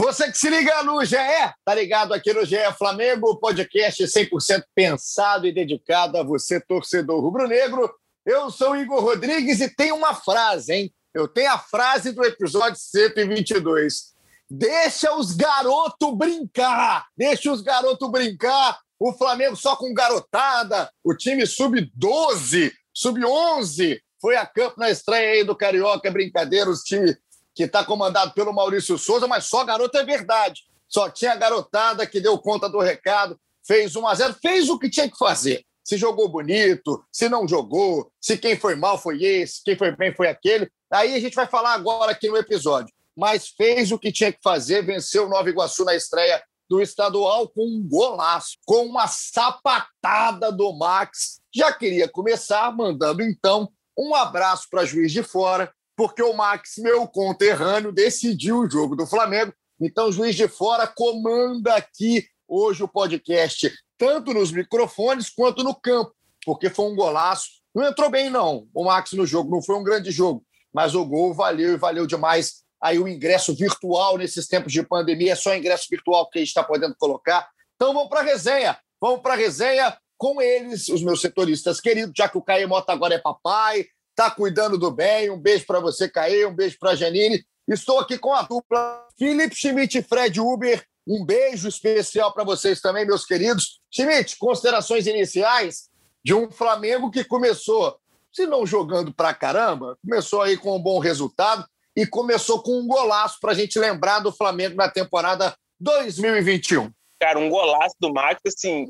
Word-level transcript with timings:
Você 0.00 0.30
que 0.30 0.38
se 0.38 0.48
liga 0.48 0.84
no 0.84 1.04
GE, 1.04 1.16
tá 1.64 1.74
ligado 1.74 2.14
aqui 2.14 2.32
no 2.32 2.44
GE 2.44 2.56
Flamengo, 2.78 3.36
podcast 3.40 4.00
100% 4.00 4.62
pensado 4.72 5.44
e 5.44 5.52
dedicado 5.52 6.16
a 6.16 6.22
você, 6.22 6.60
torcedor 6.60 7.20
rubro-negro. 7.20 7.92
Eu 8.24 8.48
sou 8.48 8.76
Igor 8.76 9.02
Rodrigues 9.02 9.60
e 9.60 9.68
tem 9.68 9.90
uma 9.90 10.14
frase, 10.14 10.72
hein? 10.72 10.94
Eu 11.12 11.26
tenho 11.26 11.50
a 11.50 11.58
frase 11.58 12.12
do 12.12 12.24
episódio 12.24 12.78
122. 12.78 14.14
Deixa 14.48 15.16
os 15.16 15.34
garotos 15.34 16.16
brincar! 16.16 17.08
Deixa 17.16 17.50
os 17.50 17.60
garotos 17.60 18.08
brincar! 18.08 18.78
O 19.00 19.12
Flamengo 19.12 19.56
só 19.56 19.74
com 19.74 19.92
garotada, 19.92 20.88
o 21.02 21.12
time 21.12 21.44
sub-12, 21.44 22.70
sub-11 22.94 23.98
foi 24.20 24.36
a 24.36 24.46
campo 24.46 24.78
na 24.78 24.90
estreia 24.90 25.32
aí 25.32 25.44
do 25.44 25.56
Carioca, 25.56 26.10
brincadeira, 26.10 26.70
os 26.70 26.82
time 26.82 27.16
que 27.58 27.64
está 27.64 27.84
comandado 27.84 28.32
pelo 28.34 28.52
Maurício 28.52 28.96
Souza, 28.96 29.26
mas 29.26 29.46
só 29.46 29.64
garoto 29.64 29.98
é 29.98 30.04
verdade. 30.04 30.62
Só 30.88 31.10
tinha 31.10 31.34
garotada 31.34 32.06
que 32.06 32.20
deu 32.20 32.38
conta 32.38 32.68
do 32.68 32.78
recado, 32.78 33.36
fez 33.66 33.96
1 33.96 34.06
a 34.06 34.14
0 34.14 34.36
fez 34.40 34.68
o 34.68 34.78
que 34.78 34.88
tinha 34.88 35.10
que 35.10 35.18
fazer. 35.18 35.64
Se 35.82 35.96
jogou 35.96 36.28
bonito, 36.28 37.04
se 37.10 37.28
não 37.28 37.48
jogou, 37.48 38.12
se 38.20 38.38
quem 38.38 38.56
foi 38.56 38.76
mal 38.76 38.96
foi 38.96 39.24
esse, 39.24 39.60
quem 39.64 39.76
foi 39.76 39.90
bem 39.90 40.14
foi 40.14 40.28
aquele. 40.28 40.70
Aí 40.88 41.16
a 41.16 41.18
gente 41.18 41.34
vai 41.34 41.48
falar 41.48 41.72
agora 41.72 42.12
aqui 42.12 42.28
no 42.28 42.36
episódio. 42.36 42.94
Mas 43.16 43.48
fez 43.48 43.90
o 43.90 43.98
que 43.98 44.12
tinha 44.12 44.30
que 44.30 44.38
fazer, 44.40 44.86
venceu 44.86 45.26
o 45.26 45.28
Nova 45.28 45.50
Iguaçu 45.50 45.84
na 45.84 45.96
estreia 45.96 46.40
do 46.70 46.80
estadual 46.80 47.48
com 47.48 47.66
um 47.66 47.82
golaço, 47.82 48.56
com 48.64 48.86
uma 48.86 49.08
sapatada 49.08 50.52
do 50.52 50.72
Max. 50.74 51.40
Já 51.52 51.72
queria 51.72 52.08
começar 52.08 52.72
mandando 52.72 53.20
então 53.20 53.68
um 53.98 54.14
abraço 54.14 54.68
para 54.70 54.84
Juiz 54.84 55.10
de 55.10 55.24
Fora, 55.24 55.74
porque 55.98 56.22
o 56.22 56.32
Max, 56.32 56.74
meu 56.78 57.08
conterrâneo, 57.08 57.90
decidiu 57.90 58.60
o 58.60 58.70
jogo 58.70 58.94
do 58.94 59.04
Flamengo. 59.04 59.52
Então, 59.80 60.12
Juiz 60.12 60.36
de 60.36 60.46
Fora 60.46 60.86
comanda 60.86 61.74
aqui 61.74 62.24
hoje 62.46 62.84
o 62.84 62.88
podcast, 62.88 63.68
tanto 63.98 64.32
nos 64.32 64.52
microfones 64.52 65.28
quanto 65.28 65.64
no 65.64 65.74
campo, 65.74 66.14
porque 66.46 66.70
foi 66.70 66.84
um 66.84 66.94
golaço. 66.94 67.48
Não 67.74 67.84
entrou 67.84 68.08
bem, 68.08 68.30
não, 68.30 68.68
o 68.72 68.84
Max 68.84 69.10
no 69.14 69.26
jogo, 69.26 69.50
não 69.50 69.60
foi 69.60 69.74
um 69.74 69.82
grande 69.82 70.12
jogo, 70.12 70.44
mas 70.72 70.94
o 70.94 71.04
gol 71.04 71.34
valeu 71.34 71.72
e 71.72 71.76
valeu 71.76 72.06
demais. 72.06 72.62
Aí 72.80 72.96
o 73.00 73.08
ingresso 73.08 73.52
virtual 73.52 74.16
nesses 74.16 74.46
tempos 74.46 74.72
de 74.72 74.84
pandemia, 74.84 75.32
é 75.32 75.36
só 75.36 75.52
ingresso 75.52 75.88
virtual 75.90 76.30
que 76.30 76.38
a 76.38 76.40
gente 76.42 76.50
está 76.50 76.62
podendo 76.62 76.94
colocar. 76.96 77.48
Então 77.74 77.92
vamos 77.92 78.08
para 78.08 78.20
a 78.20 78.24
resenha. 78.24 78.78
Vamos 79.00 79.20
para 79.20 79.34
a 79.34 79.36
resenha 79.36 79.98
com 80.16 80.40
eles, 80.40 80.88
os 80.88 81.02
meus 81.02 81.20
setoristas 81.20 81.80
queridos, 81.80 82.12
já 82.16 82.28
que 82.28 82.38
o 82.38 82.42
Caio 82.42 82.68
Mota 82.68 82.92
agora 82.92 83.14
é 83.14 83.18
papai, 83.18 83.84
está 84.18 84.28
cuidando 84.32 84.76
do 84.76 84.90
bem. 84.90 85.30
Um 85.30 85.38
beijo 85.38 85.64
para 85.64 85.78
você, 85.78 86.08
Caê, 86.08 86.44
um 86.44 86.52
beijo 86.52 86.76
para 86.80 86.90
a 86.90 86.94
Janine. 86.96 87.44
Estou 87.68 88.00
aqui 88.00 88.18
com 88.18 88.34
a 88.34 88.42
dupla 88.42 89.06
Felipe 89.16 89.54
Schmidt 89.54 89.98
e 89.98 90.02
Fred 90.02 90.40
Uber. 90.40 90.84
Um 91.06 91.24
beijo 91.24 91.68
especial 91.68 92.34
para 92.34 92.42
vocês 92.42 92.80
também, 92.80 93.06
meus 93.06 93.24
queridos. 93.24 93.80
Schmidt, 93.94 94.36
considerações 94.36 95.06
iniciais 95.06 95.88
de 96.24 96.34
um 96.34 96.50
Flamengo 96.50 97.12
que 97.12 97.22
começou, 97.22 97.96
se 98.32 98.44
não 98.44 98.66
jogando 98.66 99.14
para 99.14 99.32
caramba, 99.32 99.96
começou 100.02 100.42
aí 100.42 100.56
com 100.56 100.76
um 100.76 100.82
bom 100.82 100.98
resultado 100.98 101.64
e 101.94 102.04
começou 102.04 102.60
com 102.60 102.72
um 102.72 102.88
golaço 102.88 103.38
para 103.40 103.52
a 103.52 103.54
gente 103.54 103.78
lembrar 103.78 104.18
do 104.18 104.32
Flamengo 104.32 104.74
na 104.74 104.90
temporada 104.90 105.54
2021. 105.78 106.90
Cara, 107.20 107.38
um 107.38 107.48
golaço 107.48 107.94
do 108.00 108.12
Max, 108.12 108.40
assim, 108.46 108.88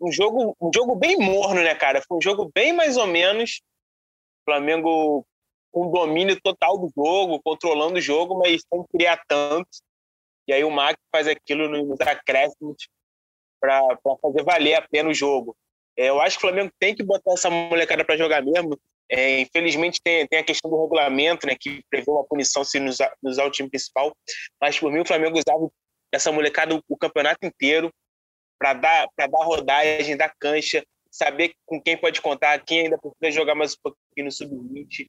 um 0.00 0.10
jogo, 0.10 0.56
um 0.60 0.70
jogo 0.74 0.96
bem 0.96 1.18
morno, 1.18 1.62
né, 1.62 1.74
cara? 1.74 2.02
Foi 2.08 2.16
um 2.16 2.22
jogo 2.22 2.50
bem 2.54 2.72
mais 2.72 2.96
ou 2.96 3.06
menos 3.06 3.60
Flamengo 4.44 5.26
com 5.72 5.90
domínio 5.90 6.38
total 6.40 6.78
do 6.78 6.90
jogo, 6.94 7.40
controlando 7.42 7.98
o 7.98 8.00
jogo, 8.00 8.38
mas 8.38 8.62
sem 8.72 8.84
criar 8.92 9.22
tanto. 9.26 9.68
E 10.46 10.52
aí 10.52 10.62
o 10.64 10.70
Max 10.70 10.96
faz 11.10 11.26
aquilo 11.26 11.68
nos 11.68 12.00
acréscimos 12.00 12.76
para 13.60 13.96
fazer 14.20 14.42
valer 14.44 14.74
a 14.74 14.82
pena 14.82 15.08
o 15.08 15.14
jogo. 15.14 15.56
É, 15.96 16.08
eu 16.08 16.20
acho 16.20 16.38
que 16.38 16.44
o 16.44 16.48
Flamengo 16.48 16.72
tem 16.78 16.94
que 16.94 17.02
botar 17.02 17.32
essa 17.32 17.48
molecada 17.48 18.04
para 18.04 18.16
jogar 18.16 18.42
mesmo. 18.42 18.78
É, 19.10 19.40
infelizmente 19.40 20.00
tem, 20.02 20.26
tem 20.26 20.38
a 20.38 20.44
questão 20.44 20.70
do 20.70 20.80
regulamento, 20.82 21.46
né, 21.46 21.54
que 21.58 21.82
prevê 21.90 22.10
uma 22.10 22.24
punição 22.24 22.64
se 22.64 22.80
nos 22.80 22.98
usar 23.22 23.44
o 23.44 23.50
time 23.50 23.68
principal. 23.68 24.12
Mas 24.60 24.78
por 24.78 24.90
mim 24.90 25.00
o 25.00 25.06
Flamengo 25.06 25.38
usava 25.38 25.70
essa 26.12 26.32
molecada 26.32 26.74
o, 26.74 26.82
o 26.88 26.96
campeonato 26.96 27.46
inteiro 27.46 27.90
para 28.58 28.74
dar 28.74 29.08
para 29.16 29.26
dar 29.26 29.44
rodagem, 29.44 30.16
dar 30.16 30.32
cancha, 30.38 30.84
saber 31.12 31.54
com 31.66 31.80
quem 31.80 31.96
pode 31.96 32.22
contar, 32.22 32.58
quem 32.64 32.80
ainda 32.80 32.98
precisa 32.98 33.38
jogar 33.38 33.54
mais 33.54 33.74
um 33.74 33.80
pouquinho 33.82 34.24
no 34.24 34.32
sub-20. 34.32 35.06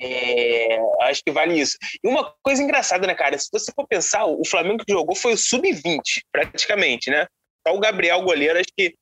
É, 0.00 0.78
acho 1.02 1.22
que 1.24 1.30
vale 1.30 1.58
isso. 1.58 1.76
E 2.02 2.08
uma 2.08 2.34
coisa 2.42 2.62
engraçada, 2.62 3.06
né, 3.06 3.14
cara? 3.14 3.38
Se 3.38 3.48
você 3.52 3.72
for 3.72 3.86
pensar, 3.86 4.26
o 4.26 4.44
Flamengo 4.44 4.84
que 4.84 4.92
jogou 4.92 5.14
foi 5.14 5.32
o 5.32 5.38
sub-20, 5.38 6.22
praticamente, 6.32 7.10
né? 7.10 7.26
Só 7.66 7.74
o 7.74 7.80
Gabriel, 7.80 8.22
goleiro, 8.22 8.58
acho 8.58 8.68
que 8.76 8.94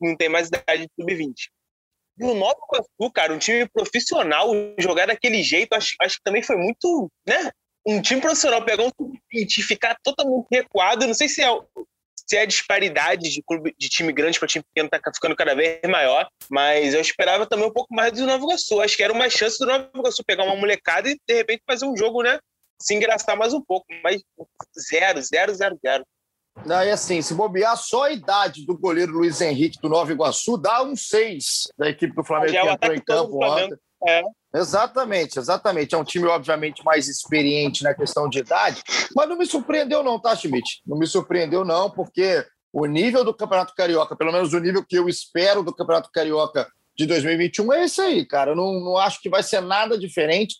não 0.00 0.16
tem 0.16 0.28
mais 0.28 0.48
idade 0.48 0.86
de 0.86 0.90
sub-20. 0.98 1.32
E 2.20 2.24
o 2.24 2.34
Nova 2.34 2.58
Iguaçu, 2.72 3.12
cara, 3.12 3.32
um 3.32 3.38
time 3.38 3.68
profissional, 3.68 4.50
jogar 4.78 5.06
daquele 5.06 5.42
jeito, 5.42 5.74
acho, 5.74 5.94
acho 6.02 6.16
que 6.16 6.24
também 6.24 6.42
foi 6.42 6.56
muito, 6.56 7.10
né? 7.26 7.52
Um 7.86 8.02
time 8.02 8.20
profissional 8.20 8.64
pegar 8.64 8.84
um 8.84 8.90
sub-20 8.90 9.58
e 9.58 9.62
ficar 9.62 9.96
totalmente 10.02 10.46
recuado, 10.50 11.06
não 11.06 11.14
sei 11.14 11.28
se 11.28 11.42
é 11.42 11.48
se 12.28 12.36
a 12.36 12.44
disparidade 12.44 13.30
de, 13.30 13.42
clube, 13.42 13.74
de 13.78 13.88
time 13.88 14.12
grande 14.12 14.38
para 14.38 14.46
time 14.46 14.62
pequeno 14.62 14.90
está 14.92 15.10
ficando 15.12 15.34
cada 15.34 15.54
vez 15.54 15.80
maior, 15.88 16.28
mas 16.50 16.92
eu 16.92 17.00
esperava 17.00 17.46
também 17.46 17.66
um 17.66 17.72
pouco 17.72 17.94
mais 17.94 18.12
do 18.12 18.26
Nova 18.26 18.44
Iguaçu. 18.44 18.80
Acho 18.80 18.96
que 18.96 19.02
era 19.02 19.12
uma 19.12 19.30
chance 19.30 19.58
do 19.58 19.66
Nova 19.66 19.90
Iguaçu 19.94 20.22
pegar 20.24 20.44
uma 20.44 20.54
molecada 20.54 21.08
e 21.08 21.18
de 21.26 21.34
repente 21.34 21.62
fazer 21.66 21.86
um 21.86 21.96
jogo, 21.96 22.22
né? 22.22 22.38
Se 22.80 22.94
engraçar 22.94 23.36
mais 23.36 23.54
um 23.54 23.62
pouco, 23.62 23.86
mas 24.04 24.22
zero, 24.90 25.22
zero, 25.22 25.54
zero, 25.54 25.78
zero. 25.82 26.04
Não, 26.66 26.84
e 26.84 26.90
assim, 26.90 27.22
se 27.22 27.34
bobear, 27.34 27.76
só 27.76 28.04
a 28.04 28.12
idade 28.12 28.66
do 28.66 28.76
goleiro 28.76 29.12
Luiz 29.12 29.40
Henrique 29.40 29.80
do 29.80 29.88
Nova 29.88 30.12
Iguaçu 30.12 30.58
dá 30.58 30.82
um 30.82 30.94
seis 30.94 31.68
da 31.78 31.88
equipe 31.88 32.14
do 32.14 32.24
Flamengo 32.24 32.52
que 32.52 32.58
entrou 32.58 32.94
em 32.94 33.00
campo 33.00 33.44
ontem. 33.44 33.76
É. 34.06 34.22
Exatamente, 34.54 35.38
exatamente. 35.38 35.94
É 35.94 35.98
um 35.98 36.04
time, 36.04 36.26
obviamente, 36.26 36.84
mais 36.84 37.08
experiente 37.08 37.82
na 37.82 37.94
questão 37.94 38.28
de 38.28 38.38
idade, 38.38 38.82
mas 39.14 39.28
não 39.28 39.36
me 39.36 39.46
surpreendeu, 39.46 40.02
não, 40.02 40.18
tá, 40.20 40.34
Schmidt? 40.34 40.80
Não 40.86 40.98
me 40.98 41.06
surpreendeu, 41.06 41.64
não, 41.64 41.90
porque 41.90 42.46
o 42.72 42.86
nível 42.86 43.24
do 43.24 43.34
Campeonato 43.34 43.74
Carioca, 43.74 44.16
pelo 44.16 44.32
menos 44.32 44.52
o 44.52 44.58
nível 44.58 44.84
que 44.84 44.96
eu 44.96 45.08
espero 45.08 45.62
do 45.62 45.74
Campeonato 45.74 46.10
Carioca 46.12 46.66
de 46.96 47.06
2021 47.06 47.72
é 47.72 47.84
esse 47.84 48.00
aí, 48.00 48.26
cara. 48.26 48.52
Eu 48.52 48.56
não, 48.56 48.80
não 48.80 48.96
acho 48.96 49.20
que 49.20 49.28
vai 49.28 49.42
ser 49.42 49.60
nada 49.60 49.98
diferente 49.98 50.56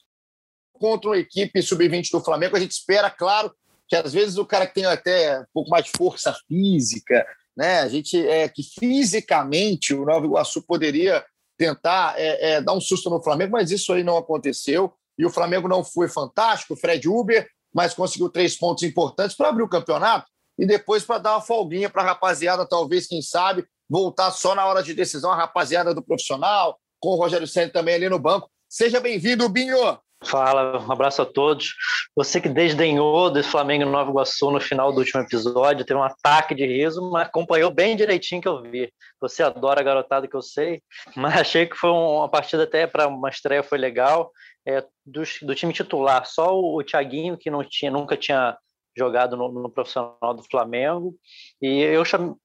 contra 0.72 1.10
uma 1.10 1.18
equipe 1.18 1.60
sub-20 1.60 2.10
do 2.12 2.20
Flamengo. 2.20 2.56
A 2.56 2.60
gente 2.60 2.72
espera, 2.72 3.10
claro, 3.10 3.52
que 3.88 3.96
às 3.96 4.12
vezes 4.12 4.36
o 4.36 4.46
cara 4.46 4.66
que 4.66 4.74
tem 4.74 4.84
até 4.84 5.40
um 5.40 5.46
pouco 5.52 5.70
mais 5.70 5.86
de 5.86 5.92
força 5.96 6.34
física, 6.46 7.26
né? 7.56 7.80
A 7.80 7.88
gente 7.88 8.16
é 8.16 8.48
que 8.48 8.62
fisicamente 8.62 9.94
o 9.94 10.04
Nova 10.04 10.24
Iguaçu 10.24 10.62
poderia 10.62 11.24
tentar 11.58 12.14
é, 12.16 12.52
é, 12.52 12.60
dar 12.62 12.72
um 12.72 12.80
susto 12.80 13.10
no 13.10 13.22
Flamengo, 13.22 13.52
mas 13.52 13.70
isso 13.70 13.92
aí 13.92 14.04
não 14.04 14.16
aconteceu. 14.16 14.94
E 15.18 15.26
o 15.26 15.30
Flamengo 15.30 15.66
não 15.66 15.82
foi 15.82 16.08
fantástico, 16.08 16.76
Fred 16.76 17.08
Uber, 17.08 17.46
mas 17.74 17.92
conseguiu 17.92 18.30
três 18.30 18.56
pontos 18.56 18.84
importantes 18.84 19.36
para 19.36 19.48
abrir 19.48 19.64
o 19.64 19.68
campeonato 19.68 20.26
e 20.56 20.64
depois 20.64 21.04
para 21.04 21.18
dar 21.18 21.34
uma 21.34 21.40
folguinha 21.40 21.90
para 21.90 22.02
a 22.02 22.06
rapaziada, 22.06 22.66
talvez, 22.66 23.06
quem 23.06 23.20
sabe, 23.20 23.66
voltar 23.88 24.30
só 24.30 24.54
na 24.54 24.64
hora 24.64 24.82
de 24.82 24.94
decisão, 24.94 25.30
a 25.32 25.36
rapaziada 25.36 25.92
do 25.92 26.02
profissional, 26.02 26.78
com 27.00 27.10
o 27.10 27.16
Rogério 27.16 27.46
Senna 27.46 27.72
também 27.72 27.94
ali 27.94 28.08
no 28.08 28.18
banco. 28.18 28.50
Seja 28.68 29.00
bem-vindo, 29.00 29.48
Binho! 29.48 29.98
Fala, 30.24 30.80
um 30.84 30.92
abraço 30.92 31.22
a 31.22 31.26
todos. 31.26 31.74
Você 32.16 32.40
que 32.40 32.48
desdenhou 32.48 33.30
desse 33.30 33.50
Flamengo 33.50 33.84
no 33.84 33.92
Nova 33.92 34.10
Iguaçu 34.10 34.50
no 34.50 34.60
final 34.60 34.92
do 34.92 34.98
último 34.98 35.20
episódio, 35.20 35.84
teve 35.84 35.98
um 35.98 36.02
ataque 36.02 36.56
de 36.56 36.66
riso, 36.66 37.08
mas 37.10 37.28
acompanhou 37.28 37.70
bem 37.70 37.94
direitinho 37.94 38.42
que 38.42 38.48
eu 38.48 38.60
vi. 38.62 38.92
Você 39.20 39.44
adora 39.44 39.80
a 39.80 39.84
garotada 39.84 40.26
que 40.26 40.34
eu 40.34 40.42
sei, 40.42 40.82
mas 41.16 41.36
achei 41.36 41.66
que 41.66 41.76
foi 41.76 41.90
uma 41.90 42.28
partida 42.28 42.64
até 42.64 42.86
para 42.86 43.06
uma 43.06 43.28
estreia 43.28 43.62
foi 43.62 43.78
legal. 43.78 44.32
É, 44.66 44.84
do, 45.06 45.22
do, 45.42 45.54
time 45.54 45.72
titular, 45.72 46.26
só 46.26 46.54
o, 46.54 46.78
o 46.78 46.84
Thiaguinho, 46.84 47.38
que 47.38 47.48
não 47.48 47.64
tinha, 47.64 47.90
nunca 47.90 48.16
tinha 48.16 48.58
jogado 48.96 49.36
no, 49.36 49.50
no, 49.50 49.70
profissional 49.70 50.34
do 50.34 50.42
Flamengo. 50.42 51.14
E 51.62 51.80
eu, 51.80 52.02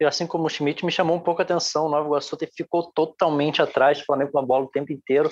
assim 0.07 0.27
como 0.27 0.45
o 0.45 0.49
Schmidt, 0.49 0.85
me 0.85 0.91
chamou 0.91 1.17
um 1.17 1.19
pouco 1.19 1.41
a 1.41 1.43
atenção. 1.43 1.87
O 1.87 1.89
Nova 1.89 2.05
Iguaçu 2.05 2.37
ficou 2.55 2.91
totalmente 2.93 3.61
atrás 3.61 3.97
do 3.97 4.05
Flamengo 4.05 4.31
com 4.31 4.39
a 4.39 4.45
bola 4.45 4.65
o 4.65 4.71
tempo 4.71 4.93
inteiro 4.93 5.29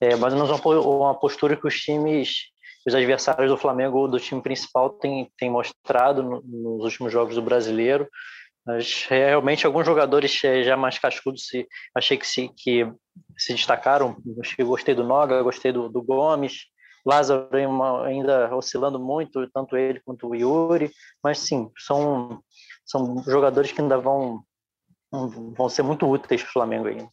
é, 0.00 0.16
mais 0.16 0.32
ou 0.32 0.40
menos 0.40 0.60
uma 0.64 1.14
postura 1.14 1.56
que 1.56 1.66
os 1.66 1.78
times, 1.78 2.46
os 2.86 2.94
adversários 2.94 3.50
do 3.50 3.56
Flamengo, 3.58 4.08
do 4.08 4.18
time 4.18 4.40
principal, 4.40 4.90
têm, 4.90 5.30
mostrado 5.50 6.22
no, 6.22 6.42
nos 6.42 6.84
últimos 6.84 7.12
jogos 7.12 7.34
do 7.34 7.42
brasileiro. 7.42 8.08
Mas 8.66 9.06
realmente 9.08 9.66
alguns 9.66 9.86
jogadores 9.86 10.32
já 10.32 10.76
mais 10.76 10.98
cascudos 10.98 11.46
se, 11.46 11.66
achei 11.94 12.16
que 12.16 12.26
se, 12.26 12.48
que 12.56 12.90
se 13.36 13.54
destacaram. 13.54 14.16
Gostei 14.60 14.94
do 14.94 15.04
Noga, 15.04 15.42
gostei 15.42 15.72
do, 15.72 15.88
do 15.88 16.02
Gomes. 16.02 16.66
Lázaro 17.04 17.48
ainda 18.04 18.54
oscilando 18.54 18.98
muito, 18.98 19.48
tanto 19.50 19.76
ele 19.76 20.00
quanto 20.00 20.28
o 20.28 20.34
Yuri. 20.34 20.90
Mas 21.22 21.38
sim, 21.38 21.70
são, 21.76 22.42
são 22.84 23.22
jogadores 23.24 23.72
que 23.72 23.80
ainda 23.80 23.98
vão, 23.98 24.42
vão 25.10 25.68
ser 25.68 25.82
muito 25.82 26.06
úteis 26.06 26.42
para 26.42 26.50
o 26.50 26.52
Flamengo 26.52 26.88
ainda. 26.88 27.08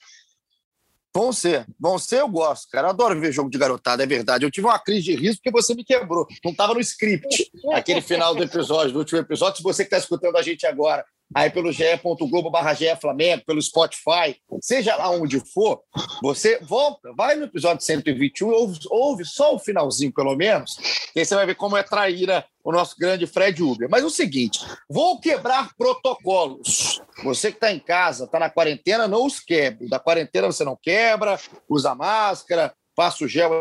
Vão 1.17 1.33
ser, 1.33 1.65
vão 1.79 1.97
ser, 1.97 2.19
eu 2.19 2.29
gosto, 2.29 2.69
cara. 2.69 2.85
Eu 2.85 2.91
adoro 2.91 3.19
ver 3.19 3.31
jogo 3.31 3.49
de 3.49 3.57
garotada, 3.57 4.03
é 4.03 4.05
verdade. 4.05 4.45
Eu 4.45 4.51
tive 4.51 4.67
uma 4.67 4.77
crise 4.77 5.05
de 5.05 5.15
riso 5.15 5.37
porque 5.37 5.49
você 5.49 5.73
me 5.73 5.83
quebrou. 5.83 6.27
Não 6.45 6.51
estava 6.51 6.75
no 6.75 6.79
script 6.79 7.51
aquele 7.73 8.01
final 8.01 8.35
do 8.35 8.43
episódio, 8.43 8.93
do 8.93 8.99
último 8.99 9.19
episódio. 9.19 9.57
Se 9.57 9.63
você 9.63 9.83
que 9.83 9.87
está 9.87 9.97
escutando 9.97 10.37
a 10.37 10.43
gente 10.43 10.67
agora 10.67 11.03
aí 11.33 11.49
pelo 11.49 11.71
ge.globo 11.71 12.49
barra 12.49 12.75
Flamengo, 12.99 13.43
pelo 13.45 13.61
Spotify, 13.61 14.39
seja 14.61 14.95
lá 14.95 15.09
onde 15.09 15.39
for, 15.39 15.81
você 16.21 16.59
volta, 16.59 17.11
vai 17.13 17.35
no 17.35 17.45
episódio 17.45 17.83
121, 17.83 18.49
ouve, 18.49 18.79
ouve 18.89 19.25
só 19.25 19.55
o 19.55 19.59
finalzinho, 19.59 20.13
pelo 20.13 20.35
menos, 20.35 20.75
que 21.13 21.19
aí 21.19 21.25
você 21.25 21.35
vai 21.35 21.45
ver 21.45 21.55
como 21.55 21.77
é 21.77 21.83
traíra 21.83 22.45
o 22.63 22.71
nosso 22.71 22.95
grande 22.97 23.25
Fred 23.25 23.61
Uber. 23.63 23.89
Mas 23.89 24.03
é 24.03 24.05
o 24.05 24.09
seguinte, 24.09 24.59
vou 24.89 25.19
quebrar 25.19 25.73
protocolos. 25.77 27.01
Você 27.23 27.49
que 27.49 27.57
está 27.57 27.71
em 27.71 27.79
casa, 27.79 28.25
está 28.25 28.39
na 28.39 28.49
quarentena, 28.49 29.07
não 29.07 29.25
os 29.25 29.39
quebre. 29.39 29.87
Da 29.87 29.99
quarentena 29.99 30.47
você 30.47 30.63
não 30.63 30.75
quebra, 30.75 31.39
usa 31.69 31.95
máscara, 31.95 32.73
passa 32.95 33.23
o 33.23 33.27
gel 33.27 33.51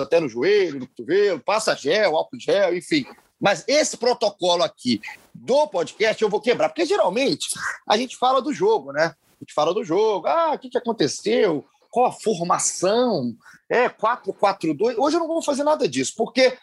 até 0.00 0.18
no 0.18 0.28
joelho, 0.28 0.80
no 0.80 0.88
cotovelo, 0.88 1.40
passa 1.40 1.76
gel, 1.76 2.16
álcool 2.16 2.40
gel, 2.40 2.76
enfim. 2.76 3.04
Mas 3.40 3.64
esse 3.68 3.96
protocolo 3.96 4.62
aqui 4.62 5.00
do 5.34 5.66
podcast 5.68 6.22
eu 6.22 6.30
vou 6.30 6.40
quebrar, 6.40 6.68
porque 6.68 6.86
geralmente 6.86 7.48
a 7.86 7.96
gente 7.96 8.16
fala 8.16 8.40
do 8.40 8.52
jogo, 8.52 8.92
né? 8.92 9.14
A 9.38 9.44
gente 9.44 9.52
fala 9.52 9.74
do 9.74 9.84
jogo, 9.84 10.26
ah, 10.26 10.52
o 10.54 10.58
que, 10.58 10.70
que 10.70 10.78
aconteceu? 10.78 11.64
Qual 11.90 12.06
a 12.06 12.12
formação? 12.12 13.34
É 13.68 13.88
4-4-2. 13.88 14.96
Hoje 14.96 15.16
eu 15.16 15.20
não 15.20 15.26
vou 15.26 15.42
fazer 15.42 15.64
nada 15.64 15.88
disso, 15.88 16.14
porque 16.16 16.56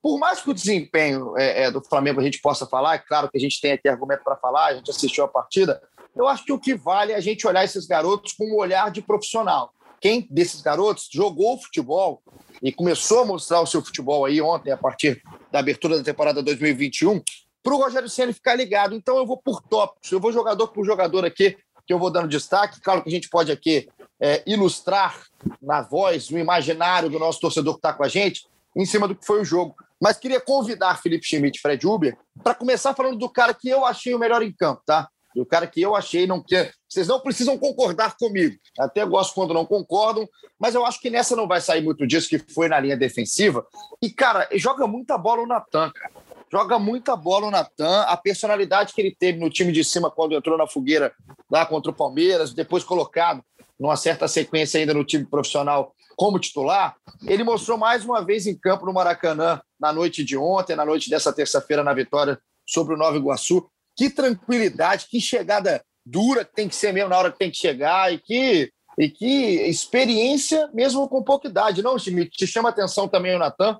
por 0.00 0.18
mais 0.18 0.40
que 0.40 0.50
o 0.50 0.54
desempenho 0.54 1.36
é, 1.36 1.64
é, 1.64 1.70
do 1.70 1.82
Flamengo 1.82 2.20
a 2.20 2.24
gente 2.24 2.40
possa 2.40 2.66
falar, 2.66 2.94
é 2.94 2.98
claro 2.98 3.28
que 3.28 3.36
a 3.36 3.40
gente 3.40 3.60
tem 3.60 3.72
aqui 3.72 3.88
argumento 3.88 4.22
para 4.22 4.36
falar, 4.36 4.66
a 4.66 4.74
gente 4.74 4.90
assistiu 4.90 5.24
a 5.24 5.28
partida, 5.28 5.82
eu 6.14 6.28
acho 6.28 6.44
que 6.44 6.52
o 6.52 6.58
que 6.58 6.74
vale 6.74 7.12
é 7.12 7.16
a 7.16 7.20
gente 7.20 7.46
olhar 7.46 7.64
esses 7.64 7.86
garotos 7.86 8.32
com 8.32 8.44
um 8.44 8.56
olhar 8.56 8.90
de 8.90 9.02
profissional. 9.02 9.72
Quem 10.04 10.26
desses 10.30 10.60
garotos 10.60 11.08
jogou 11.10 11.56
futebol 11.56 12.22
e 12.62 12.70
começou 12.70 13.20
a 13.20 13.24
mostrar 13.24 13.62
o 13.62 13.66
seu 13.66 13.82
futebol 13.82 14.26
aí 14.26 14.38
ontem, 14.38 14.70
a 14.70 14.76
partir 14.76 15.22
da 15.50 15.60
abertura 15.60 15.96
da 15.96 16.04
temporada 16.04 16.42
2021, 16.42 17.22
para 17.62 17.74
o 17.74 17.78
Rogério 17.78 18.10
Senna 18.10 18.30
ficar 18.30 18.54
ligado. 18.54 18.94
Então 18.94 19.16
eu 19.16 19.26
vou 19.26 19.38
por 19.38 19.62
tópicos, 19.62 20.12
eu 20.12 20.20
vou 20.20 20.30
jogador 20.30 20.68
por 20.68 20.84
jogador 20.84 21.24
aqui, 21.24 21.56
que 21.86 21.94
eu 21.94 21.98
vou 21.98 22.10
dando 22.10 22.28
destaque. 22.28 22.82
Claro 22.82 23.02
que 23.02 23.08
a 23.08 23.12
gente 23.12 23.30
pode 23.30 23.50
aqui 23.50 23.88
é, 24.20 24.42
ilustrar 24.46 25.22
na 25.62 25.80
voz, 25.80 26.28
no 26.28 26.38
imaginário 26.38 27.08
do 27.08 27.18
nosso 27.18 27.40
torcedor 27.40 27.72
que 27.72 27.78
está 27.78 27.94
com 27.94 28.04
a 28.04 28.08
gente, 28.08 28.46
em 28.76 28.84
cima 28.84 29.08
do 29.08 29.14
que 29.14 29.24
foi 29.24 29.40
o 29.40 29.44
jogo. 29.44 29.74
Mas 29.98 30.18
queria 30.18 30.38
convidar 30.38 31.00
Felipe 31.00 31.26
Schmidt 31.26 31.56
e 31.58 31.62
Fred 31.62 31.86
Uber 31.86 32.14
para 32.42 32.54
começar 32.54 32.92
falando 32.92 33.16
do 33.16 33.30
cara 33.30 33.54
que 33.54 33.70
eu 33.70 33.86
achei 33.86 34.14
o 34.14 34.18
melhor 34.18 34.42
em 34.42 34.52
campo, 34.52 34.82
tá? 34.84 35.08
Do 35.34 35.44
cara 35.44 35.66
que 35.66 35.82
eu 35.82 35.96
achei 35.96 36.26
não 36.26 36.42
quer. 36.42 36.72
Vocês 36.88 37.08
não 37.08 37.20
precisam 37.20 37.58
concordar 37.58 38.16
comigo. 38.16 38.56
Até 38.78 39.04
gosto 39.04 39.34
quando 39.34 39.52
não 39.52 39.66
concordam, 39.66 40.28
mas 40.58 40.74
eu 40.74 40.86
acho 40.86 41.00
que 41.00 41.10
nessa 41.10 41.34
não 41.34 41.48
vai 41.48 41.60
sair 41.60 41.82
muito 41.82 42.06
disso, 42.06 42.28
que 42.28 42.38
foi 42.38 42.68
na 42.68 42.78
linha 42.78 42.96
defensiva. 42.96 43.66
E, 44.00 44.10
cara, 44.10 44.48
joga 44.54 44.86
muita 44.86 45.18
bola 45.18 45.42
o 45.42 45.46
Natan, 45.46 45.90
cara. 45.90 46.12
Joga 46.52 46.78
muita 46.78 47.16
bola 47.16 47.48
o 47.48 47.50
Natan. 47.50 48.02
A 48.02 48.16
personalidade 48.16 48.92
que 48.92 49.00
ele 49.00 49.16
teve 49.18 49.40
no 49.40 49.50
time 49.50 49.72
de 49.72 49.82
cima 49.82 50.08
quando 50.08 50.36
entrou 50.36 50.56
na 50.56 50.68
fogueira 50.68 51.12
lá 51.50 51.66
contra 51.66 51.90
o 51.90 51.94
Palmeiras, 51.94 52.54
depois 52.54 52.84
colocado 52.84 53.42
numa 53.78 53.96
certa 53.96 54.28
sequência 54.28 54.78
ainda 54.78 54.94
no 54.94 55.04
time 55.04 55.24
profissional 55.24 55.92
como 56.16 56.38
titular, 56.38 56.94
ele 57.26 57.42
mostrou 57.42 57.76
mais 57.76 58.04
uma 58.04 58.24
vez 58.24 58.46
em 58.46 58.56
campo 58.56 58.86
no 58.86 58.92
Maracanã 58.92 59.60
na 59.80 59.92
noite 59.92 60.22
de 60.22 60.36
ontem, 60.36 60.76
na 60.76 60.84
noite 60.84 61.10
dessa 61.10 61.32
terça-feira, 61.32 61.82
na 61.82 61.92
vitória 61.92 62.38
sobre 62.64 62.94
o 62.94 62.96
Nova 62.96 63.16
Iguaçu. 63.16 63.68
Que 63.96 64.10
tranquilidade, 64.10 65.06
que 65.08 65.20
chegada 65.20 65.84
dura 66.04 66.44
que 66.44 66.54
tem 66.54 66.68
que 66.68 66.74
ser 66.74 66.92
mesmo 66.92 67.10
na 67.10 67.18
hora 67.18 67.32
que 67.32 67.38
tem 67.38 67.50
que 67.50 67.56
chegar 67.56 68.12
e 68.12 68.18
que, 68.18 68.70
e 68.98 69.08
que 69.08 69.62
experiência 69.68 70.68
mesmo 70.72 71.08
com 71.08 71.22
pouca 71.22 71.48
idade. 71.48 71.82
Não, 71.82 71.98
Schmidt, 71.98 72.30
te 72.36 72.46
chama 72.46 72.68
atenção 72.68 73.08
também 73.08 73.34
o 73.34 73.38
Natan? 73.38 73.78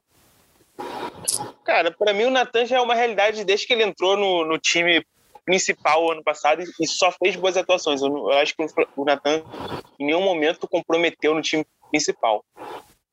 Cara, 1.65 1.91
para 1.91 2.13
mim 2.13 2.25
o 2.25 2.31
Natan 2.31 2.67
já 2.67 2.77
é 2.77 2.81
uma 2.81 2.95
realidade 2.95 3.45
desde 3.45 3.67
que 3.67 3.73
ele 3.73 3.85
entrou 3.85 4.17
no, 4.17 4.45
no 4.45 4.59
time 4.59 5.05
principal 5.45 6.11
ano 6.11 6.23
passado 6.23 6.63
e 6.81 6.87
só 6.87 7.13
fez 7.13 7.37
boas 7.37 7.57
atuações. 7.57 8.01
Eu, 8.01 8.09
eu 8.09 8.39
acho 8.39 8.55
que 8.57 8.65
o 8.97 9.05
Natan 9.05 9.43
em 9.99 10.07
nenhum 10.07 10.23
momento 10.23 10.67
comprometeu 10.67 11.35
no 11.35 11.43
time 11.43 11.65
principal. 11.91 12.45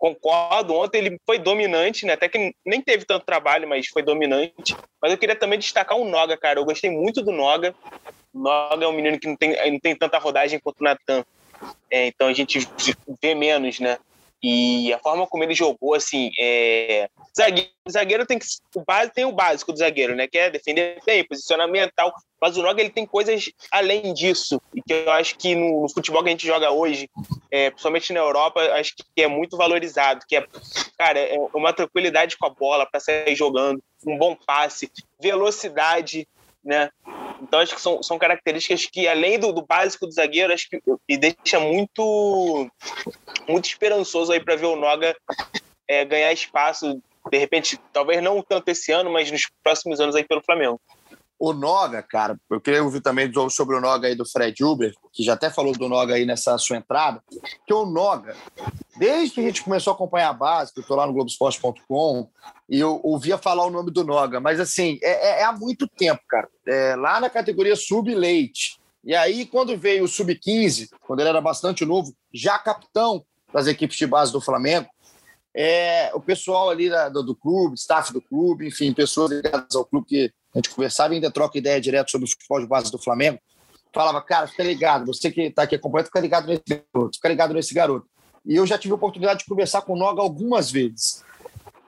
Concordo, 0.01 0.73
ontem 0.73 0.97
ele 0.97 1.21
foi 1.27 1.37
dominante, 1.37 2.07
né? 2.07 2.13
Até 2.13 2.27
que 2.27 2.55
nem 2.65 2.81
teve 2.81 3.05
tanto 3.05 3.23
trabalho, 3.23 3.69
mas 3.69 3.85
foi 3.85 4.01
dominante. 4.01 4.75
Mas 4.99 5.11
eu 5.11 5.17
queria 5.17 5.35
também 5.35 5.59
destacar 5.59 5.95
o 5.95 6.09
Noga, 6.09 6.35
cara. 6.35 6.59
Eu 6.59 6.65
gostei 6.65 6.89
muito 6.89 7.21
do 7.21 7.31
Noga. 7.31 7.75
O 8.33 8.39
Noga 8.39 8.83
é 8.83 8.87
um 8.87 8.93
menino 8.93 9.19
que 9.19 9.27
não 9.27 9.35
tem, 9.35 9.55
não 9.71 9.79
tem 9.79 9.95
tanta 9.95 10.17
rodagem 10.17 10.59
quanto 10.59 10.81
o 10.81 10.83
Natan. 10.83 11.23
É, 11.91 12.07
então 12.07 12.27
a 12.27 12.33
gente 12.33 12.67
vê 13.21 13.35
menos, 13.35 13.79
né? 13.79 13.99
E 14.43 14.91
a 14.91 14.97
forma 14.97 15.27
como 15.27 15.43
ele 15.43 15.53
jogou, 15.53 15.93
assim, 15.93 16.31
é... 16.39 17.07
zagueiro, 17.35 17.69
zagueiro 17.89 18.25
tem 18.25 18.39
que 18.39 18.45
o 18.75 18.83
base 18.83 19.11
tem 19.11 19.23
o 19.23 19.31
básico 19.31 19.71
do 19.71 19.77
zagueiro, 19.77 20.15
né? 20.15 20.27
Que 20.27 20.37
é 20.37 20.49
defender 20.49 20.99
bem, 21.05 21.23
posicionamento, 21.23 21.91
tal. 21.95 22.11
Mas 22.41 22.57
o 22.57 22.63
Noga 22.63 22.81
ele 22.81 22.89
tem 22.89 23.05
coisas 23.05 23.51
além 23.71 24.13
disso 24.15 24.59
e 24.73 24.81
que 24.81 24.93
eu 24.93 25.11
acho 25.11 25.37
que 25.37 25.53
no, 25.53 25.83
no 25.83 25.89
futebol 25.89 26.23
que 26.23 26.29
a 26.29 26.31
gente 26.31 26.47
joga 26.47 26.71
hoje, 26.71 27.07
é, 27.51 27.69
principalmente 27.69 28.11
na 28.13 28.19
Europa, 28.19 28.61
acho 28.73 28.95
que 28.95 29.21
é 29.21 29.27
muito 29.27 29.55
valorizado. 29.55 30.25
Que 30.27 30.37
é, 30.37 30.47
cara, 30.97 31.19
é 31.19 31.37
uma 31.53 31.71
tranquilidade 31.71 32.35
com 32.37 32.47
a 32.47 32.49
bola 32.49 32.87
para 32.89 32.99
sair 32.99 33.35
jogando, 33.35 33.81
um 34.07 34.17
bom 34.17 34.35
passe, 34.35 34.91
velocidade, 35.19 36.27
né? 36.63 36.89
Então 37.41 37.59
acho 37.59 37.75
que 37.75 37.81
são, 37.81 38.03
são 38.03 38.19
características 38.19 38.85
que, 38.85 39.07
além 39.07 39.39
do, 39.39 39.51
do 39.51 39.65
básico 39.65 40.05
do 40.05 40.13
zagueiro, 40.13 40.53
acho 40.53 40.69
que 40.69 40.79
me 41.09 41.17
deixa 41.17 41.59
muito, 41.59 42.69
muito 43.49 43.65
esperançoso 43.65 44.31
aí 44.31 44.39
para 44.39 44.55
ver 44.55 44.67
o 44.67 44.75
Noga 44.75 45.15
é, 45.87 46.05
ganhar 46.05 46.31
espaço, 46.31 47.01
de 47.29 47.37
repente, 47.37 47.79
talvez 47.91 48.21
não 48.23 48.41
tanto 48.41 48.69
esse 48.69 48.91
ano, 48.91 49.11
mas 49.11 49.31
nos 49.31 49.49
próximos 49.63 49.99
anos 49.99 50.15
aí 50.15 50.23
pelo 50.23 50.43
Flamengo. 50.43 50.79
O 51.37 51.53
Noga, 51.53 52.03
cara, 52.03 52.37
eu 52.51 52.61
queria 52.61 52.83
ouvir 52.83 53.01
também 53.01 53.31
sobre 53.49 53.75
o 53.75 53.81
Noga 53.81 54.07
aí 54.07 54.15
do 54.15 54.29
Fred 54.29 54.63
Uber, 54.63 54.93
que 55.11 55.23
já 55.23 55.33
até 55.33 55.49
falou 55.49 55.73
do 55.73 55.89
Noga 55.89 56.13
aí 56.13 56.23
nessa 56.23 56.55
sua 56.59 56.77
entrada, 56.77 57.19
que 57.65 57.73
o 57.73 57.85
Noga, 57.85 58.35
desde 59.01 59.33
que 59.33 59.41
a 59.41 59.43
gente 59.43 59.63
começou 59.63 59.89
a 59.89 59.95
acompanhar 59.95 60.29
a 60.29 60.33
base, 60.33 60.71
que 60.71 60.77
eu 60.77 60.83
estou 60.83 60.95
lá 60.95 61.07
no 61.07 61.13
Globoesporte.com, 61.13 62.29
e 62.69 62.79
eu 62.79 63.01
ouvia 63.03 63.35
falar 63.35 63.65
o 63.65 63.71
nome 63.71 63.89
do 63.89 64.03
Noga, 64.03 64.39
mas 64.39 64.59
assim, 64.59 64.99
é, 65.01 65.39
é, 65.39 65.41
é 65.41 65.43
há 65.43 65.51
muito 65.51 65.87
tempo, 65.87 66.21
cara. 66.29 66.47
É, 66.67 66.95
lá 66.95 67.19
na 67.19 67.27
categoria 67.27 67.75
sub-leite. 67.75 68.79
E 69.03 69.15
aí, 69.15 69.47
quando 69.47 69.75
veio 69.75 70.03
o 70.03 70.07
sub-15, 70.07 70.87
quando 71.07 71.21
ele 71.21 71.29
era 71.29 71.41
bastante 71.41 71.83
novo, 71.83 72.15
já 72.31 72.59
capitão 72.59 73.25
das 73.51 73.65
equipes 73.65 73.97
de 73.97 74.05
base 74.05 74.31
do 74.31 74.39
Flamengo, 74.39 74.87
é, 75.51 76.11
o 76.13 76.21
pessoal 76.21 76.69
ali 76.69 76.87
da, 76.87 77.09
do, 77.09 77.23
do, 77.23 77.35
clube, 77.35 77.73
staff 77.73 78.13
do 78.13 78.21
clube, 78.21 78.67
enfim, 78.67 78.93
pessoas 78.93 79.31
ligadas 79.31 79.75
ao 79.75 79.83
clube 79.83 80.05
que 80.05 80.31
a 80.53 80.59
gente 80.59 80.69
conversava 80.69 81.11
e 81.13 81.15
ainda 81.15 81.31
troca 81.31 81.57
ideia 81.57 81.81
direto 81.81 82.11
sobre 82.11 82.27
o 82.27 82.29
futebol 82.29 82.59
de 82.59 82.67
base 82.67 82.91
do 82.91 82.99
Flamengo, 82.99 83.39
falava, 83.91 84.21
cara, 84.21 84.45
fica 84.45 84.63
ligado, 84.63 85.07
você 85.07 85.31
que 85.31 85.41
está 85.41 85.63
aqui 85.63 85.73
acompanhando, 85.73 86.05
fica 86.05 86.19
ligado 86.19 86.45
nesse 86.45 86.63
garoto, 86.67 87.15
fica 87.15 87.29
ligado 87.29 87.53
nesse 87.55 87.73
garoto. 87.73 88.10
E 88.45 88.55
eu 88.55 88.65
já 88.65 88.77
tive 88.77 88.93
a 88.93 88.95
oportunidade 88.95 89.39
de 89.39 89.45
conversar 89.45 89.81
com 89.81 89.93
o 89.93 89.97
Noga 89.97 90.21
algumas 90.21 90.71
vezes. 90.71 91.23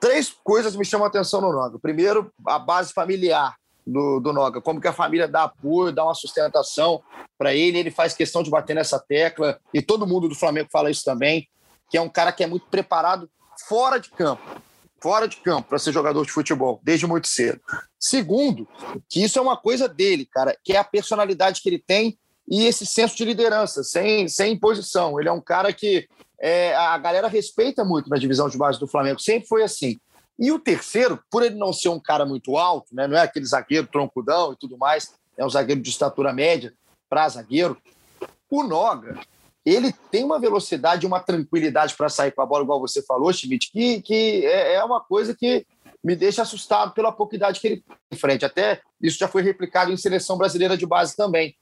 Três 0.00 0.30
coisas 0.30 0.76
me 0.76 0.84
chamam 0.84 1.06
a 1.06 1.08
atenção 1.08 1.40
no 1.40 1.52
Noga. 1.52 1.78
Primeiro, 1.78 2.32
a 2.46 2.58
base 2.58 2.92
familiar 2.92 3.56
do, 3.86 4.20
do 4.20 4.32
Noga, 4.32 4.60
como 4.60 4.80
que 4.80 4.88
a 4.88 4.92
família 4.92 5.28
dá 5.28 5.44
apoio, 5.44 5.92
dá 5.92 6.04
uma 6.04 6.14
sustentação 6.14 7.02
para 7.36 7.54
ele, 7.54 7.78
ele 7.78 7.90
faz 7.90 8.14
questão 8.14 8.42
de 8.42 8.50
bater 8.50 8.74
nessa 8.74 8.98
tecla, 8.98 9.58
e 9.72 9.82
todo 9.82 10.06
mundo 10.06 10.28
do 10.28 10.34
Flamengo 10.34 10.68
fala 10.72 10.90
isso 10.90 11.04
também, 11.04 11.48
que 11.90 11.98
é 11.98 12.00
um 12.00 12.08
cara 12.08 12.32
que 12.32 12.44
é 12.44 12.46
muito 12.46 12.66
preparado 12.66 13.28
fora 13.68 13.98
de 13.98 14.10
campo 14.10 14.42
fora 15.04 15.28
de 15.28 15.36
campo 15.36 15.68
para 15.68 15.78
ser 15.78 15.92
jogador 15.92 16.24
de 16.24 16.32
futebol, 16.32 16.80
desde 16.82 17.06
muito 17.06 17.28
cedo. 17.28 17.60
Segundo, 18.00 18.66
que 19.06 19.22
isso 19.22 19.38
é 19.38 19.42
uma 19.42 19.54
coisa 19.54 19.86
dele, 19.86 20.24
cara, 20.24 20.56
que 20.64 20.72
é 20.72 20.78
a 20.78 20.82
personalidade 20.82 21.60
que 21.60 21.68
ele 21.68 21.78
tem 21.78 22.18
e 22.48 22.64
esse 22.64 22.86
senso 22.86 23.14
de 23.14 23.22
liderança, 23.22 23.84
sem, 23.84 24.26
sem 24.28 24.54
imposição. 24.54 25.20
Ele 25.20 25.28
é 25.28 25.32
um 25.32 25.42
cara 25.42 25.74
que 25.74 26.08
é, 26.46 26.76
a 26.76 26.98
galera 26.98 27.26
respeita 27.26 27.82
muito 27.82 28.10
na 28.10 28.18
divisão 28.18 28.50
de 28.50 28.58
base 28.58 28.78
do 28.78 28.86
Flamengo, 28.86 29.18
sempre 29.18 29.48
foi 29.48 29.62
assim. 29.62 29.98
E 30.38 30.52
o 30.52 30.58
terceiro, 30.58 31.18
por 31.30 31.42
ele 31.42 31.54
não 31.54 31.72
ser 31.72 31.88
um 31.88 31.98
cara 31.98 32.26
muito 32.26 32.58
alto, 32.58 32.94
né, 32.94 33.06
não 33.06 33.16
é 33.16 33.22
aquele 33.22 33.46
zagueiro 33.46 33.86
troncudão 33.86 34.52
e 34.52 34.56
tudo 34.56 34.76
mais, 34.76 35.14
é 35.38 35.46
um 35.46 35.48
zagueiro 35.48 35.80
de 35.80 35.88
estatura 35.88 36.34
média 36.34 36.74
para 37.08 37.26
zagueiro, 37.30 37.78
o 38.50 38.62
Noga 38.62 39.18
ele 39.64 39.90
tem 40.10 40.22
uma 40.22 40.38
velocidade, 40.38 41.06
uma 41.06 41.18
tranquilidade 41.18 41.94
para 41.96 42.10
sair 42.10 42.30
com 42.32 42.42
a 42.42 42.46
bola, 42.46 42.62
igual 42.62 42.78
você 42.78 43.02
falou, 43.02 43.32
Schmidt, 43.32 43.72
que, 43.72 44.02
que 44.02 44.44
é, 44.44 44.74
é 44.74 44.84
uma 44.84 45.00
coisa 45.00 45.34
que 45.34 45.66
me 46.04 46.14
deixa 46.14 46.42
assustado 46.42 46.92
pela 46.92 47.10
pouca 47.10 47.34
idade 47.34 47.58
que 47.58 47.66
ele 47.66 47.76
tem 47.76 47.96
em 48.12 48.16
frente. 48.16 48.44
Até 48.44 48.82
isso 49.00 49.16
já 49.18 49.26
foi 49.26 49.40
replicado 49.40 49.90
em 49.90 49.96
seleção 49.96 50.36
brasileira 50.36 50.76
de 50.76 50.84
base 50.84 51.16
também. 51.16 51.56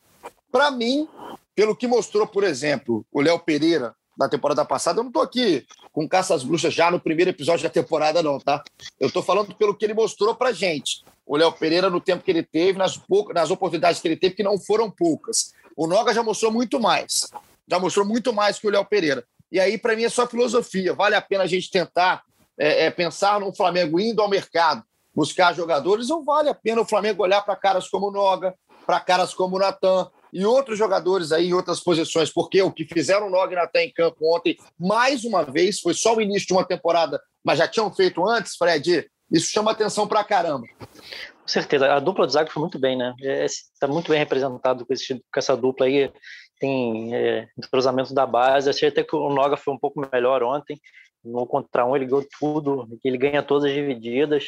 Para 0.51 0.73
mim, 0.73 1.09
pelo 1.55 1.77
que 1.77 1.87
mostrou, 1.87 2.27
por 2.27 2.43
exemplo, 2.43 3.07
o 3.13 3.21
Léo 3.21 3.39
Pereira 3.39 3.95
na 4.19 4.29
temporada 4.29 4.65
passada, 4.65 5.01
eu 5.01 5.05
não 5.05 5.11
estou 5.11 5.23
aqui 5.23 5.67
com 5.93 6.09
caça 6.09 6.35
às 6.35 6.45
bruxas 6.45 6.73
já 6.73 6.91
no 6.91 7.01
primeiro 7.01 7.31
episódio 7.31 7.63
da 7.63 7.71
temporada, 7.71 8.23
não, 8.23 8.39
tá? 8.39 8.63
Eu 9.01 9.09
estou 9.09 9.23
falando 9.23 9.55
pelo 9.55 9.75
que 9.75 9.85
ele 9.85 9.95
mostrou 9.95 10.35
para 10.35 10.53
gente. 10.53 11.05
O 11.27 11.37
Léo 11.37 11.53
Pereira, 11.53 11.89
no 11.89 12.01
tempo 12.01 12.23
que 12.23 12.31
ele 12.31 12.43
teve, 12.43 12.79
nas, 12.79 12.97
poucas, 12.97 13.35
nas 13.35 13.51
oportunidades 13.51 14.01
que 14.01 14.09
ele 14.09 14.17
teve, 14.17 14.35
que 14.35 14.43
não 14.43 14.59
foram 14.59 14.91
poucas. 14.91 15.53
O 15.77 15.87
Noga 15.87 16.13
já 16.13 16.23
mostrou 16.23 16.53
muito 16.53 16.79
mais. 16.79 17.29
Já 17.67 17.79
mostrou 17.79 18.05
muito 18.05 18.33
mais 18.33 18.59
que 18.59 18.67
o 18.67 18.71
Léo 18.71 18.85
Pereira. 18.85 19.25
E 19.51 19.61
aí, 19.61 19.79
para 19.79 19.95
mim, 19.95 20.05
é 20.05 20.09
só 20.09 20.27
filosofia. 20.27 20.95
Vale 20.95 21.15
a 21.15 21.23
pena 21.23 21.45
a 21.45 21.47
gente 21.47 21.71
tentar 21.71 22.23
é, 22.59 22.87
é, 22.87 22.91
pensar 22.91 23.41
no 23.41 23.55
Flamengo 23.55 23.99
indo 23.99 24.21
ao 24.21 24.29
mercado, 24.29 24.83
buscar 25.15 25.55
jogadores, 25.55 26.11
ou 26.11 26.25
vale 26.25 26.49
a 26.49 26.55
pena 26.55 26.81
o 26.81 26.87
Flamengo 26.87 27.23
olhar 27.23 27.43
para 27.43 27.57
caras 27.57 27.89
como 27.89 28.09
o 28.09 28.11
Noga, 28.11 28.55
para 28.87 29.01
caras 29.01 29.35
como 29.35 29.57
o 29.57 29.59
Natan, 29.59 30.11
e 30.33 30.47
outros 30.47 30.79
jogadores 30.79 31.31
aí 31.31 31.49
em 31.49 31.55
outras 31.55 31.81
posições, 31.81 32.33
porque 32.33 32.63
o 32.63 32.73
que 32.73 32.85
fizeram 32.85 33.27
o 33.27 33.31
Nog 33.31 33.55
até 33.57 33.85
em 33.85 33.93
campo 33.93 34.35
ontem, 34.35 34.57
mais 34.79 35.25
uma 35.25 35.43
vez, 35.43 35.81
foi 35.81 35.93
só 35.93 36.17
o 36.17 36.21
início 36.21 36.49
de 36.49 36.55
uma 36.55 36.65
temporada, 36.65 37.21
mas 37.45 37.59
já 37.59 37.69
tinham 37.69 37.93
feito 37.93 38.27
antes, 38.27 38.57
Fred, 38.57 39.07
isso 39.31 39.51
chama 39.51 39.71
atenção 39.71 40.09
pra 40.09 40.25
caramba. 40.25 40.67
Com 40.81 41.49
certeza, 41.49 41.93
a 41.93 42.01
dupla 42.01 42.27
do 42.27 42.33
zaga 42.33 42.51
foi 42.51 42.61
muito 42.61 42.79
bem, 42.79 42.97
né? 42.97 43.15
Está 43.21 43.87
é, 43.87 43.91
muito 43.91 44.09
bem 44.09 44.19
representado 44.19 44.87
com, 44.87 44.93
esse, 44.93 45.15
com 45.15 45.39
essa 45.39 45.57
dupla 45.57 45.87
aí, 45.87 46.11
tem 46.59 47.15
é, 47.15 47.49
entrosamento 47.59 48.15
da 48.15 48.25
base, 48.25 48.71
achei 48.71 48.89
até 48.89 49.03
que 49.03 49.17
o 49.17 49.29
Noga 49.29 49.57
foi 49.57 49.75
um 49.75 49.79
pouco 49.79 50.01
melhor 50.13 50.43
ontem, 50.43 50.81
no 51.25 51.47
contra 51.47 51.85
um 51.85 51.95
ele 51.95 52.07
ganhou 52.07 52.27
tudo, 52.39 52.89
ele 53.05 53.19
ganha 53.19 53.43
todas 53.43 53.65
as 53.65 53.73
divididas, 53.73 54.47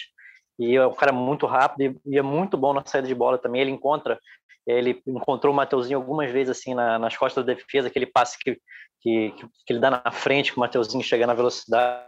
e 0.59 0.77
é 0.77 0.87
um 0.87 0.95
cara 0.95 1.13
muito 1.13 1.47
rápido 1.47 2.01
e 2.07 2.17
é 2.17 2.23
muito 2.23 2.57
bom 2.57 2.73
na 2.73 2.85
saída 2.87 3.09
de 3.09 3.15
bola 3.15 3.39
também. 3.39 3.61
Ele 3.61 3.71
encontra 3.71 4.19
ele 4.67 5.03
encontrou 5.07 5.53
o 5.53 5.57
Mateuzinho 5.57 5.99
algumas 5.99 6.31
vezes 6.31 6.57
assim 6.57 6.75
na, 6.75 6.99
nas 6.99 7.17
costas 7.17 7.45
da 7.45 7.55
defesa, 7.55 7.89
aquele 7.89 8.07
passe 8.07 8.39
que, 8.39 8.59
que, 9.01 9.33
que 9.67 9.73
ele 9.73 9.81
dá 9.81 9.91
na 9.91 10.11
frente, 10.11 10.53
que 10.53 10.57
o 10.57 10.61
Mateuzinho 10.61 11.05
chega 11.05 11.27
na 11.27 11.35
velocidade. 11.35 12.05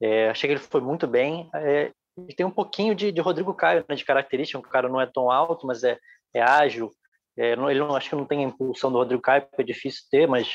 É, 0.00 0.30
achei 0.30 0.48
que 0.48 0.54
ele 0.54 0.60
foi 0.60 0.80
muito 0.80 1.06
bem. 1.06 1.50
É, 1.54 1.92
ele 2.16 2.34
tem 2.34 2.46
um 2.46 2.50
pouquinho 2.50 2.94
de, 2.94 3.12
de 3.12 3.20
Rodrigo 3.20 3.54
Caio 3.54 3.84
né, 3.88 3.94
de 3.94 4.04
característica, 4.04 4.58
o 4.58 4.62
cara 4.62 4.88
não 4.88 5.00
é 5.00 5.06
tão 5.06 5.30
alto, 5.30 5.66
mas 5.66 5.84
é, 5.84 5.98
é 6.34 6.42
ágil. 6.42 6.90
É, 7.36 7.54
não, 7.54 7.70
ele 7.70 7.80
não 7.80 7.94
acho 7.94 8.08
que 8.08 8.16
não 8.16 8.26
tem 8.26 8.44
a 8.44 8.48
impulsão 8.48 8.90
do 8.90 8.98
Rodrigo 8.98 9.22
Caio, 9.22 9.42
porque 9.42 9.62
é 9.62 9.64
difícil 9.64 10.02
ter, 10.10 10.26
mas 10.26 10.50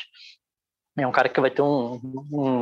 é 0.98 1.08
um 1.08 1.12
cara 1.12 1.30
que 1.30 1.40
vai 1.40 1.50
ter 1.50 1.62
um, 1.62 1.96
um, 2.32 2.62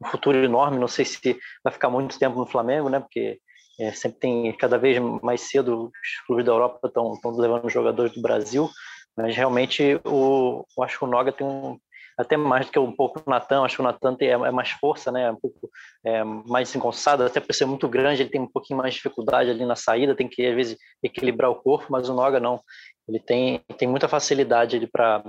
um 0.00 0.06
futuro 0.06 0.38
enorme. 0.38 0.78
Não 0.78 0.88
sei 0.88 1.04
se 1.04 1.38
vai 1.62 1.72
ficar 1.72 1.90
muito 1.90 2.18
tempo 2.18 2.38
no 2.38 2.46
Flamengo, 2.46 2.88
né? 2.88 3.00
Porque 3.00 3.40
é, 3.78 3.92
sempre 3.92 4.18
tem, 4.18 4.52
cada 4.56 4.78
vez 4.78 4.98
mais 5.22 5.42
cedo, 5.42 5.86
os 5.86 6.26
clubes 6.26 6.44
da 6.44 6.52
Europa 6.52 6.86
estão 6.86 7.18
levando 7.36 7.70
jogadores 7.70 8.12
do 8.12 8.22
Brasil, 8.22 8.68
mas 9.16 9.36
realmente 9.36 10.00
o, 10.04 10.64
eu 10.76 10.84
acho 10.84 10.98
que 10.98 11.04
o 11.04 11.08
Noga 11.08 11.32
tem 11.32 11.46
um, 11.46 11.78
até 12.16 12.36
mais 12.36 12.66
do 12.66 12.72
que 12.72 12.78
um 12.78 12.92
pouco 12.92 13.22
o 13.24 13.30
Natan, 13.30 13.62
acho 13.62 13.76
que 13.76 13.80
o 13.82 13.84
Natan 13.84 14.16
é, 14.20 14.26
é, 14.26 14.50
mais 14.50 14.70
força, 14.70 15.10
né? 15.10 15.30
um 15.30 15.36
pouco 15.36 15.70
é, 16.04 16.22
mais 16.24 16.68
desengonçado, 16.68 17.24
até 17.24 17.40
por 17.40 17.54
ser 17.54 17.64
muito 17.64 17.88
grande, 17.88 18.22
ele 18.22 18.30
tem 18.30 18.40
um 18.40 18.50
pouquinho 18.50 18.78
mais 18.78 18.94
de 18.94 18.98
dificuldade 18.98 19.50
ali 19.50 19.64
na 19.64 19.76
saída, 19.76 20.14
tem 20.14 20.28
que 20.28 20.46
às 20.46 20.54
vezes 20.54 20.78
equilibrar 21.02 21.50
o 21.50 21.56
corpo, 21.56 21.86
mas 21.90 22.08
o 22.08 22.14
Noga 22.14 22.38
não, 22.38 22.60
ele 23.08 23.18
tem, 23.18 23.60
tem 23.78 23.88
muita 23.88 24.08
facilidade 24.08 24.86
para 24.86 25.22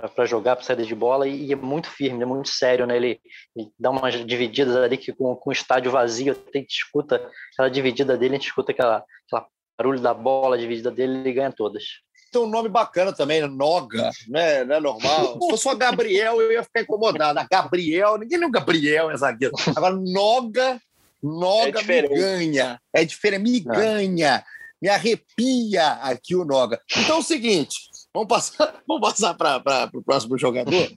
para 0.00 0.24
jogar, 0.24 0.56
para 0.56 0.64
saída 0.64 0.84
de 0.84 0.94
bola, 0.94 1.28
e, 1.28 1.52
é 1.52 1.56
muito 1.56 1.90
firme, 1.90 2.22
é 2.22 2.26
muito 2.26 2.48
sério, 2.48 2.86
né? 2.86 2.96
Ele, 2.96 3.20
ele 3.54 3.70
dá 3.78 3.90
umas 3.90 4.14
divididas 4.24 4.74
ali 4.74 4.96
que 4.96 5.12
com, 5.12 5.36
com 5.36 5.50
o 5.50 5.52
estádio 5.52 5.90
vazio, 5.90 6.32
a 6.32 6.58
gente 6.58 6.70
escuta 6.70 7.30
aquela 7.52 7.68
dividida 7.68 8.16
dele, 8.16 8.34
a 8.34 8.38
gente 8.38 8.48
escuta 8.48 8.72
aquela, 8.72 9.04
aquela 9.26 9.46
barulho 9.78 10.00
da 10.00 10.14
bola, 10.14 10.56
a 10.56 10.58
dividida 10.58 10.90
dele, 10.90 11.18
ele 11.18 11.32
ganha 11.32 11.52
todas. 11.52 11.84
Tem 12.32 12.40
um 12.40 12.48
nome 12.48 12.70
bacana 12.70 13.12
também, 13.12 13.42
né? 13.42 13.46
Noga, 13.46 14.10
né? 14.28 14.64
Não 14.64 14.76
é 14.76 14.80
normal. 14.80 15.34
Se 15.34 15.50
fosse 15.50 15.66
uma 15.68 15.74
Gabriel, 15.74 16.40
eu 16.40 16.50
ia 16.50 16.64
ficar 16.64 16.80
incomodado. 16.80 17.38
A 17.38 17.46
Gabriel, 17.50 18.16
ninguém 18.16 18.38
nem 18.38 18.48
o 18.48 18.52
Gabriel 18.52 19.10
é 19.10 19.16
zagueiro. 19.18 19.54
Agora, 19.76 19.94
Noga, 19.94 20.80
Noga 21.22 21.80
é 21.80 22.02
me 22.02 22.08
ganha. 22.08 22.80
É 22.90 23.04
diferente, 23.04 23.42
me 23.42 23.58
é. 23.58 23.60
ganha. 23.60 24.44
Me 24.80 24.88
arrepia 24.88 25.92
aqui 26.00 26.34
o 26.34 26.44
Noga. 26.44 26.80
Então 26.96 27.16
é 27.16 27.18
o 27.18 27.22
seguinte, 27.22 27.91
Vamos 28.14 28.28
passar, 28.28 28.82
vamos 28.86 29.08
passar 29.08 29.34
para 29.34 29.90
o 29.94 30.02
próximo 30.02 30.38
jogador, 30.38 30.90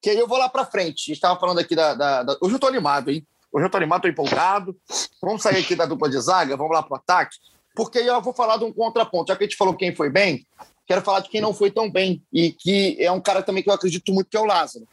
que 0.00 0.10
aí 0.10 0.18
eu 0.18 0.26
vou 0.26 0.38
lá 0.38 0.48
para 0.48 0.66
frente. 0.66 1.02
A 1.02 1.06
gente 1.06 1.12
estava 1.12 1.38
falando 1.38 1.58
aqui 1.58 1.74
da, 1.74 1.94
da, 1.94 2.22
da, 2.22 2.32
Hoje 2.40 2.54
eu 2.54 2.56
estou 2.56 2.68
animado, 2.68 3.10
hein? 3.10 3.26
Hoje 3.52 3.64
eu 3.64 3.66
estou 3.66 3.78
animado, 3.78 4.06
estou 4.06 4.10
empolgado. 4.10 4.76
Vamos 5.20 5.42
sair 5.42 5.58
aqui 5.58 5.76
da 5.76 5.86
dupla 5.86 6.08
de 6.08 6.18
zaga, 6.18 6.56
vamos 6.56 6.72
lá 6.72 6.82
para 6.82 6.94
o 6.94 6.96
ataque, 6.96 7.36
porque 7.74 7.98
aí 7.98 8.06
eu 8.06 8.20
vou 8.22 8.32
falar 8.32 8.56
de 8.56 8.64
um 8.64 8.72
contraponto. 8.72 9.28
Já 9.28 9.36
que 9.36 9.44
a 9.44 9.46
gente 9.46 9.56
falou 9.56 9.74
quem 9.74 9.94
foi 9.94 10.10
bem, 10.10 10.46
quero 10.86 11.02
falar 11.02 11.20
de 11.20 11.28
quem 11.28 11.40
não 11.40 11.52
foi 11.52 11.70
tão 11.70 11.90
bem, 11.90 12.22
e 12.32 12.52
que 12.52 12.96
é 12.98 13.12
um 13.12 13.20
cara 13.20 13.42
também 13.42 13.62
que 13.62 13.68
eu 13.68 13.74
acredito 13.74 14.12
muito 14.12 14.30
que 14.30 14.36
é 14.36 14.40
o 14.40 14.46
Lázaro. 14.46 14.86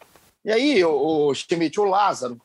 E 0.43 0.51
aí, 0.51 0.83
o, 0.83 1.27
o 1.27 1.33
Schmidt, 1.33 1.79
o 1.79 1.85
Lázaro, 1.85 2.39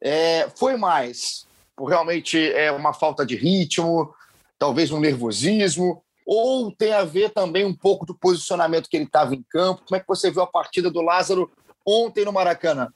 é, 0.00 0.48
foi 0.56 0.76
mais 0.76 1.46
por 1.76 1.90
realmente 1.90 2.50
é 2.52 2.72
uma 2.72 2.94
falta 2.94 3.24
de 3.24 3.36
ritmo, 3.36 4.12
talvez 4.58 4.90
um 4.90 4.98
nervosismo, 4.98 6.02
ou 6.26 6.72
tem 6.72 6.92
a 6.92 7.04
ver 7.04 7.30
também 7.30 7.64
um 7.64 7.74
pouco 7.74 8.04
do 8.04 8.18
posicionamento 8.18 8.88
que 8.88 8.96
ele 8.96 9.04
estava 9.04 9.32
em 9.34 9.44
campo? 9.48 9.84
Como 9.86 9.96
é 9.96 10.00
que 10.00 10.08
você 10.08 10.28
viu 10.28 10.42
a 10.42 10.46
partida 10.46 10.90
do 10.90 11.00
Lázaro 11.00 11.50
ontem 11.86 12.24
no 12.24 12.32
Maracanã? 12.32 12.92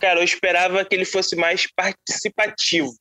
Cara, 0.00 0.18
eu 0.18 0.24
esperava 0.24 0.84
que 0.84 0.94
ele 0.94 1.04
fosse 1.04 1.36
mais 1.36 1.66
participativo, 1.72 2.92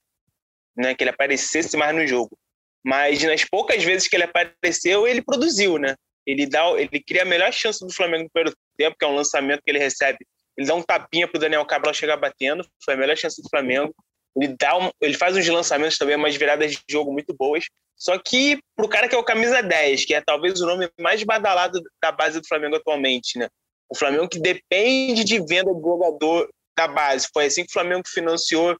né? 0.78 0.94
que 0.94 1.04
ele 1.04 1.10
aparecesse 1.10 1.76
mais 1.76 1.96
no 1.96 2.06
jogo. 2.06 2.38
Mas 2.86 3.24
nas 3.24 3.44
poucas 3.44 3.84
vezes 3.84 4.08
que 4.08 4.16
ele 4.16 4.26
apareceu, 4.26 5.08
ele 5.08 5.24
produziu, 5.24 5.80
né? 5.80 5.96
Ele, 6.26 6.46
dá, 6.46 6.70
ele 6.72 7.02
cria 7.02 7.24
a 7.24 7.26
melhor 7.26 7.52
chance 7.52 7.84
do 7.84 7.92
Flamengo 7.92 8.26
no 8.26 8.30
primeiro 8.30 8.56
tempo, 8.78 8.96
que 8.98 9.04
é 9.04 9.08
um 9.08 9.16
lançamento 9.16 9.62
que 9.64 9.72
ele 9.72 9.80
recebe. 9.80 10.20
Ele 10.56 10.68
dá 10.68 10.76
um 10.76 10.84
tapinha 10.84 11.28
para 11.28 11.38
o 11.38 11.42
Daniel 11.42 11.66
Cabral 11.66 11.94
chegar 11.94 12.18
batendo, 12.18 12.64
foi 12.84 12.94
a 12.94 12.98
melhor 12.98 13.18
chance 13.18 13.42
do 13.42 13.50
Flamengo. 13.50 13.94
Ele, 14.36 14.56
dá 14.60 14.77
um, 14.77 14.89
ele 15.01 15.18
faz 15.18 15.36
uns 15.36 15.48
lançamentos 15.48 15.98
também, 15.98 16.15
umas 16.15 16.36
viradas 16.36 16.72
de 16.72 16.80
jogo 16.89 17.12
muito 17.12 17.34
boas. 17.34 17.65
Só 17.98 18.18
que 18.20 18.60
pro 18.75 18.89
cara 18.89 19.08
que 19.08 19.15
é 19.15 19.18
o 19.18 19.24
camisa 19.24 19.63
10, 19.63 20.06
que 20.06 20.13
é 20.13 20.22
talvez 20.22 20.60
o 20.60 20.65
nome 20.65 20.89
mais 21.00 21.24
badalado 21.24 21.82
da 22.01 22.12
base 22.12 22.39
do 22.39 22.48
Flamengo 22.48 22.75
atualmente, 22.75 23.39
né? 23.39 23.48
O 23.89 23.98
Flamengo 23.98 24.27
que 24.27 24.39
depende 24.39 25.24
de 25.24 25.39
venda 25.39 25.74
de 25.74 25.82
jogador 25.82 26.50
da 26.75 26.88
base. 26.88 27.27
Foi 27.34 27.46
assim 27.46 27.63
que 27.63 27.70
o 27.70 27.74
Flamengo 27.74 28.04
financiou 28.08 28.75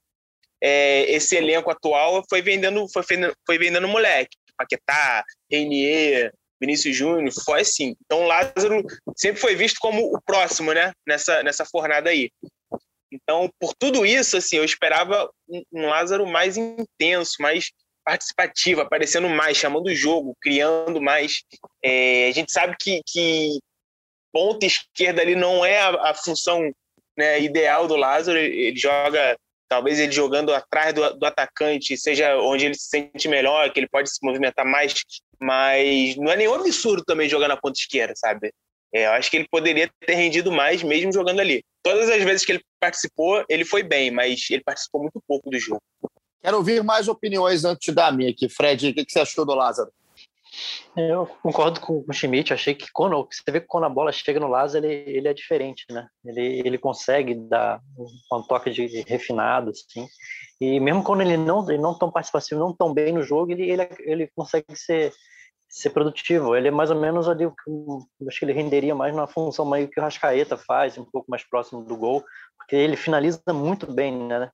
é, 0.62 1.04
esse 1.12 1.36
elenco 1.36 1.72
atual, 1.72 2.24
foi 2.30 2.42
vendendo, 2.42 2.86
foi, 2.92 3.04
foi 3.46 3.58
vendendo 3.58 3.88
moleque. 3.88 4.36
Paquetá, 4.58 5.24
Reinier, 5.52 6.32
Vinícius 6.60 6.96
Júnior, 6.96 7.32
foi 7.46 7.62
assim. 7.62 7.96
Então 8.06 8.26
Lázaro 8.26 8.84
sempre 9.16 9.40
foi 9.40 9.56
visto 9.56 9.78
como 9.80 10.14
o 10.14 10.22
próximo, 10.22 10.74
né? 10.74 10.92
Nessa, 11.08 11.44
nessa 11.44 11.66
fornada 11.66 12.10
aí. 12.10 12.30
Então, 13.16 13.50
por 13.60 13.74
tudo 13.74 14.06
isso, 14.06 14.38
assim, 14.38 14.58
eu 14.58 14.66
esperava 14.66 15.30
um, 15.48 15.64
um 15.72 15.88
Lázaro 15.88 16.28
mais 16.28 16.58
intenso, 16.58 17.36
mais 17.40 17.72
participativa, 18.04 18.84
aparecendo 18.84 19.28
mais, 19.28 19.58
chamando 19.58 19.88
o 19.88 19.96
jogo, 19.96 20.36
criando 20.42 21.02
mais. 21.02 21.44
É, 21.84 22.28
a 22.28 22.32
gente 22.32 22.52
sabe 22.52 22.76
que, 22.80 23.02
que 23.08 23.58
ponta 24.32 24.66
esquerda 24.66 25.22
ali 25.22 25.36
não 25.36 25.66
é 25.66 25.80
a, 25.80 26.12
a 26.12 26.14
função 26.14 26.72
né, 27.18 27.40
ideal 27.42 27.88
do 27.88 27.96
Lázaro. 27.96 28.38
Ele 28.38 28.78
joga, 28.78 29.36
talvez 29.68 30.00
ele 30.00 30.12
jogando 30.12 30.54
atrás 30.54 30.94
do, 30.94 31.18
do, 31.18 31.26
atacante, 31.26 31.98
seja 31.98 32.38
onde 32.38 32.66
ele 32.66 32.76
se 32.76 32.90
sente 32.90 33.28
melhor, 33.28 33.72
que 33.72 33.80
ele 33.80 33.90
pode 33.90 34.10
se 34.10 34.20
movimentar 34.22 34.66
mais, 34.66 34.94
mas 35.40 36.16
não 36.18 36.32
é 36.32 36.38
nenhum 36.38 36.54
absurdo 36.54 37.04
também 37.04 37.30
jogar 37.30 37.48
na 37.48 37.58
ponta 37.58 37.80
esquerda, 37.80 38.14
sabe? 38.16 38.54
É, 38.94 39.08
eu 39.08 39.12
acho 39.12 39.30
que 39.30 39.38
ele 39.38 39.48
poderia 39.50 39.90
ter 40.06 40.16
rendido 40.16 40.52
mais 40.52 40.82
mesmo 40.84 41.12
jogando 41.12 41.40
ali. 41.40 41.64
Todas 41.84 42.10
as 42.10 42.24
vezes 42.24 42.46
que 42.46 42.54
ele 42.54 42.64
participou, 42.80 43.44
ele 43.50 43.66
foi 43.66 43.84
bem, 43.84 44.12
mas 44.12 44.50
ele 44.50 44.64
participou 44.64 45.02
muito 45.02 45.22
pouco 45.28 45.50
do 45.50 45.60
jogo. 45.60 45.82
Quero 46.42 46.58
ouvir 46.58 46.84
mais 46.84 47.08
opiniões 47.08 47.66
antes 47.66 47.94
da 47.94 48.12
minha 48.12 48.32
aqui. 48.32 48.48
Fred, 48.48 48.90
o 48.90 48.94
que 48.94 49.06
você 49.08 49.20
achou 49.20 49.46
do 49.46 49.56
Lázaro? 49.56 49.92
Eu 50.96 51.26
concordo 51.42 51.82
com 51.82 52.06
o 52.08 52.14
Schmidt, 52.14 52.54
achei 52.54 52.74
que 52.74 52.86
quando 52.94 53.28
você 53.30 53.52
vê 53.52 53.60
que 53.60 53.68
quando 53.68 53.84
a 53.86 53.90
bola 53.90 54.12
chega 54.12 54.40
no 54.40 54.48
Lázaro, 54.48 54.86
ele, 54.86 55.18
ele 55.18 55.28
é 55.28 55.34
diferente, 55.34 55.86
né? 55.90 56.08
Ele, 56.24 56.62
ele 56.66 56.78
consegue 56.78 57.36
dar 57.36 57.82
um, 58.32 58.42
toque 58.44 58.72
de 58.72 59.02
refinado, 59.02 59.72
assim. 59.72 60.08
E 60.62 60.80
mesmo 60.80 61.04
quando 61.04 61.22
ele 61.22 61.36
não 61.36 61.70
ele 61.70 61.82
não 61.82 61.98
tão 61.98 62.10
participativo, 62.10 62.62
não 62.62 62.74
tão 62.74 62.94
bem 62.94 63.12
no 63.12 63.22
jogo, 63.22 63.52
ele, 63.52 63.70
ele, 63.70 63.90
ele 64.00 64.32
consegue 64.34 64.74
ser, 64.76 65.12
ser 65.76 65.90
produtivo. 65.90 66.56
Ele 66.56 66.70
é 66.70 66.72
mais 66.72 66.90
ou 66.90 66.96
menos 66.96 67.28
ali, 67.28 67.46
acho 67.46 68.40
que 68.40 68.46
ele 68.46 68.54
renderia 68.54 68.96
mais 68.96 69.14
na 69.14 69.28
função 69.28 69.70
meio 69.70 69.90
que 69.90 70.00
o 70.00 70.04
Rascaeta 70.04 70.56
faz, 70.56 70.98
um 70.98 71.04
pouco 71.04 71.30
mais 71.30 71.44
próximo 71.44 71.84
do 71.84 71.98
gol, 71.98 72.24
porque 72.58 72.78
ele 72.78 72.96
finaliza 72.96 73.42
muito 73.50 73.92
bem, 73.92 74.18
né? 74.18 74.50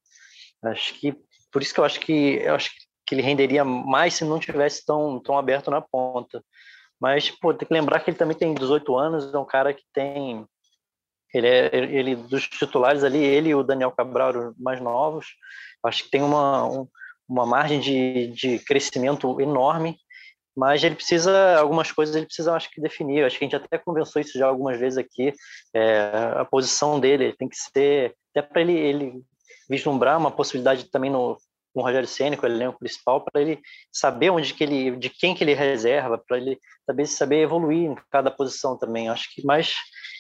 Acho 0.64 0.96
que 0.96 1.16
por 1.52 1.62
isso 1.62 1.76
que 1.76 1.80
eu 1.80 1.84
acho 1.84 2.00
que 2.00 2.42
eu 2.42 2.56
acho 2.56 2.72
que 3.06 3.14
ele 3.14 3.22
renderia 3.22 3.64
mais 3.64 4.16
se 4.16 4.26
não 4.26 4.40
tivesse 4.40 4.84
tão, 4.84 5.20
tão 5.20 5.38
aberto 5.38 5.70
na 5.70 5.80
ponta. 5.80 6.44
Mas 7.00 7.30
pô, 7.30 7.54
tem 7.54 7.68
que 7.68 7.74
lembrar 7.74 8.00
que 8.00 8.10
ele 8.10 8.18
também 8.18 8.36
tem 8.36 8.56
18 8.56 8.98
anos, 8.98 9.32
é 9.32 9.38
um 9.38 9.46
cara 9.46 9.74
que 9.76 9.84
tem 9.94 10.44
ele 11.34 11.48
é 11.48 11.76
ele 11.76 12.16
dos 12.16 12.48
titulares 12.48 13.04
ali, 13.04 13.24
ele 13.24 13.50
e 13.50 13.56
o 13.56 13.64
Daniel 13.64 13.92
Cabral 13.92 14.56
mais 14.58 14.82
novos, 14.82 15.28
acho 15.84 16.06
que 16.06 16.10
tem 16.10 16.24
uma 16.24 16.66
um, 16.66 16.88
uma 17.30 17.46
margem 17.46 17.80
de, 17.80 18.28
de 18.28 18.60
crescimento 18.60 19.40
enorme, 19.40 19.98
mas 20.56 20.84
ele 20.84 20.96
precisa, 20.96 21.58
algumas 21.58 21.92
coisas 21.92 22.16
ele 22.16 22.26
precisa, 22.26 22.54
acho 22.54 22.70
que, 22.70 22.82
definir. 22.82 23.24
Acho 23.24 23.38
que 23.38 23.46
a 23.46 23.48
gente 23.48 23.56
até 23.56 23.78
conversou 23.78 24.22
isso 24.22 24.38
já 24.38 24.48
algumas 24.48 24.80
vezes 24.80 24.98
aqui. 24.98 25.34
É, 25.74 26.12
a 26.36 26.46
posição 26.46 27.00
dele 27.00 27.34
tem 27.34 27.48
que 27.48 27.56
ser, 27.56 28.16
até 28.36 28.48
para 28.48 28.62
ele, 28.62 28.74
ele 28.74 29.22
vislumbrar 29.70 30.18
uma 30.18 30.32
possibilidade 30.32 30.90
também 30.92 31.10
no, 31.10 31.38
com 31.74 31.80
o 31.80 31.84
Rogério 31.84 32.08
Ceni, 32.08 32.38
com 32.38 32.46
o 32.46 32.50
elenco 32.50 32.80
principal, 32.80 33.24
para 33.24 33.42
ele 33.42 33.60
saber 33.92 34.30
onde 34.30 34.54
que 34.54 34.64
ele, 34.64 34.98
de 34.98 35.10
quem 35.10 35.34
que 35.34 35.44
ele 35.44 35.54
reserva, 35.54 36.18
para 36.18 36.38
ele 36.38 36.60
saber 36.86 37.06
saber 37.08 37.42
evoluir 37.42 37.92
em 37.92 37.96
cada 38.10 38.30
posição 38.30 38.78
também. 38.78 39.10
Acho 39.10 39.34
que 39.34 39.46
mais, 39.46 39.76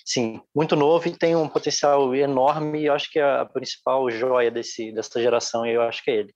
sim, 0.05 0.41
muito 0.55 0.75
novo 0.75 1.07
e 1.07 1.17
tem 1.17 1.35
um 1.35 1.50
potencial 1.50 2.15
enorme. 2.15 2.83
E 2.83 2.89
acho 2.89 3.11
que 3.11 3.19
é 3.19 3.23
a 3.23 3.45
principal 3.45 4.09
joia 4.09 4.50
desse 4.50 4.91
dessa 4.93 5.21
geração. 5.21 5.65
E 5.65 5.73
eu 5.73 5.81
acho 5.81 6.03
que 6.03 6.11
é 6.11 6.15
ele. 6.15 6.33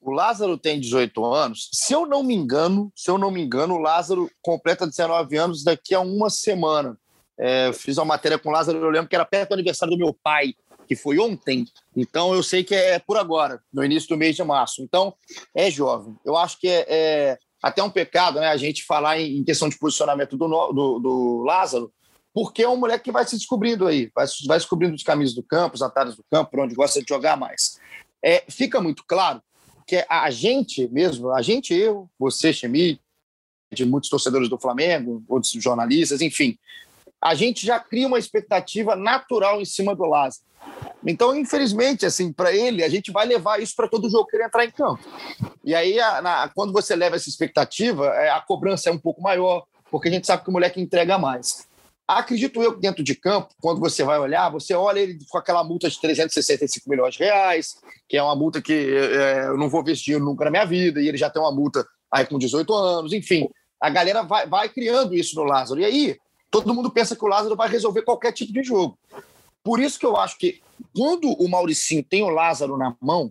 O 0.00 0.12
Lázaro 0.12 0.56
tem 0.56 0.80
18 0.80 1.24
anos. 1.24 1.68
Se 1.72 1.92
eu 1.92 2.06
não 2.06 2.22
me 2.22 2.34
engano, 2.34 2.92
se 2.94 3.10
eu 3.10 3.18
não 3.18 3.30
me 3.30 3.42
engano, 3.42 3.74
o 3.74 3.78
Lázaro 3.78 4.30
completa 4.40 4.86
19 4.86 5.36
anos 5.36 5.64
daqui 5.64 5.94
a 5.94 6.00
uma 6.00 6.30
semana. 6.30 6.98
É, 7.38 7.72
fiz 7.72 7.98
uma 7.98 8.04
matéria 8.04 8.38
com 8.38 8.48
o 8.48 8.52
Lázaro, 8.52 8.78
eu 8.78 8.90
lembro 8.90 9.08
que 9.08 9.14
era 9.14 9.24
perto 9.24 9.50
do 9.50 9.54
aniversário 9.54 9.94
do 9.94 9.98
meu 9.98 10.12
pai, 10.12 10.54
que 10.86 10.96
foi 10.96 11.18
ontem. 11.18 11.66
Então 11.96 12.34
eu 12.34 12.42
sei 12.42 12.64
que 12.64 12.74
é 12.74 12.98
por 12.98 13.16
agora, 13.16 13.60
no 13.72 13.84
início 13.84 14.08
do 14.08 14.16
mês 14.16 14.34
de 14.34 14.42
março. 14.42 14.82
Então 14.82 15.14
é 15.54 15.70
jovem. 15.70 16.16
Eu 16.24 16.36
acho 16.36 16.58
que 16.58 16.68
é, 16.68 16.86
é 16.88 17.38
até 17.62 17.82
um 17.82 17.90
pecado, 17.90 18.40
né, 18.40 18.48
a 18.48 18.56
gente 18.56 18.84
falar 18.84 19.20
em, 19.20 19.42
questão 19.44 19.68
de 19.68 19.78
posicionamento 19.78 20.36
do, 20.36 20.48
do, 20.48 20.98
do 20.98 21.42
Lázaro, 21.44 21.92
porque 22.32 22.62
é 22.62 22.68
um 22.68 22.76
moleque 22.76 23.04
que 23.04 23.12
vai 23.12 23.26
se 23.26 23.36
descobrindo 23.36 23.86
aí, 23.86 24.10
vai, 24.14 24.26
vai 24.46 24.58
descobrindo 24.58 24.94
os 24.94 25.02
caminhos 25.02 25.34
do 25.34 25.42
campo, 25.42 25.74
os 25.74 25.82
atalhos 25.82 26.16
do 26.16 26.24
campo, 26.30 26.52
por 26.52 26.60
onde 26.60 26.74
gosta 26.74 27.00
de 27.00 27.08
jogar 27.08 27.36
mais. 27.36 27.78
É, 28.24 28.44
fica 28.48 28.80
muito 28.80 29.04
claro 29.06 29.42
que 29.88 30.04
a 30.06 30.30
gente 30.30 30.86
mesmo, 30.88 31.32
a 31.32 31.40
gente, 31.40 31.72
eu, 31.72 32.10
você, 32.18 32.52
Chemi, 32.52 33.00
de 33.72 33.86
muitos 33.86 34.10
torcedores 34.10 34.46
do 34.46 34.58
Flamengo, 34.58 35.24
outros 35.26 35.50
jornalistas, 35.52 36.20
enfim, 36.20 36.58
a 37.20 37.34
gente 37.34 37.64
já 37.64 37.80
cria 37.80 38.06
uma 38.06 38.18
expectativa 38.18 38.94
natural 38.94 39.62
em 39.62 39.64
cima 39.64 39.96
do 39.96 40.04
Lázaro. 40.04 40.44
Então, 41.06 41.34
infelizmente, 41.34 42.04
assim, 42.04 42.30
para 42.30 42.52
ele, 42.52 42.84
a 42.84 42.88
gente 42.88 43.10
vai 43.10 43.24
levar 43.24 43.62
isso 43.62 43.74
para 43.74 43.88
todo 43.88 44.10
jogo 44.10 44.26
que 44.26 44.36
ele 44.36 44.44
entrar 44.44 44.64
em 44.66 44.70
campo. 44.70 45.02
E 45.64 45.74
aí, 45.74 45.98
a, 45.98 46.20
na, 46.20 46.48
quando 46.54 46.72
você 46.72 46.94
leva 46.94 47.16
essa 47.16 47.30
expectativa, 47.30 48.08
é, 48.08 48.28
a 48.28 48.40
cobrança 48.40 48.90
é 48.90 48.92
um 48.92 48.98
pouco 48.98 49.22
maior, 49.22 49.64
porque 49.90 50.08
a 50.08 50.12
gente 50.12 50.26
sabe 50.26 50.44
que 50.44 50.50
o 50.50 50.52
moleque 50.52 50.80
entrega 50.80 51.16
mais. 51.16 51.66
Acredito 52.08 52.62
eu 52.62 52.72
que 52.72 52.80
dentro 52.80 53.04
de 53.04 53.14
campo, 53.14 53.54
quando 53.60 53.80
você 53.80 54.02
vai 54.02 54.18
olhar, 54.18 54.48
você 54.48 54.72
olha 54.72 54.98
ele 54.98 55.18
com 55.28 55.36
aquela 55.36 55.62
multa 55.62 55.90
de 55.90 56.00
365 56.00 56.88
milhões 56.88 57.14
de 57.14 57.20
reais, 57.20 57.74
que 58.08 58.16
é 58.16 58.22
uma 58.22 58.34
multa 58.34 58.62
que 58.62 58.72
é, 58.72 59.44
eu 59.48 59.58
não 59.58 59.68
vou 59.68 59.84
ver 59.84 59.94
nunca 60.18 60.46
na 60.46 60.50
minha 60.50 60.64
vida, 60.64 61.02
e 61.02 61.08
ele 61.08 61.18
já 61.18 61.28
tem 61.28 61.42
uma 61.42 61.52
multa 61.52 61.86
aí 62.10 62.24
com 62.24 62.38
18 62.38 62.72
anos, 62.72 63.12
enfim. 63.12 63.46
A 63.78 63.90
galera 63.90 64.22
vai, 64.22 64.46
vai 64.46 64.70
criando 64.70 65.14
isso 65.14 65.36
no 65.36 65.42
Lázaro. 65.42 65.80
E 65.80 65.84
aí, 65.84 66.16
todo 66.50 66.72
mundo 66.72 66.90
pensa 66.90 67.14
que 67.14 67.22
o 67.22 67.28
Lázaro 67.28 67.54
vai 67.54 67.68
resolver 67.68 68.00
qualquer 68.00 68.32
tipo 68.32 68.54
de 68.54 68.62
jogo. 68.62 68.98
Por 69.62 69.78
isso 69.78 69.98
que 69.98 70.06
eu 70.06 70.16
acho 70.16 70.38
que 70.38 70.62
quando 70.96 71.30
o 71.30 71.46
Mauricinho 71.46 72.02
tem 72.02 72.22
o 72.22 72.30
Lázaro 72.30 72.78
na 72.78 72.96
mão, 73.02 73.30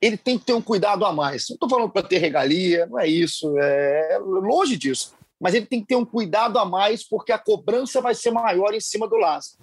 ele 0.00 0.16
tem 0.16 0.38
que 0.38 0.46
ter 0.46 0.54
um 0.54 0.62
cuidado 0.62 1.04
a 1.04 1.12
mais. 1.12 1.46
Não 1.50 1.56
estou 1.56 1.68
falando 1.68 1.90
para 1.90 2.06
ter 2.06 2.16
regalia, 2.16 2.86
não 2.86 2.98
é 2.98 3.06
isso, 3.06 3.54
é 3.58 4.18
longe 4.18 4.78
disso 4.78 5.12
mas 5.44 5.52
ele 5.52 5.66
tem 5.66 5.82
que 5.82 5.88
ter 5.88 5.96
um 5.96 6.06
cuidado 6.06 6.58
a 6.58 6.64
mais, 6.64 7.06
porque 7.06 7.30
a 7.30 7.36
cobrança 7.36 8.00
vai 8.00 8.14
ser 8.14 8.30
maior 8.30 8.72
em 8.72 8.80
cima 8.80 9.06
do 9.06 9.16
Lázaro. 9.16 9.58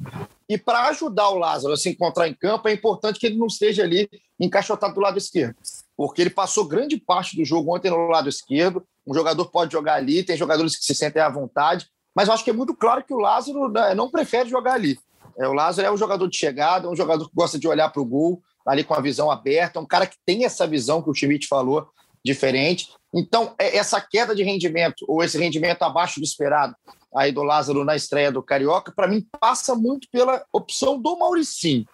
E 0.48 0.56
para 0.56 0.90
ajudar 0.90 1.30
o 1.30 1.40
Lázaro 1.40 1.74
a 1.74 1.78
se 1.78 1.90
encontrar 1.90 2.28
em 2.28 2.36
campo, 2.36 2.68
é 2.68 2.72
importante 2.72 3.20
que 3.20 3.26
ele 3.26 3.40
não 3.40 3.48
esteja 3.48 3.82
ali 3.82 4.08
encaixotado 4.40 4.94
do 4.94 5.02
lado 5.02 5.18
esquerdo, 5.18 5.56
porque 5.98 6.22
ele 6.22 6.30
passou 6.30 6.68
grande 6.68 6.98
parte 6.98 7.36
do 7.36 7.44
jogo 7.44 7.76
ontem 7.76 7.90
no 7.90 8.10
lado 8.10 8.30
esquerdo. 8.30 8.86
Um 9.08 9.14
jogador 9.16 9.44
pode 9.46 9.72
jogar 9.72 9.96
ali, 9.96 10.22
tem 10.22 10.38
jogadores 10.38 10.78
que 10.78 10.86
se 10.86 10.94
sentem 10.94 11.20
à 11.20 11.30
vontade, 11.30 11.88
mas 12.14 12.28
eu 12.28 12.36
acho 12.36 12.44
que 12.44 12.52
é 12.52 12.54
muito 12.54 12.76
claro 12.76 13.04
que 13.04 13.14
o 13.16 13.20
Lázaro 13.20 13.68
né, 13.70 13.96
não 13.96 14.08
prefere 14.08 14.48
jogar 14.48 14.74
ali. 14.74 15.00
É, 15.36 15.48
o 15.48 15.54
Lázaro 15.54 15.88
é 15.88 15.92
um 15.92 15.98
jogador 15.98 16.28
de 16.28 16.38
chegada, 16.38 16.86
é 16.86 16.92
um 16.92 16.96
jogador 16.96 17.28
que 17.28 17.36
gosta 17.36 17.58
de 17.58 17.68
olhar 17.68 17.90
para 17.90 18.04
o 18.04 18.06
gol, 18.06 18.40
ali 18.68 18.84
com 18.84 18.94
a 18.94 19.02
visão 19.02 19.32
aberta, 19.32 19.80
é 19.80 19.82
um 19.82 19.88
cara 19.88 20.06
que 20.06 20.18
tem 20.24 20.46
essa 20.46 20.68
visão 20.68 21.02
que 21.02 21.10
o 21.10 21.16
Schmidt 21.16 21.48
falou, 21.48 21.90
diferente. 22.24 22.90
Então, 23.14 23.54
é, 23.60 23.78
essa 23.78 24.00
queda 24.00 24.34
de 24.34 24.44
rendimento, 24.44 25.06
ou 25.08 25.24
esse 25.24 25.38
rendimento 25.38 25.84
abaixo 25.84 26.20
do 26.20 26.24
esperado, 26.24 26.76
aí 27.14 27.32
do 27.32 27.44
Lázaro 27.44 27.84
na 27.84 27.96
estreia 27.96 28.32
do 28.32 28.44
Carioca, 28.44 28.94
para 28.96 29.08
mim 29.08 29.26
passa 29.40 29.76
muito 29.76 30.08
pela 30.12 30.44
opção 30.54 31.00
do 31.00 31.18
Mauricinho. 31.18 31.86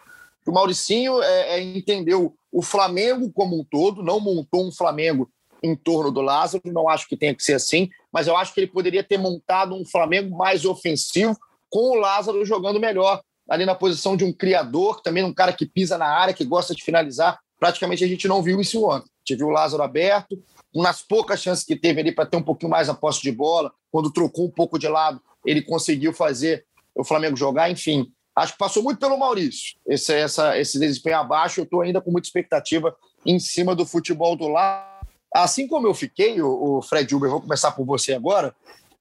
O 0.46 0.52
Mauricinho 0.52 1.22
é, 1.22 1.58
é, 1.58 1.62
entendeu 1.62 2.36
o 2.52 2.62
Flamengo 2.62 3.32
como 3.34 3.60
um 3.60 3.66
todo, 3.66 4.04
não 4.04 4.20
montou 4.20 4.66
um 4.66 4.72
Flamengo 4.72 5.30
em 5.62 5.76
torno 5.76 6.12
do 6.12 6.22
Lázaro, 6.22 6.62
não 6.68 6.88
acho 6.88 7.08
que 7.08 7.18
tenha 7.18 7.36
que 7.36 7.44
ser 7.44 7.54
assim, 7.54 7.90
mas 8.12 8.28
eu 8.28 8.38
acho 8.38 8.54
que 8.54 8.62
ele 8.62 8.72
poderia 8.72 9.04
ter 9.04 9.18
montado 9.18 9.76
um 9.76 9.86
Flamengo 9.86 10.38
mais 10.38 10.66
ofensivo, 10.66 11.36
com 11.70 11.92
o 11.92 11.96
Lázaro 11.96 12.46
jogando 12.46 12.80
melhor, 12.80 13.22
ali 13.50 13.66
na 13.66 13.76
posição 13.76 14.16
de 14.16 14.24
um 14.24 14.32
criador, 14.32 15.02
também 15.02 15.24
um 15.24 15.34
cara 15.34 15.52
que 15.52 15.66
pisa 15.66 15.98
na 15.98 16.08
área, 16.08 16.34
que 16.34 16.46
gosta 16.46 16.74
de 16.74 16.84
finalizar. 16.84 17.38
Praticamente 17.60 18.04
a 18.04 18.08
gente 18.08 18.28
não 18.28 18.42
viu 18.42 18.62
isso 18.62 18.88
ontem. 18.88 19.10
Viu 19.36 19.48
o 19.48 19.52
Lázaro 19.52 19.84
aberto, 19.84 20.42
nas 20.74 21.02
poucas 21.02 21.42
chances 21.42 21.64
que 21.64 21.76
teve 21.76 22.02
ali 22.02 22.12
para 22.12 22.26
ter 22.26 22.38
um 22.38 22.44
pouquinho 22.44 22.72
mais 22.72 22.90
a 22.90 22.94
posse 22.94 23.22
de 23.22 23.32
bola, 23.32 23.72
quando 23.92 24.12
trocou 24.12 24.46
um 24.46 24.52
pouco 24.52 24.78
de 24.78 24.88
lado, 24.88 25.22
ele 25.46 25.62
conseguiu 25.62 26.14
fazer 26.14 26.66
o 26.94 27.04
Flamengo 27.04 27.36
jogar, 27.36 27.70
enfim. 27.70 28.12
Acho 28.36 28.54
que 28.54 28.60
passou 28.60 28.84
muito 28.84 29.00
pelo 29.00 29.18
Maurício. 29.18 29.76
Esse, 29.88 30.14
essa, 30.14 30.58
esse 30.60 30.80
desempenho 30.80 31.18
abaixo, 31.18 31.60
eu 31.60 31.64
estou 31.64 31.82
ainda 31.82 32.00
com 32.00 32.12
muita 32.12 32.28
expectativa 32.28 32.96
em 33.26 33.40
cima 33.40 33.76
do 33.76 33.86
futebol 33.86 34.36
do 34.36 34.48
lado. 34.48 34.86
Assim 35.34 35.68
como 35.68 35.88
eu 35.88 35.94
fiquei, 35.94 36.42
o, 36.42 36.78
o 36.78 36.82
Fred 36.82 37.14
Uber, 37.16 37.30
vou 37.30 37.42
começar 37.42 37.72
por 37.72 37.86
você 37.86 38.14
agora, 38.14 38.56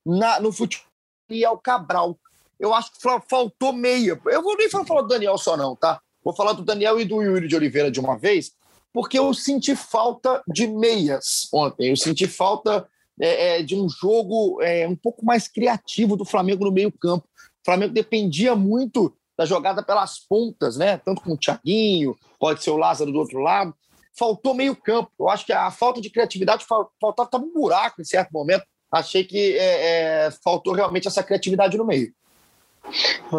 na, 0.05 0.41
no 0.41 0.53
futebol 0.53 0.87
Daniel 1.29 1.59
Cabral. 1.59 2.19
Eu 2.59 2.73
acho 2.73 2.93
que 2.93 2.99
faltou 3.29 3.73
meia. 3.73 4.19
Eu 4.27 4.43
vou 4.43 4.57
nem 4.57 4.71
falar 4.71 5.03
do 5.03 5.09
Daniel 5.09 5.37
só, 5.37 5.57
não, 5.57 5.77
tá? 5.77 6.01
Vou 6.25 6.35
falar 6.35 6.53
do 6.55 6.65
Daniel 6.65 6.99
e 6.99 7.05
do 7.05 7.23
Yuri 7.23 7.47
de 7.47 7.55
Oliveira 7.55 7.91
de 7.91 8.01
uma 8.01 8.17
vez, 8.17 8.53
porque 8.97 9.19
eu 9.19 9.35
senti 9.35 9.77
falta 9.77 10.43
de 10.49 10.67
meias 10.67 11.51
ontem. 11.53 11.91
Eu 11.91 11.97
senti 11.99 12.27
falta 12.27 12.89
é, 13.21 13.59
é, 13.59 13.63
de 13.63 13.77
um 13.77 13.91
jogo 13.91 14.63
é, 14.63 14.89
um 14.89 14.97
pouco 14.97 15.23
mais 15.23 15.47
criativo 15.47 16.17
do 16.17 16.25
Flamengo 16.25 16.65
no 16.65 16.73
meio-campo. 16.73 17.29
O 17.29 17.63
Flamengo 17.63 17.93
dependia 17.93 18.57
muito 18.57 19.15
da 19.37 19.45
jogada 19.45 19.83
pelas 19.83 20.19
pontas, 20.19 20.79
né? 20.79 20.97
Tanto 20.97 21.21
com 21.21 21.33
o 21.33 21.37
Thiaguinho, 21.37 22.17
pode 22.41 22.65
ser 22.65 22.71
o 22.71 22.79
Lázaro 22.79 23.13
do 23.13 23.19
outro 23.19 23.39
lado. 23.39 23.75
Faltou 24.19 24.55
meio-campo. 24.55 25.11
Eu 25.21 25.29
acho 25.29 25.45
que 25.45 25.53
a 25.53 25.71
falta 25.71 26.01
de 26.01 26.09
criatividade 26.09 26.65
faltava 26.99 27.45
um 27.45 27.53
buraco 27.53 28.01
em 28.01 28.05
certo 28.05 28.31
momento. 28.31 28.65
Achei 28.91 29.25
que 29.25 29.59
é, 29.59 30.25
é, 30.25 30.31
faltou 30.43 30.73
realmente 30.73 31.07
essa 31.07 31.23
criatividade 31.23 31.77
no 31.77 31.85
meio. 31.85 32.15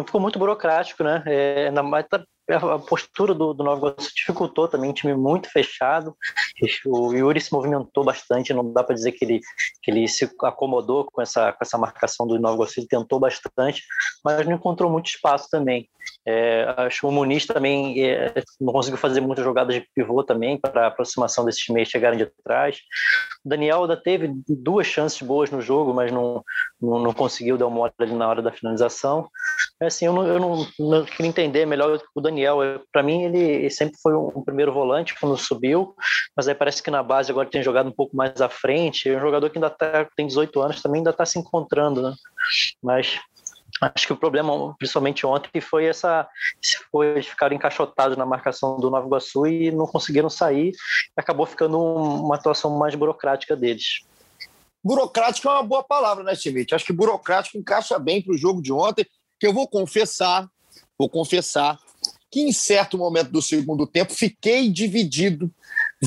Ficou 0.06 0.20
muito 0.20 0.38
burocrático, 0.38 1.02
né? 1.02 1.20
É, 1.26 1.70
na, 1.72 1.82
a 2.48 2.78
postura 2.78 3.34
do, 3.34 3.52
do 3.52 3.62
Nova 3.62 3.88
Iguaçu 3.88 4.10
dificultou 4.14 4.68
também, 4.68 4.90
um 4.90 4.94
time 4.94 5.14
muito 5.14 5.50
fechado. 5.50 6.16
O 6.86 7.12
Yuri 7.12 7.40
se 7.40 7.52
movimentou 7.52 8.04
bastante, 8.04 8.54
não 8.54 8.72
dá 8.72 8.82
para 8.82 8.94
dizer 8.94 9.12
que 9.12 9.24
ele, 9.24 9.40
que 9.82 9.90
ele 9.90 10.08
se 10.08 10.30
acomodou 10.42 11.04
com 11.04 11.20
essa, 11.20 11.52
com 11.52 11.58
essa 11.60 11.76
marcação 11.76 12.26
do 12.26 12.38
Nova 12.38 12.54
Iguaçu, 12.54 12.80
ele 12.80 12.88
tentou 12.88 13.20
bastante, 13.20 13.82
mas 14.24 14.46
não 14.46 14.54
encontrou 14.54 14.90
muito 14.90 15.06
espaço 15.06 15.48
também. 15.50 15.88
É, 16.26 16.64
acho 16.78 17.00
que 17.00 17.06
o 17.06 17.10
Muniz 17.10 17.46
também 17.46 18.02
é, 18.04 18.42
não 18.60 18.72
conseguiu 18.72 18.98
fazer 18.98 19.20
muitas 19.20 19.44
jogadas 19.44 19.74
de 19.74 19.86
pivô 19.94 20.22
também 20.22 20.58
para 20.58 20.84
a 20.84 20.86
aproximação 20.88 21.44
desses 21.44 21.66
meios 21.68 21.88
chegarem 21.88 22.18
de 22.18 22.26
trás. 22.44 22.80
O 23.44 23.48
Daniel 23.48 23.82
ainda 23.82 23.96
teve 23.96 24.32
duas 24.48 24.86
chances 24.86 25.20
boas 25.22 25.50
no 25.50 25.60
jogo, 25.60 25.94
mas 25.94 26.12
não, 26.12 26.42
não, 26.80 26.98
não 26.98 27.12
conseguiu 27.12 27.56
dar 27.56 27.66
uma 27.66 27.80
hora 27.80 27.94
ali 27.98 28.14
na 28.14 28.28
hora 28.28 28.42
da 28.42 28.52
finalização. 28.52 29.28
Assim, 29.80 30.06
eu 30.06 30.12
não, 30.12 30.26
eu 30.26 30.40
não, 30.40 30.66
não 30.78 31.04
queria 31.04 31.28
entender 31.28 31.64
melhor 31.64 32.00
o 32.12 32.20
Daniel. 32.20 32.58
Para 32.92 33.02
mim, 33.02 33.24
ele 33.24 33.70
sempre 33.70 33.96
foi 34.02 34.12
um, 34.12 34.42
primeiro 34.42 34.72
volante 34.72 35.14
quando 35.18 35.36
subiu, 35.36 35.94
mas 36.36 36.48
aí 36.48 36.54
parece 36.54 36.82
que 36.82 36.90
na 36.90 37.02
base 37.02 37.30
agora 37.30 37.48
tem 37.48 37.62
jogado 37.62 37.88
um 37.88 37.92
pouco 37.92 38.16
mais 38.16 38.40
à 38.40 38.48
frente. 38.48 39.08
É 39.08 39.16
um 39.16 39.20
jogador 39.20 39.48
que 39.50 39.58
ainda 39.58 39.70
tá, 39.70 40.04
tem 40.16 40.26
18 40.26 40.60
anos, 40.60 40.82
também 40.82 40.98
ainda 40.98 41.10
está 41.10 41.24
se 41.24 41.38
encontrando, 41.38 42.02
né? 42.02 42.14
Mas 42.82 43.20
acho 43.80 44.06
que 44.06 44.12
o 44.12 44.16
problema, 44.16 44.74
principalmente 44.76 45.24
ontem, 45.24 45.60
foi 45.60 45.84
essa 45.84 46.28
foi 46.90 47.22
ficar 47.22 47.52
encaixotados 47.52 48.16
na 48.16 48.26
marcação 48.26 48.78
do 48.78 48.90
Nova 48.90 49.06
Iguaçu 49.06 49.46
e 49.46 49.70
não 49.70 49.86
conseguiram 49.86 50.28
sair. 50.28 50.72
Acabou 51.16 51.46
ficando 51.46 51.78
uma 51.78 52.34
atuação 52.34 52.76
mais 52.76 52.96
burocrática 52.96 53.54
deles. 53.54 54.00
Burocrático 54.82 55.48
é 55.48 55.52
uma 55.52 55.62
boa 55.62 55.82
palavra, 55.82 56.24
né, 56.24 56.34
Schmidt? 56.34 56.74
Acho 56.74 56.84
que 56.84 56.92
burocrático 56.92 57.58
encaixa 57.58 57.98
bem 57.98 58.22
para 58.22 58.34
o 58.34 58.38
jogo 58.38 58.62
de 58.62 58.72
ontem, 58.72 59.06
que 59.38 59.46
eu 59.46 59.52
vou 59.52 59.68
confessar, 59.68 60.48
vou 60.98 61.08
confessar 61.08 61.78
que 62.30 62.40
em 62.40 62.52
certo 62.52 62.98
momento 62.98 63.30
do 63.30 63.40
segundo 63.40 63.86
tempo 63.86 64.12
fiquei 64.12 64.68
dividido. 64.68 65.50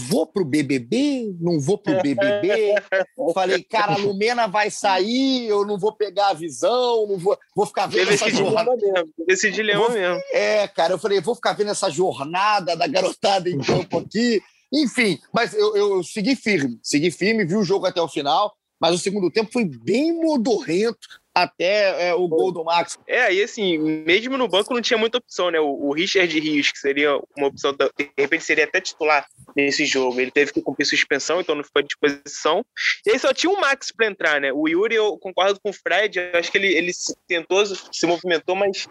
Vou 0.08 0.26
pro 0.26 0.46
BBB? 0.46 1.36
Não 1.40 1.60
vou 1.60 1.78
pro 1.78 2.02
BBB? 2.02 2.76
Falei, 3.34 3.64
cara, 3.64 3.94
a 3.94 3.98
Lumena 3.98 4.48
vai 4.48 4.70
sair, 4.70 5.48
eu 5.48 5.66
não 5.66 5.78
vou 5.78 5.94
pegar 5.94 6.30
a 6.30 6.34
visão, 6.34 7.08
não 7.08 7.18
vou, 7.18 7.38
vou 7.56 7.66
ficar 7.66 7.88
vendo 7.88 8.12
essa 8.12 8.30
jornada. 8.30 8.72
Mesmo. 8.76 9.14
Esse 9.28 9.52
dilema 9.52 9.80
vou, 9.80 9.92
mesmo. 9.92 10.22
É, 10.32 10.68
cara, 10.68 10.94
eu 10.94 11.00
falei, 11.00 11.20
vou 11.20 11.36
ficar 11.36 11.54
vendo 11.54 11.72
essa 11.72 11.90
jornada 11.90 12.76
da 12.76 12.88
garotada 12.88 13.50
em 13.50 13.58
campo 13.60 14.00
aqui. 14.00 14.42
Enfim, 14.72 15.20
mas 15.34 15.54
eu, 15.54 15.76
eu 15.76 16.04
segui 16.04 16.36
firme, 16.36 16.80
segui 16.82 17.12
firme, 17.12 17.46
vi 17.46 17.56
o 17.56 17.64
jogo 17.64 17.86
até 17.86 18.02
o 18.02 18.08
final, 18.08 18.54
mas 18.80 18.96
o 18.96 19.00
segundo 19.00 19.30
tempo 19.30 19.52
foi 19.52 19.66
bem 19.66 20.14
modorrento 20.14 21.21
até 21.34 22.10
é, 22.10 22.14
o 22.14 22.28
gol 22.28 22.52
do 22.52 22.64
Max. 22.64 23.00
É, 23.08 23.34
e 23.34 23.42
assim, 23.42 23.78
mesmo 23.78 24.38
no 24.38 24.48
banco 24.48 24.74
não 24.74 24.82
tinha 24.82 24.98
muita 24.98 25.18
opção, 25.18 25.50
né? 25.50 25.60
O, 25.60 25.88
o 25.88 25.94
Richard 25.94 26.38
Rios, 26.40 26.72
que 26.72 26.80
seria 26.80 27.18
uma 27.38 27.48
opção, 27.48 27.74
de 27.74 28.12
repente 28.18 28.44
seria 28.44 28.66
até 28.66 28.82
titular 28.82 29.26
nesse 29.56 29.86
jogo, 29.86 30.20
ele 30.20 30.32
teve 30.32 30.52
que 30.52 30.62
cumprir 30.62 30.86
suspensão, 30.86 31.40
então 31.40 31.56
não 31.56 31.64
ficou 31.64 31.80
à 31.80 31.84
disposição. 31.84 32.66
E 33.06 33.12
aí 33.12 33.20
só 33.20 33.34
tinha 33.34 33.52
o 33.52 33.60
Max 33.60 33.92
para 33.96 34.08
entrar, 34.08 34.42
né? 34.42 34.52
O 34.52 34.68
Yuri, 34.68 34.96
eu 34.96 35.18
concordo 35.18 35.60
com 35.62 35.70
o 35.70 35.74
Fred, 35.74 36.20
eu 36.20 36.40
acho 36.40 36.52
que 36.52 36.58
ele, 36.58 36.74
ele 36.74 36.92
tentou, 37.28 37.66
se 37.66 38.06
movimentou, 38.06 38.56
mas 38.56 38.88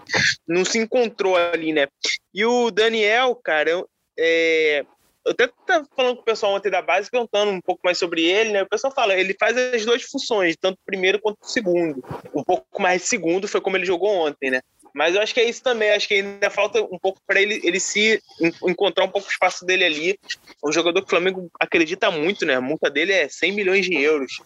não 0.48 0.64
se 0.64 0.78
encontrou 0.78 1.36
ali, 1.36 1.72
né? 1.72 1.88
E 2.32 2.44
o 2.44 2.70
Daniel, 2.70 3.34
cara, 3.36 3.84
é, 4.18 4.84
eu 5.24 5.32
até 5.32 5.44
estava 5.44 5.86
falando 5.94 6.16
com 6.16 6.22
o 6.22 6.24
pessoal 6.24 6.54
ontem 6.54 6.70
da 6.70 6.80
base, 6.80 7.10
perguntando 7.10 7.50
um 7.50 7.60
pouco 7.60 7.80
mais 7.84 7.98
sobre 7.98 8.24
ele, 8.24 8.52
né? 8.52 8.62
O 8.62 8.68
pessoal 8.68 8.92
fala, 8.92 9.14
ele 9.14 9.36
faz 9.38 9.56
as 9.56 9.84
duas 9.84 10.02
funções, 10.02 10.56
tanto 10.58 10.76
o 10.76 10.86
primeiro 10.86 11.20
quanto 11.20 11.38
o 11.42 11.48
segundo. 11.48 12.02
Um 12.34 12.42
pouco 12.42 12.80
mais 12.80 13.02
de 13.02 13.08
segundo 13.08 13.46
foi 13.46 13.60
como 13.60 13.76
ele 13.76 13.84
jogou 13.84 14.10
ontem, 14.10 14.50
né? 14.50 14.60
Mas 14.94 15.14
eu 15.14 15.20
acho 15.20 15.32
que 15.32 15.40
é 15.40 15.48
isso 15.48 15.62
também, 15.62 15.90
acho 15.90 16.08
que 16.08 16.14
ainda 16.14 16.50
falta 16.50 16.82
um 16.82 16.98
pouco 16.98 17.20
para 17.26 17.40
ele, 17.40 17.60
ele 17.62 17.78
se 17.78 18.20
encontrar 18.66 19.04
um 19.04 19.10
pouco 19.10 19.28
o 19.28 19.30
espaço 19.30 19.64
dele 19.64 19.84
ali. 19.84 20.18
Um 20.64 20.72
jogador 20.72 21.00
que 21.00 21.06
o 21.06 21.10
Flamengo 21.10 21.48
acredita 21.60 22.10
muito, 22.10 22.44
né? 22.44 22.56
A 22.56 22.60
multa 22.60 22.90
dele 22.90 23.12
é 23.12 23.28
100 23.28 23.52
milhões 23.52 23.86
de 23.86 23.94
euros. 23.94 24.40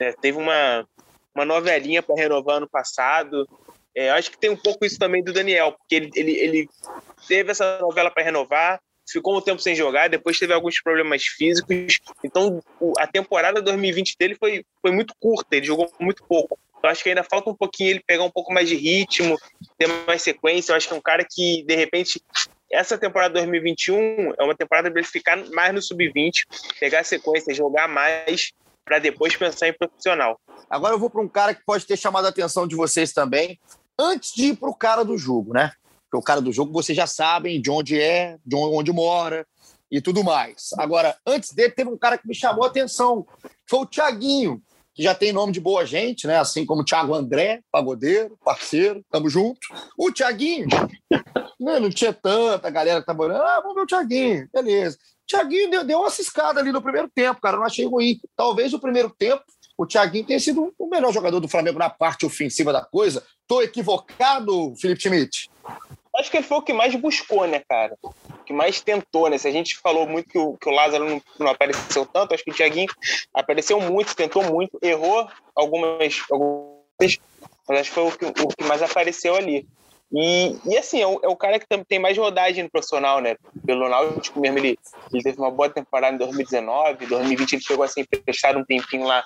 É, 0.00 0.12
teve 0.12 0.36
uma, 0.36 0.86
uma 1.34 1.44
novelinha 1.44 2.02
para 2.02 2.16
renovar 2.16 2.56
ano 2.56 2.68
passado. 2.68 3.48
É, 3.96 4.10
acho 4.10 4.30
que 4.30 4.38
tem 4.38 4.50
um 4.50 4.56
pouco 4.56 4.84
isso 4.84 4.98
também 4.98 5.24
do 5.24 5.32
Daniel, 5.32 5.72
porque 5.72 5.94
ele, 5.94 6.10
ele, 6.14 6.32
ele 6.32 6.68
teve 7.26 7.50
essa 7.50 7.78
novela 7.80 8.10
para 8.10 8.22
renovar, 8.22 8.78
ficou 9.10 9.36
um 9.36 9.40
tempo 9.40 9.60
sem 9.60 9.74
jogar, 9.74 10.08
depois 10.08 10.38
teve 10.38 10.52
alguns 10.52 10.80
problemas 10.80 11.24
físicos. 11.24 11.98
Então, 12.24 12.60
a 12.98 13.06
temporada 13.06 13.62
2020 13.62 14.16
dele 14.18 14.36
foi, 14.38 14.64
foi 14.80 14.90
muito 14.90 15.14
curta, 15.18 15.56
ele 15.56 15.66
jogou 15.66 15.90
muito 15.98 16.24
pouco. 16.24 16.58
Eu 16.82 16.88
acho 16.90 17.02
que 17.02 17.08
ainda 17.08 17.24
falta 17.24 17.50
um 17.50 17.54
pouquinho 17.54 17.90
ele 17.90 18.02
pegar 18.06 18.22
um 18.22 18.30
pouco 18.30 18.52
mais 18.52 18.68
de 18.68 18.76
ritmo, 18.76 19.36
ter 19.76 19.88
mais 20.06 20.22
sequência. 20.22 20.72
Eu 20.72 20.76
acho 20.76 20.86
que 20.86 20.94
é 20.94 20.96
um 20.96 21.02
cara 21.02 21.26
que, 21.28 21.64
de 21.64 21.74
repente, 21.74 22.22
essa 22.70 22.96
temporada 22.96 23.34
2021 23.34 24.34
é 24.38 24.44
uma 24.44 24.54
temporada 24.54 24.90
para 24.90 25.00
ele 25.00 25.08
ficar 25.08 25.36
mais 25.50 25.74
no 25.74 25.82
sub-20, 25.82 26.44
pegar 26.78 27.04
sequência, 27.04 27.52
jogar 27.52 27.88
mais, 27.88 28.52
para 28.84 28.98
depois 28.98 29.36
pensar 29.36 29.68
em 29.68 29.72
profissional. 29.72 30.40
Agora 30.70 30.94
eu 30.94 30.98
vou 30.98 31.10
para 31.10 31.20
um 31.20 31.28
cara 31.28 31.54
que 31.54 31.64
pode 31.64 31.86
ter 31.86 31.96
chamado 31.96 32.26
a 32.26 32.30
atenção 32.30 32.66
de 32.66 32.76
vocês 32.76 33.12
também, 33.12 33.58
antes 33.98 34.32
de 34.32 34.46
ir 34.46 34.56
para 34.56 34.68
o 34.68 34.74
cara 34.74 35.04
do 35.04 35.18
jogo, 35.18 35.52
né? 35.52 35.72
Porque 36.10 36.22
o 36.22 36.22
cara 36.22 36.40
do 36.40 36.52
jogo 36.52 36.72
vocês 36.72 36.96
já 36.96 37.06
sabem 37.06 37.60
de 37.60 37.70
onde 37.70 38.00
é, 38.00 38.38
de 38.44 38.56
onde 38.56 38.92
mora 38.92 39.46
e 39.90 40.00
tudo 40.00 40.24
mais. 40.24 40.70
Agora, 40.78 41.16
antes 41.26 41.52
dele, 41.52 41.72
teve 41.72 41.90
um 41.90 41.98
cara 41.98 42.16
que 42.16 42.26
me 42.26 42.34
chamou 42.34 42.64
a 42.64 42.68
atenção. 42.68 43.26
Foi 43.68 43.80
o 43.80 43.86
Tiaguinho, 43.86 44.62
que 44.94 45.02
já 45.02 45.14
tem 45.14 45.32
nome 45.32 45.52
de 45.52 45.60
boa 45.60 45.84
gente, 45.84 46.26
né? 46.26 46.38
Assim 46.38 46.64
como 46.64 46.82
o 46.82 46.84
Thiago 46.84 47.14
André, 47.14 47.60
pagodeiro, 47.70 48.38
parceiro, 48.44 49.04
tamo 49.10 49.28
junto. 49.28 49.60
O 49.98 50.10
Tiaguinho, 50.10 50.66
né? 51.60 51.78
não 51.78 51.90
tinha 51.90 52.12
tanta 52.12 52.70
galera 52.70 53.00
que 53.00 53.06
tá 53.06 53.14
morando. 53.14 53.42
Ah, 53.42 53.60
vamos 53.60 53.76
ver 53.76 53.82
o 53.82 53.86
Tiaguinho, 53.86 54.48
beleza. 54.52 54.98
Tiaguinho 55.26 55.70
deu, 55.70 55.84
deu 55.84 56.00
uma 56.00 56.10
ciscada 56.10 56.58
ali 56.58 56.72
no 56.72 56.80
primeiro 56.80 57.08
tempo, 57.14 57.40
cara. 57.40 57.58
Não 57.58 57.64
achei 57.64 57.84
ruim. 57.84 58.18
Talvez 58.34 58.72
o 58.72 58.80
primeiro 58.80 59.10
tempo 59.10 59.44
o 59.78 59.86
Thiaguinho 59.86 60.26
tenha 60.26 60.40
sido 60.40 60.74
o 60.76 60.88
melhor 60.88 61.12
jogador 61.12 61.38
do 61.38 61.46
Flamengo 61.46 61.78
na 61.78 61.88
parte 61.88 62.26
ofensiva 62.26 62.72
da 62.72 62.84
coisa. 62.84 63.22
Tô 63.46 63.62
equivocado, 63.62 64.74
Felipe 64.74 65.00
Schmidt? 65.00 65.48
Acho 66.18 66.30
que 66.30 66.38
ele 66.38 66.46
foi 66.46 66.58
o 66.58 66.62
que 66.62 66.72
mais 66.72 66.94
buscou, 66.96 67.46
né, 67.46 67.62
cara? 67.68 67.96
O 68.02 68.44
que 68.44 68.52
mais 68.52 68.80
tentou, 68.80 69.30
né? 69.30 69.38
Se 69.38 69.46
a 69.46 69.52
gente 69.52 69.78
falou 69.78 70.06
muito 70.06 70.28
que 70.28 70.38
o, 70.38 70.56
que 70.56 70.68
o 70.68 70.72
Lázaro 70.72 71.08
não, 71.08 71.22
não 71.38 71.48
apareceu 71.48 72.04
tanto, 72.04 72.34
acho 72.34 72.42
que 72.42 72.50
o 72.50 72.54
Thiaguinho 72.54 72.88
apareceu 73.32 73.80
muito, 73.80 74.16
tentou 74.16 74.42
muito, 74.42 74.78
errou 74.82 75.28
algumas, 75.54 76.22
algumas 76.30 77.18
mas 77.68 77.80
acho 77.80 77.90
que 77.90 77.94
foi 77.94 78.02
o 78.04 78.10
que, 78.10 78.24
o 78.26 78.48
que 78.48 78.64
mais 78.64 78.82
apareceu 78.82 79.36
ali. 79.36 79.66
E, 80.10 80.56
e 80.64 80.76
assim, 80.76 81.00
é 81.02 81.06
o, 81.06 81.20
é 81.22 81.28
o, 81.28 81.36
cara 81.36 81.58
que 81.58 81.66
tem 81.86 81.98
mais 81.98 82.16
rodagem 82.16 82.64
no 82.64 82.70
profissional, 82.70 83.20
né? 83.20 83.36
Pelo 83.64 83.88
Náutico 83.88 84.40
mesmo, 84.40 84.58
ele, 84.58 84.78
ele 85.12 85.22
teve 85.22 85.38
uma 85.38 85.50
boa 85.50 85.68
temporada 85.68 86.14
em 86.14 86.18
2019, 86.18 87.06
2020 87.06 87.52
ele 87.52 87.62
chegou 87.62 87.84
assim, 87.84 88.04
fechar 88.24 88.56
um 88.56 88.64
tempinho 88.64 89.06
lá. 89.06 89.22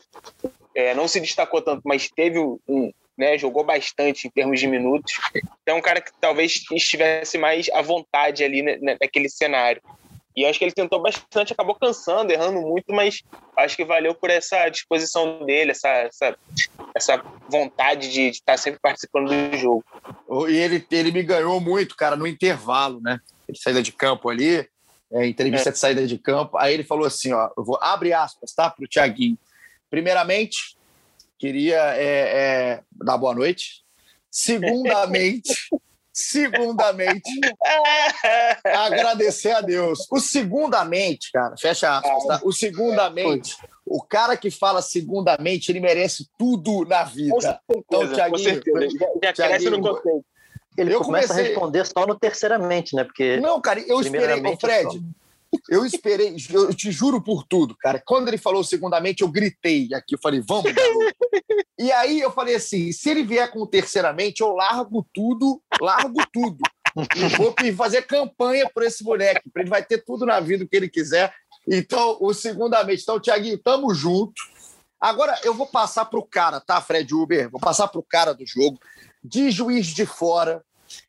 É, 0.75 0.95
não 0.95 1.07
se 1.07 1.21
destacou 1.21 1.63
tanto, 1.63 1.83
mas 1.85 2.11
teve 2.11 2.39
um, 2.39 2.93
né, 3.17 3.37
jogou 3.37 3.65
bastante 3.65 4.27
em 4.27 4.31
termos 4.31 4.59
de 4.59 4.67
minutos. 4.67 5.15
Então, 5.35 5.77
é 5.77 5.79
um 5.79 5.83
cara 5.83 6.01
que 6.01 6.11
talvez 6.21 6.63
estivesse 6.73 7.39
mais 7.39 7.69
à 7.71 7.83
vontade 7.83 8.43
ali 8.43 8.63
né, 8.63 8.79
naquele 9.01 9.29
cenário. 9.29 9.83
E 10.35 10.47
acho 10.47 10.59
que 10.59 10.65
ele 10.65 10.73
tentou 10.73 11.01
bastante, 11.01 11.53
acabou 11.53 11.75
cansando, 11.75 12.33
errando 12.33 12.61
muito, 12.63 12.91
mas 12.91 13.23
acho 13.57 13.77
que 13.77 13.85
valeu 13.85 14.15
por 14.15 14.31
essa 14.31 14.67
disposição 14.71 15.45
dele, 15.45 15.73
essa, 15.73 15.89
essa, 15.89 16.37
essa 16.95 17.23
vontade 17.51 18.11
de, 18.11 18.29
estar 18.29 18.57
sempre 18.57 18.81
participando 18.81 19.29
do 19.29 19.57
jogo. 19.59 19.85
E 20.49 20.57
ele, 20.57 20.87
ele 20.91 21.13
me 21.13 21.23
ganhou 21.23 21.61
muito, 21.61 21.95
cara, 21.95 22.17
no 22.17 22.27
intervalo, 22.27 22.99
né? 23.03 23.21
Ele 23.47 23.59
saída 23.59 23.83
de 23.83 23.93
campo 23.93 24.31
ali, 24.31 24.67
é, 25.13 25.27
entrevista 25.27 25.69
é. 25.69 25.73
de 25.73 25.79
saída 25.79 26.07
de 26.07 26.17
campo. 26.17 26.57
Aí 26.57 26.73
ele 26.73 26.85
falou 26.85 27.07
assim: 27.07 27.35
ó, 27.35 27.51
eu 27.55 27.63
vou 27.63 27.79
abre 27.83 28.15
aspas, 28.15 28.55
tá? 28.55 28.71
Para 28.71 28.85
o 28.85 28.89
Tiaguinho. 28.89 29.39
Primeiramente, 29.91 30.79
Queria 31.43 31.97
é, 31.97 32.05
é, 32.05 32.81
dar 32.93 33.19
boa 33.19 33.35
noite. 33.35 33.83
Segundamente, 34.31 35.53
segundamente, 36.15 37.29
agradecer 38.65 39.51
a 39.51 39.61
Deus. 39.61 40.07
O 40.09 40.21
segundamente, 40.21 41.33
cara, 41.33 41.57
fecha 41.59 41.99
aspas, 41.99 42.27
tá? 42.29 42.41
O 42.45 42.53
segundamente, 42.53 43.57
o 43.85 44.01
cara 44.01 44.37
que 44.37 44.53
fala 44.53 44.81
segundamente, 44.81 45.73
ele 45.73 45.81
merece 45.81 46.29
tudo 46.39 46.85
na 46.85 47.03
vida. 47.03 47.35
Certeza, 47.41 47.61
então, 47.69 48.15
Tiaguinho, 48.15 48.61
já, 48.93 49.09
já 49.25 49.33
cresce 49.33 49.69
no 49.69 49.81
conceito. 49.81 50.25
Ele 50.79 50.95
eu 50.95 51.01
começa 51.01 51.27
comecei... 51.27 51.45
a 51.45 51.49
responder 51.49 51.87
só 51.87 52.07
no 52.07 52.17
terceiramente, 52.17 52.95
né? 52.95 53.03
Porque 53.03 53.39
não, 53.39 53.61
cara, 53.61 53.81
eu 53.81 54.01
esperei, 54.01 54.41
o 54.41 54.57
Fred. 54.61 54.93
Só... 54.93 55.22
Eu 55.69 55.85
esperei, 55.85 56.35
eu 56.51 56.75
te 56.75 56.91
juro 56.91 57.23
por 57.23 57.45
tudo, 57.45 57.77
cara. 57.77 58.03
Quando 58.05 58.29
ele 58.29 58.39
falou 58.39 58.65
segundamente, 58.65 59.23
eu 59.23 59.29
gritei 59.29 59.89
aqui, 59.93 60.15
eu 60.15 60.21
falei, 60.21 60.41
vamos, 60.41 60.73
garoto. 60.73 61.17
E 61.79 61.91
aí 61.93 62.21
eu 62.21 62.31
falei 62.31 62.55
assim: 62.55 62.93
se 62.93 63.11
ele 63.11 63.23
vier 63.23 63.51
com 63.51 63.67
terceiramente, 63.67 64.41
eu 64.41 64.53
largo 64.53 65.07
tudo, 65.13 65.63
largo 65.81 66.21
tudo. 66.33 66.59
E 67.17 67.29
vou 67.37 67.55
fazer 67.75 68.03
campanha 68.03 68.69
por 68.73 68.83
esse 68.83 69.03
moleque, 69.03 69.51
ele 69.57 69.69
vai 69.69 69.85
ter 69.85 69.99
tudo 70.05 70.27
na 70.27 70.41
vida 70.41 70.67
que 70.67 70.77
ele 70.77 70.89
quiser. 70.89 71.35
Então, 71.67 72.17
o 72.21 72.33
segundamente. 72.35 73.03
Então, 73.03 73.21
Tiaguinho, 73.21 73.59
tamo 73.59 73.95
junto. 73.95 74.35
Agora 75.01 75.39
eu 75.43 75.53
vou 75.55 75.67
passar 75.67 76.05
para 76.05 76.19
o 76.19 76.25
cara, 76.25 76.61
tá, 76.61 76.81
Fred 76.81 77.13
Uber? 77.13 77.51
Vou 77.51 77.61
passar 77.61 77.89
para 77.89 77.99
o 77.99 78.05
cara 78.05 78.33
do 78.33 78.47
jogo. 78.47 78.79
De 79.25 79.51
juiz 79.51 79.87
de 79.87 80.07
fora, 80.07 80.63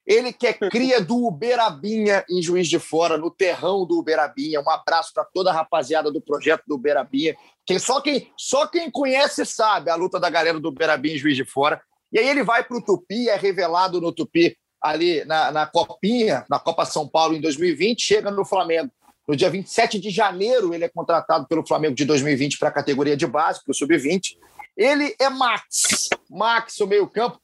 ele 0.05 0.33
que 0.33 0.47
é 0.47 0.53
cria 0.53 1.01
do 1.01 1.25
Uberabinha 1.25 2.25
em 2.29 2.41
Juiz 2.41 2.67
de 2.67 2.79
Fora, 2.79 3.17
no 3.17 3.31
terrão 3.31 3.85
do 3.85 3.99
Uberabinha. 3.99 4.61
Um 4.61 4.69
abraço 4.69 5.13
para 5.13 5.23
toda 5.23 5.49
a 5.49 5.53
rapaziada 5.53 6.11
do 6.11 6.21
projeto 6.21 6.63
do 6.67 6.75
Uberabinha. 6.75 7.35
Que 7.65 7.79
só, 7.79 8.01
quem, 8.01 8.31
só 8.37 8.67
quem 8.67 8.91
conhece 8.91 9.45
sabe 9.45 9.89
a 9.89 9.95
luta 9.95 10.19
da 10.19 10.29
galera 10.29 10.59
do 10.59 10.69
Uberabinha 10.69 11.15
em 11.15 11.19
Juiz 11.19 11.35
de 11.35 11.45
Fora. 11.45 11.81
E 12.11 12.19
aí 12.19 12.27
ele 12.27 12.43
vai 12.43 12.63
para 12.63 12.77
o 12.77 12.81
Tupi, 12.81 13.29
é 13.29 13.35
revelado 13.35 13.99
no 13.99 14.11
Tupi 14.11 14.55
ali 14.81 15.23
na, 15.25 15.51
na 15.51 15.65
Copinha, 15.65 16.45
na 16.49 16.59
Copa 16.59 16.85
São 16.85 17.07
Paulo 17.07 17.33
em 17.33 17.41
2020, 17.41 18.01
chega 18.01 18.29
no 18.29 18.43
Flamengo. 18.43 18.91
No 19.25 19.35
dia 19.35 19.49
27 19.49 19.99
de 19.99 20.09
janeiro, 20.09 20.73
ele 20.73 20.83
é 20.83 20.89
contratado 20.89 21.47
pelo 21.47 21.65
Flamengo 21.65 21.95
de 21.95 22.03
2020 22.03 22.59
para 22.59 22.67
a 22.67 22.73
categoria 22.73 23.15
de 23.15 23.25
base, 23.25 23.63
para 23.63 23.71
o 23.71 23.73
Sub-20. 23.73 24.37
Ele 24.75 25.15
é 25.17 25.29
Max. 25.29 26.09
Max, 26.29 26.79
o 26.81 26.87
meio-campo 26.87 27.39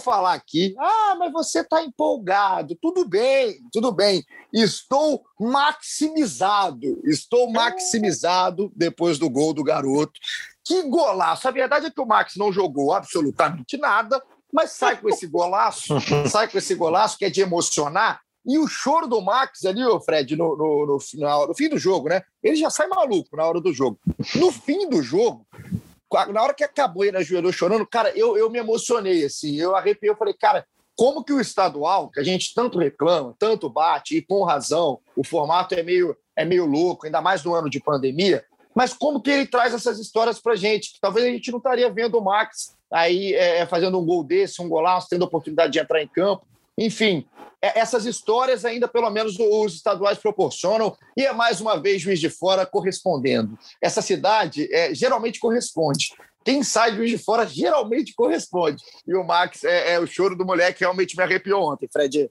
falar 0.00 0.34
aqui, 0.34 0.74
ah, 0.78 1.16
mas 1.18 1.32
você 1.32 1.60
está 1.60 1.82
empolgado. 1.82 2.76
Tudo 2.80 3.06
bem, 3.06 3.58
tudo 3.72 3.92
bem. 3.92 4.24
Estou 4.52 5.22
maximizado, 5.38 7.00
estou 7.04 7.50
maximizado 7.50 8.72
depois 8.74 9.18
do 9.18 9.28
gol 9.28 9.52
do 9.52 9.64
garoto. 9.64 10.18
Que 10.64 10.82
golaço! 10.82 11.48
A 11.48 11.50
verdade 11.50 11.86
é 11.86 11.90
que 11.90 12.00
o 12.00 12.06
Max 12.06 12.34
não 12.36 12.52
jogou 12.52 12.92
absolutamente 12.92 13.76
nada, 13.76 14.22
mas 14.52 14.72
sai 14.72 14.96
com 14.96 15.08
esse 15.08 15.26
golaço, 15.26 15.94
sai 16.30 16.48
com 16.48 16.58
esse 16.58 16.74
golaço 16.74 17.18
que 17.18 17.24
é 17.24 17.30
de 17.30 17.40
emocionar. 17.40 18.20
E 18.44 18.58
o 18.58 18.66
choro 18.66 19.06
do 19.06 19.20
Max 19.20 19.64
ali, 19.64 19.84
ô 19.84 20.00
Fred, 20.00 20.36
no, 20.36 20.56
no, 20.56 20.86
no, 20.86 21.46
no, 21.46 21.54
fim 21.54 21.68
do 21.68 21.78
jogo, 21.78 22.08
né? 22.08 22.22
Ele 22.42 22.56
já 22.56 22.70
sai 22.70 22.88
maluco 22.88 23.36
na 23.36 23.44
hora 23.44 23.60
do 23.60 23.72
jogo. 23.72 24.00
No 24.34 24.50
fim 24.50 24.88
do 24.88 25.00
jogo, 25.00 25.46
na 26.32 26.42
hora 26.42 26.54
que 26.54 26.64
acabou 26.64 27.04
ele 27.04 27.16
ajoelhou 27.16 27.52
chorando, 27.52 27.86
cara, 27.86 28.10
eu, 28.16 28.36
eu 28.36 28.50
me 28.50 28.58
emocionei, 28.58 29.24
assim, 29.24 29.56
eu 29.56 29.74
arrepiei, 29.74 30.10
eu 30.10 30.16
falei, 30.16 30.34
cara, 30.34 30.66
como 30.96 31.24
que 31.24 31.32
o 31.32 31.40
estadual, 31.40 32.10
que 32.10 32.20
a 32.20 32.24
gente 32.24 32.54
tanto 32.54 32.78
reclama, 32.78 33.34
tanto 33.38 33.68
bate, 33.68 34.16
e 34.16 34.22
com 34.22 34.44
razão, 34.44 35.00
o 35.16 35.24
formato 35.24 35.74
é 35.74 35.82
meio, 35.82 36.16
é 36.36 36.44
meio 36.44 36.66
louco, 36.66 37.06
ainda 37.06 37.20
mais 37.20 37.42
no 37.42 37.54
ano 37.54 37.70
de 37.70 37.80
pandemia, 37.80 38.44
mas 38.74 38.92
como 38.94 39.20
que 39.20 39.30
ele 39.30 39.46
traz 39.46 39.74
essas 39.74 39.98
histórias 39.98 40.40
pra 40.40 40.56
gente? 40.56 40.94
Que 40.94 41.00
talvez 41.00 41.26
a 41.26 41.30
gente 41.30 41.50
não 41.50 41.58
estaria 41.58 41.90
vendo 41.90 42.18
o 42.18 42.24
Max 42.24 42.74
aí 42.90 43.34
é, 43.34 43.58
é, 43.58 43.66
fazendo 43.66 43.98
um 43.98 44.04
gol 44.04 44.24
desse, 44.24 44.60
um 44.62 44.68
golaço, 44.68 45.08
tendo 45.10 45.22
a 45.22 45.26
oportunidade 45.26 45.72
de 45.72 45.78
entrar 45.78 46.02
em 46.02 46.08
campo, 46.08 46.46
Enfim, 46.76 47.26
essas 47.62 48.04
histórias 48.04 48.64
ainda, 48.64 48.88
pelo 48.88 49.08
menos, 49.08 49.38
os 49.38 49.74
estaduais 49.74 50.18
proporcionam, 50.18 50.96
e 51.16 51.24
é 51.24 51.32
mais 51.32 51.60
uma 51.60 51.80
vez 51.80 52.02
Juiz 52.02 52.18
de 52.18 52.28
Fora 52.28 52.66
correspondendo. 52.66 53.56
Essa 53.80 54.02
cidade 54.02 54.68
é, 54.74 54.92
geralmente 54.92 55.38
corresponde. 55.38 56.12
Quem 56.44 56.64
sai 56.64 56.90
de 56.90 56.96
Juiz 56.96 57.10
de 57.10 57.18
Fora 57.18 57.46
geralmente 57.46 58.14
corresponde. 58.14 58.82
E 59.06 59.14
o 59.14 59.24
Max, 59.24 59.62
é, 59.62 59.94
é, 59.94 60.00
o 60.00 60.06
choro 60.06 60.36
do 60.36 60.44
moleque 60.44 60.80
realmente 60.80 61.16
me 61.16 61.22
arrepiou 61.22 61.72
ontem, 61.72 61.88
Fred. 61.92 62.28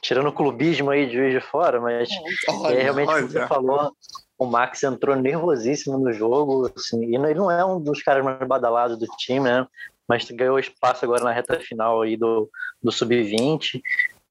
Tirando 0.00 0.28
o 0.28 0.32
clubismo 0.32 0.90
aí 0.90 1.06
de 1.06 1.14
Juiz 1.14 1.32
de 1.32 1.40
Fora, 1.40 1.80
mas 1.80 2.08
olha, 2.48 2.74
é, 2.74 2.82
realmente 2.82 3.08
olha. 3.08 3.26
você 3.26 3.46
falou, 3.46 3.92
o 4.38 4.46
Max 4.46 4.82
entrou 4.82 5.14
nervosíssimo 5.14 5.98
no 5.98 6.12
jogo, 6.12 6.72
assim, 6.74 7.04
e 7.04 7.16
ele 7.16 7.34
não 7.34 7.50
é 7.50 7.64
um 7.64 7.80
dos 7.80 8.02
caras 8.02 8.24
mais 8.24 8.48
badalados 8.48 8.98
do 8.98 9.06
time, 9.18 9.44
né? 9.44 9.66
Mas 10.08 10.30
ganhou 10.30 10.58
espaço 10.58 11.04
agora 11.04 11.24
na 11.24 11.32
reta 11.32 11.58
final 11.60 12.02
aí 12.02 12.16
do, 12.16 12.50
do 12.82 12.92
Sub-20. 12.92 13.80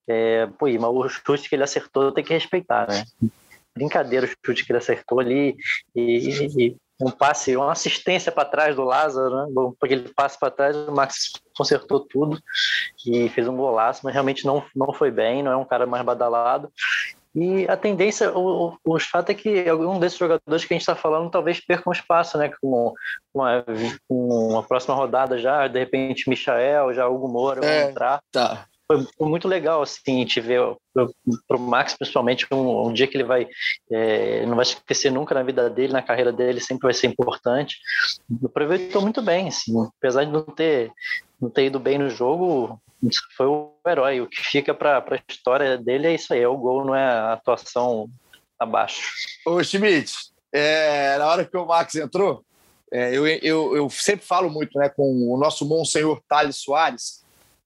É, 0.08 0.48
pô, 0.58 0.68
mas 0.68 0.84
o 0.84 1.10
chute 1.10 1.48
que 1.48 1.56
ele 1.56 1.64
acertou 1.64 2.12
tem 2.12 2.24
que 2.24 2.34
respeitar, 2.34 2.88
né? 2.88 3.06
Brincadeira 3.76 4.26
o 4.26 4.30
chute 4.46 4.66
que 4.66 4.72
ele 4.72 4.80
acertou 4.80 5.20
ali 5.20 5.56
e, 5.96 6.48
e 6.58 6.78
um 7.02 7.10
passe, 7.10 7.56
uma 7.56 7.72
assistência 7.72 8.32
para 8.32 8.46
trás 8.46 8.76
do 8.76 8.84
Lázaro, 8.84 9.36
né? 9.36 9.72
Porque 9.80 9.96
ele 9.96 10.10
passe 10.16 10.40
para 10.40 10.52
trás, 10.52 10.76
o 10.76 10.92
Max 10.92 11.32
consertou 11.58 12.02
tudo 12.02 12.40
e 13.06 13.30
fez 13.30 13.48
um 13.48 13.58
golaço, 13.58 14.02
mas 14.04 14.14
realmente 14.14 14.46
não, 14.46 14.64
não 14.76 14.94
foi 14.94 15.10
bem, 15.10 15.42
não 15.42 15.52
é 15.52 15.58
um 15.58 15.66
cara 15.66 15.86
mais 15.86 16.04
badalado. 16.04 16.72
E 17.36 17.68
a 17.68 17.76
tendência, 17.76 18.32
o, 18.32 18.78
o, 18.86 18.96
o 18.96 19.00
fato 19.00 19.32
é 19.32 19.34
que 19.34 19.68
algum 19.68 20.00
desses 20.00 20.20
jogadores 20.20 20.66
que 20.66 20.74
a 20.74 20.76
gente 20.76 20.82
está 20.82 20.96
falando 20.96 21.32
talvez 21.32 21.60
percam 21.60 21.92
espaço, 21.92 22.38
né? 22.38 22.52
Com 22.62 22.94
uma, 23.34 23.66
uma 24.08 24.62
próxima 24.62 24.94
rodada 24.94 25.40
já, 25.40 25.68
de 25.68 25.80
repente, 25.80 26.30
Michael, 26.30 26.94
já 26.94 27.08
Hugo 27.08 27.28
Moura 27.28 27.66
é, 27.66 27.82
vão 27.82 27.90
entrar. 27.90 28.22
Tá 28.32 28.68
foi, 29.18 29.28
muito 29.28 29.48
legal 29.48 29.82
assim 29.82 30.26
te 30.26 30.40
ver 30.40 30.62
para 30.94 31.58
o 31.58 31.60
Max 31.60 31.96
principalmente 31.96 32.46
um, 32.52 32.88
um, 32.88 32.94
dia 32.94 33.08
que 33.08 33.18
ele 33.18 33.24
vai 33.24 33.48
é, 33.92 34.46
não 34.46 34.56
vai 34.56 34.64
esquecer 34.64 35.12
nunca 35.12 35.34
na 35.34 35.44
vida 35.44 35.70
dele 35.70 35.94
na 35.94 36.02
carreira 36.02 36.32
dele 36.32 36.60
sempre 36.60 36.84
vai 36.84 36.94
ser 36.94 37.08
importante. 37.08 37.78
Aproveitou 38.44 39.02
muito 39.02 39.22
bem 39.22 39.48
assim 39.48 39.74
apesar 39.98 40.26
de 40.26 40.32
não 40.32 40.44
ter 40.44 40.92
não 41.42 41.50
ter 41.50 41.66
ido 41.66 41.80
bem 41.80 41.98
no 41.98 42.10
jogo 42.10 42.80
foi 43.36 43.48
o 43.48 43.74
herói. 43.86 44.22
O 44.22 44.28
que 44.28 44.42
fica 44.42 44.74
para 44.74 44.98
a 45.00 45.32
história 45.32 45.78
dele 45.78 46.08
é 46.08 46.16
isso 46.16 46.34
aí 46.34 46.42
é 46.42 46.48
o 46.48 46.58
gol 46.58 46.86
não 46.86 46.96
é 46.96 47.04
a 47.04 47.34
atuação 47.34 48.10
abaixo. 48.60 49.12
Ô 49.46 49.64
Schmidt 49.64 50.14
é, 50.52 51.18
na 51.18 51.28
hora 51.28 51.46
que 51.46 51.58
o 51.58 51.66
Max 51.66 51.96
entrou 51.96 52.44
é, 52.92 53.18
eu, 53.18 53.26
eu, 53.26 53.76
eu 53.76 53.90
sempre 53.90 54.24
falo 54.26 54.52
muito 54.52 54.78
né, 54.78 54.88
com 54.88 55.34
o 55.34 55.38
nosso 55.38 55.68
Monsenhor 55.68 56.22
Thales 56.28 56.58
Soares 56.58 57.23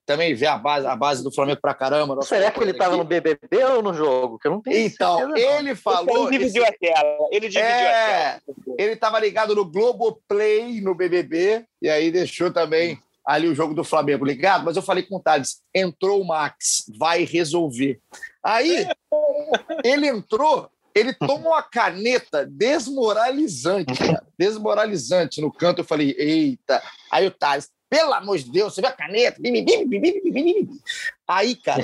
também 0.07 0.33
ver 0.33 0.47
a 0.47 0.57
base, 0.57 0.87
a 0.87 0.95
base 0.95 1.21
do 1.21 1.31
Flamengo 1.31 1.59
pra 1.61 1.73
caramba. 1.73 2.21
Será 2.23 2.49
que 2.49 2.61
ele 2.61 2.71
estava 2.71 2.95
no 2.95 3.03
BBB 3.03 3.63
ou 3.75 3.83
no 3.83 3.93
jogo? 3.93 4.39
Que 4.39 4.47
eu 4.47 4.51
não 4.51 4.61
tenho 4.61 4.87
Então, 4.87 5.17
certeza, 5.17 5.59
ele 5.59 5.75
falou. 5.75 6.29
Ele 6.29 6.37
dividiu 6.39 6.63
esse... 6.63 6.71
a 6.71 6.77
tela. 6.79 7.27
Ele 7.29 7.49
dividiu 7.49 7.61
é, 7.61 8.25
a 8.25 8.31
tela. 8.31 8.41
Ele 8.79 8.93
estava 8.93 9.19
ligado 9.19 9.53
no 9.53 9.65
Globoplay, 9.65 10.79
no 10.79 10.95
BBB, 10.95 11.65
e 11.81 11.89
aí 11.89 12.09
deixou 12.09 12.51
também 12.51 12.97
ali 13.25 13.49
o 13.49 13.53
jogo 13.53 13.73
do 13.73 13.83
Flamengo 13.83 14.23
ligado. 14.23 14.63
Mas 14.63 14.77
eu 14.77 14.81
falei 14.81 15.03
com 15.03 15.17
o 15.17 15.21
Thales: 15.21 15.61
entrou 15.75 16.21
o 16.21 16.25
Max, 16.25 16.85
vai 16.97 17.25
resolver. 17.25 17.99
Aí, 18.41 18.87
ele 19.83 20.07
entrou, 20.07 20.69
ele 20.95 21.13
tomou 21.13 21.51
uma 21.51 21.61
caneta 21.61 22.45
desmoralizante, 22.45 23.93
cara, 23.93 24.25
desmoralizante 24.39 25.41
no 25.41 25.51
canto. 25.51 25.81
Eu 25.81 25.85
falei, 25.85 26.15
eita. 26.17 26.81
Aí 27.11 27.27
o 27.27 27.31
Thales, 27.31 27.69
pelo 27.89 28.13
amor 28.13 28.37
de 28.37 28.51
Deus, 28.51 28.73
você 28.73 28.81
vê 28.81 28.87
a 28.87 28.91
caneta? 28.91 29.41
Aí, 31.27 31.55
cara, 31.55 31.81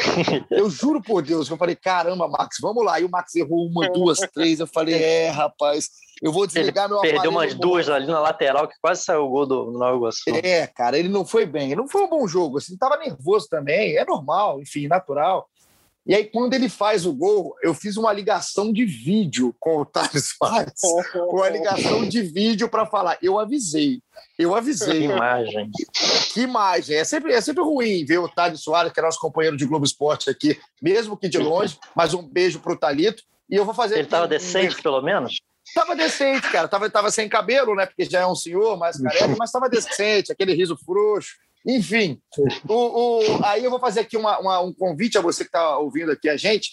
eu 0.51 0.69
juro 0.69 1.01
por 1.01 1.21
Deus, 1.21 1.49
eu 1.49 1.57
falei, 1.57 1.75
caramba, 1.75 2.27
Max, 2.27 2.57
vamos 2.61 2.83
lá. 2.83 2.99
E 2.99 3.05
o 3.05 3.09
Max 3.09 3.35
errou 3.35 3.67
uma, 3.67 3.89
duas, 3.89 4.19
três. 4.33 4.59
Eu 4.59 4.67
falei, 4.67 4.95
é, 5.01 5.29
rapaz, 5.29 5.89
eu 6.21 6.31
vou 6.31 6.47
desligar 6.47 6.87
meu 6.87 7.01
Perdeu 7.01 7.31
umas 7.31 7.53
duas 7.53 7.89
ali 7.89 8.07
na 8.07 8.19
lateral, 8.19 8.67
que 8.67 8.75
quase 8.81 9.03
saiu 9.03 9.25
o 9.25 9.29
gol 9.29 9.45
do 9.45 9.71
Nova 9.71 9.97
Iguaçu. 9.97 10.29
É, 10.29 10.67
cara, 10.67 10.97
ele 10.97 11.09
não 11.09 11.25
foi 11.25 11.45
bem. 11.45 11.71
Ele 11.71 11.81
não 11.81 11.87
foi 11.87 12.03
um 12.03 12.09
bom 12.09 12.27
jogo, 12.27 12.57
assim, 12.57 12.77
tava 12.77 12.97
nervoso 12.97 13.47
também. 13.49 13.97
É 13.97 14.05
normal, 14.05 14.61
enfim, 14.61 14.87
natural. 14.87 15.49
E 16.05 16.13
aí, 16.13 16.25
quando 16.25 16.53
ele 16.53 16.67
faz 16.67 17.05
o 17.05 17.13
gol, 17.13 17.55
eu 17.63 17.73
fiz 17.73 17.95
uma 17.95 18.11
ligação 18.11 18.73
de 18.73 18.83
vídeo 18.83 19.55
com 19.57 19.77
o 19.77 19.85
Thales 19.85 20.31
Fares. 20.37 20.73
uma 21.15 21.47
ligação 21.47 22.07
de 22.07 22.21
vídeo 22.21 22.67
para 22.67 22.85
falar. 22.85 23.17
Eu 23.21 23.39
avisei. 23.39 24.01
Eu 24.37 24.53
avisei. 24.53 24.99
Que 24.99 25.05
imagem. 25.05 25.71
Que 26.33 26.41
imagem. 26.41 26.97
É 26.97 27.05
sempre, 27.05 27.33
é 27.33 27.39
sempre 27.39 27.63
ruim 27.63 28.03
ver 28.03 28.17
o 28.17 28.27
Thales 28.27 28.61
Soares, 28.61 28.91
que 28.91 28.99
é 28.99 29.03
nosso 29.03 29.19
companheiro 29.19 29.55
de 29.55 29.65
Globo 29.65 29.85
Esporte 29.85 30.29
aqui, 30.29 30.59
mesmo 30.81 31.15
que 31.15 31.29
de 31.29 31.37
longe, 31.37 31.79
mas 31.95 32.13
um 32.13 32.21
beijo 32.21 32.59
para 32.59 32.73
o 32.73 32.77
Talito. 32.77 33.23
E 33.49 33.55
eu 33.55 33.63
vou 33.63 33.73
fazer. 33.73 33.95
Ele 33.95 34.03
estava 34.03 34.27
decente, 34.27 34.81
pelo 34.81 35.01
menos? 35.01 35.37
Tava 35.73 35.95
decente, 35.95 36.51
cara. 36.51 36.67
Tava, 36.67 36.89
tava 36.89 37.11
sem 37.11 37.29
cabelo, 37.29 37.75
né? 37.75 37.85
Porque 37.85 38.03
já 38.03 38.21
é 38.21 38.27
um 38.27 38.35
senhor 38.35 38.77
mais 38.77 39.01
careca, 39.01 39.35
mas 39.37 39.51
tava 39.51 39.69
decente, 39.69 40.31
aquele 40.33 40.53
riso 40.53 40.77
frouxo. 40.85 41.35
Enfim, 41.65 42.19
o, 42.67 42.73
o, 42.73 43.45
aí 43.45 43.63
eu 43.63 43.71
vou 43.71 43.79
fazer 43.79 44.01
aqui 44.01 44.17
uma, 44.17 44.37
uma, 44.39 44.59
um 44.61 44.73
convite 44.73 45.17
a 45.17 45.21
você 45.21 45.43
que 45.43 45.49
está 45.49 45.77
ouvindo 45.77 46.11
aqui 46.11 46.27
a 46.27 46.35
gente. 46.35 46.71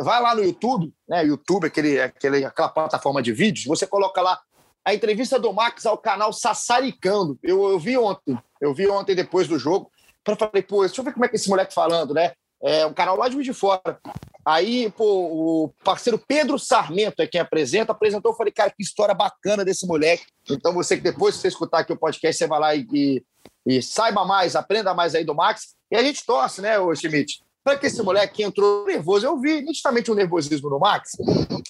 Vai 0.00 0.20
lá 0.20 0.34
no 0.34 0.42
YouTube, 0.42 0.92
né? 1.08 1.24
YouTube, 1.24 1.66
aquele, 1.66 2.00
aquele, 2.00 2.44
aquela 2.44 2.68
plataforma 2.68 3.22
de 3.22 3.32
vídeos, 3.32 3.66
você 3.66 3.86
coloca 3.86 4.20
lá 4.20 4.40
a 4.84 4.92
entrevista 4.92 5.38
do 5.38 5.52
Max 5.52 5.86
ao 5.86 5.96
canal 5.96 6.32
Sassaricando. 6.32 7.38
Eu, 7.42 7.70
eu 7.70 7.78
vi 7.78 7.96
ontem, 7.96 8.38
eu 8.60 8.74
vi 8.74 8.86
ontem 8.88 9.14
depois 9.14 9.48
do 9.48 9.58
jogo. 9.58 9.90
Eu 10.26 10.36
falei, 10.36 10.62
pô, 10.62 10.80
deixa 10.80 11.00
eu 11.00 11.04
ver 11.04 11.12
como 11.12 11.24
é 11.24 11.28
que 11.28 11.36
esse 11.36 11.48
moleque 11.48 11.72
falando, 11.72 12.12
né? 12.12 12.32
É 12.64 12.86
um 12.86 12.94
canal 12.94 13.16
lá 13.16 13.28
de 13.28 13.34
Juiz 13.34 13.46
de 13.46 13.52
Fora. 13.52 14.00
Aí, 14.44 14.90
pô, 14.90 15.04
o 15.04 15.74
parceiro 15.84 16.18
Pedro 16.18 16.58
Sarmento 16.58 17.20
é 17.22 17.26
quem 17.26 17.40
apresenta, 17.40 17.92
apresentou, 17.92 18.32
eu 18.32 18.36
falei, 18.36 18.52
cara, 18.52 18.70
que 18.70 18.82
história 18.82 19.14
bacana 19.14 19.64
desse 19.64 19.86
moleque. 19.86 20.24
Então, 20.50 20.72
você 20.72 20.96
que 20.96 21.02
depois, 21.02 21.34
se 21.34 21.42
você 21.42 21.48
escutar 21.48 21.78
aqui 21.78 21.92
o 21.92 21.98
podcast, 21.98 22.36
você 22.38 22.46
vai 22.46 22.60
lá 22.60 22.74
e, 22.74 22.86
e 22.92 23.22
e 23.66 23.82
saiba 23.82 24.24
mais, 24.24 24.54
aprenda 24.54 24.92
mais 24.92 25.14
aí 25.14 25.24
do 25.24 25.34
Max. 25.34 25.74
E 25.90 25.96
a 25.96 26.02
gente 26.02 26.24
torce, 26.24 26.60
né, 26.60 26.78
o 26.78 26.94
Schmidt? 26.94 27.42
Para 27.62 27.78
que 27.78 27.86
esse 27.86 28.02
moleque 28.02 28.42
entrou 28.42 28.84
nervoso, 28.84 29.24
eu 29.24 29.40
vi 29.40 29.62
nitidamente 29.62 30.10
um 30.10 30.14
nervosismo 30.14 30.68
no 30.68 30.78
Max, 30.78 31.12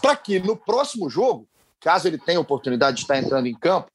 para 0.01 0.17
que 0.17 0.41
no 0.41 0.57
próximo 0.57 1.09
jogo, 1.09 1.47
caso 1.81 2.09
ele 2.09 2.19
tenha 2.19 2.41
oportunidade 2.41 2.97
de 2.97 3.03
estar 3.03 3.17
entrando 3.17 3.47
em 3.47 3.55
campo, 3.55 3.89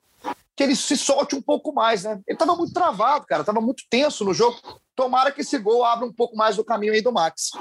que 0.56 0.64
ele 0.64 0.76
se 0.76 0.96
solte 0.96 1.36
um 1.36 1.42
pouco 1.42 1.74
mais, 1.74 2.04
né? 2.04 2.22
Ele 2.26 2.36
estava 2.36 2.56
muito 2.56 2.74
travado, 2.74 3.26
cara, 3.26 3.42
estava 3.42 3.60
muito 3.60 3.84
tenso 3.90 4.24
no 4.24 4.34
jogo. 4.34 4.58
Tomara 5.00 5.32
que 5.32 5.40
esse 5.40 5.58
gol 5.58 5.86
abra 5.86 6.06
um 6.06 6.12
pouco 6.12 6.36
mais 6.36 6.58
do 6.58 6.64
caminho 6.66 6.92
aí 6.92 7.02
do 7.02 7.10
Max. 7.10 7.52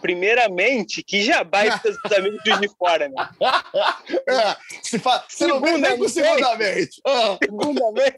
Primeiramente, 0.00 1.02
que 1.02 1.22
já 1.22 1.42
vai 1.42 1.68
os 1.68 2.12
amigos 2.12 2.42
de 2.42 2.68
fora, 2.78 3.06
né? 3.12 3.28
É, 4.26 4.56
se 4.82 4.98
fa... 4.98 5.22
Você 5.28 5.46
não 5.46 5.60
vem 5.60 5.76
nem 5.76 5.98
com 5.98 6.08
segundamente. 6.08 7.02
Ah. 7.06 7.36
Segundamente. 7.42 8.16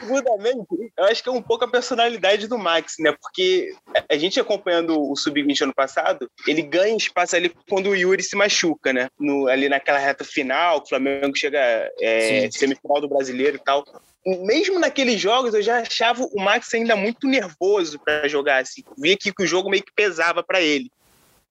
segundamente, 0.00 0.66
eu 0.96 1.04
acho 1.04 1.22
que 1.22 1.28
é 1.28 1.32
um 1.32 1.42
pouco 1.42 1.66
a 1.66 1.70
personalidade 1.70 2.46
do 2.46 2.56
Max, 2.56 2.94
né? 2.98 3.14
Porque 3.20 3.74
a 4.08 4.16
gente 4.16 4.40
acompanhando 4.40 4.98
o 4.98 5.14
Sub-20 5.14 5.64
ano 5.64 5.74
passado, 5.74 6.26
ele 6.46 6.62
ganha 6.62 6.96
espaço 6.96 7.36
ali 7.36 7.54
quando 7.68 7.90
o 7.90 7.94
Yuri 7.94 8.22
se 8.22 8.34
machuca, 8.34 8.94
né? 8.94 9.10
No, 9.20 9.46
ali 9.46 9.68
naquela 9.68 9.98
reta 9.98 10.24
final, 10.24 10.78
o 10.78 10.88
Flamengo 10.88 11.36
chega 11.36 11.92
é, 12.00 12.48
semifinal 12.50 12.98
do 12.98 13.10
brasileiro 13.10 13.56
e 13.56 13.60
tal 13.60 13.84
mesmo 14.24 14.78
naqueles 14.78 15.20
jogos, 15.20 15.54
eu 15.54 15.62
já 15.62 15.80
achava 15.80 16.22
o 16.24 16.40
Max 16.40 16.72
ainda 16.74 16.94
muito 16.94 17.26
nervoso 17.26 17.98
para 17.98 18.28
jogar. 18.28 18.62
Assim. 18.62 18.82
Via 18.96 19.16
que, 19.16 19.32
que 19.32 19.42
o 19.42 19.46
jogo 19.46 19.70
meio 19.70 19.82
que 19.82 19.92
pesava 19.94 20.42
para 20.42 20.60
ele. 20.60 20.90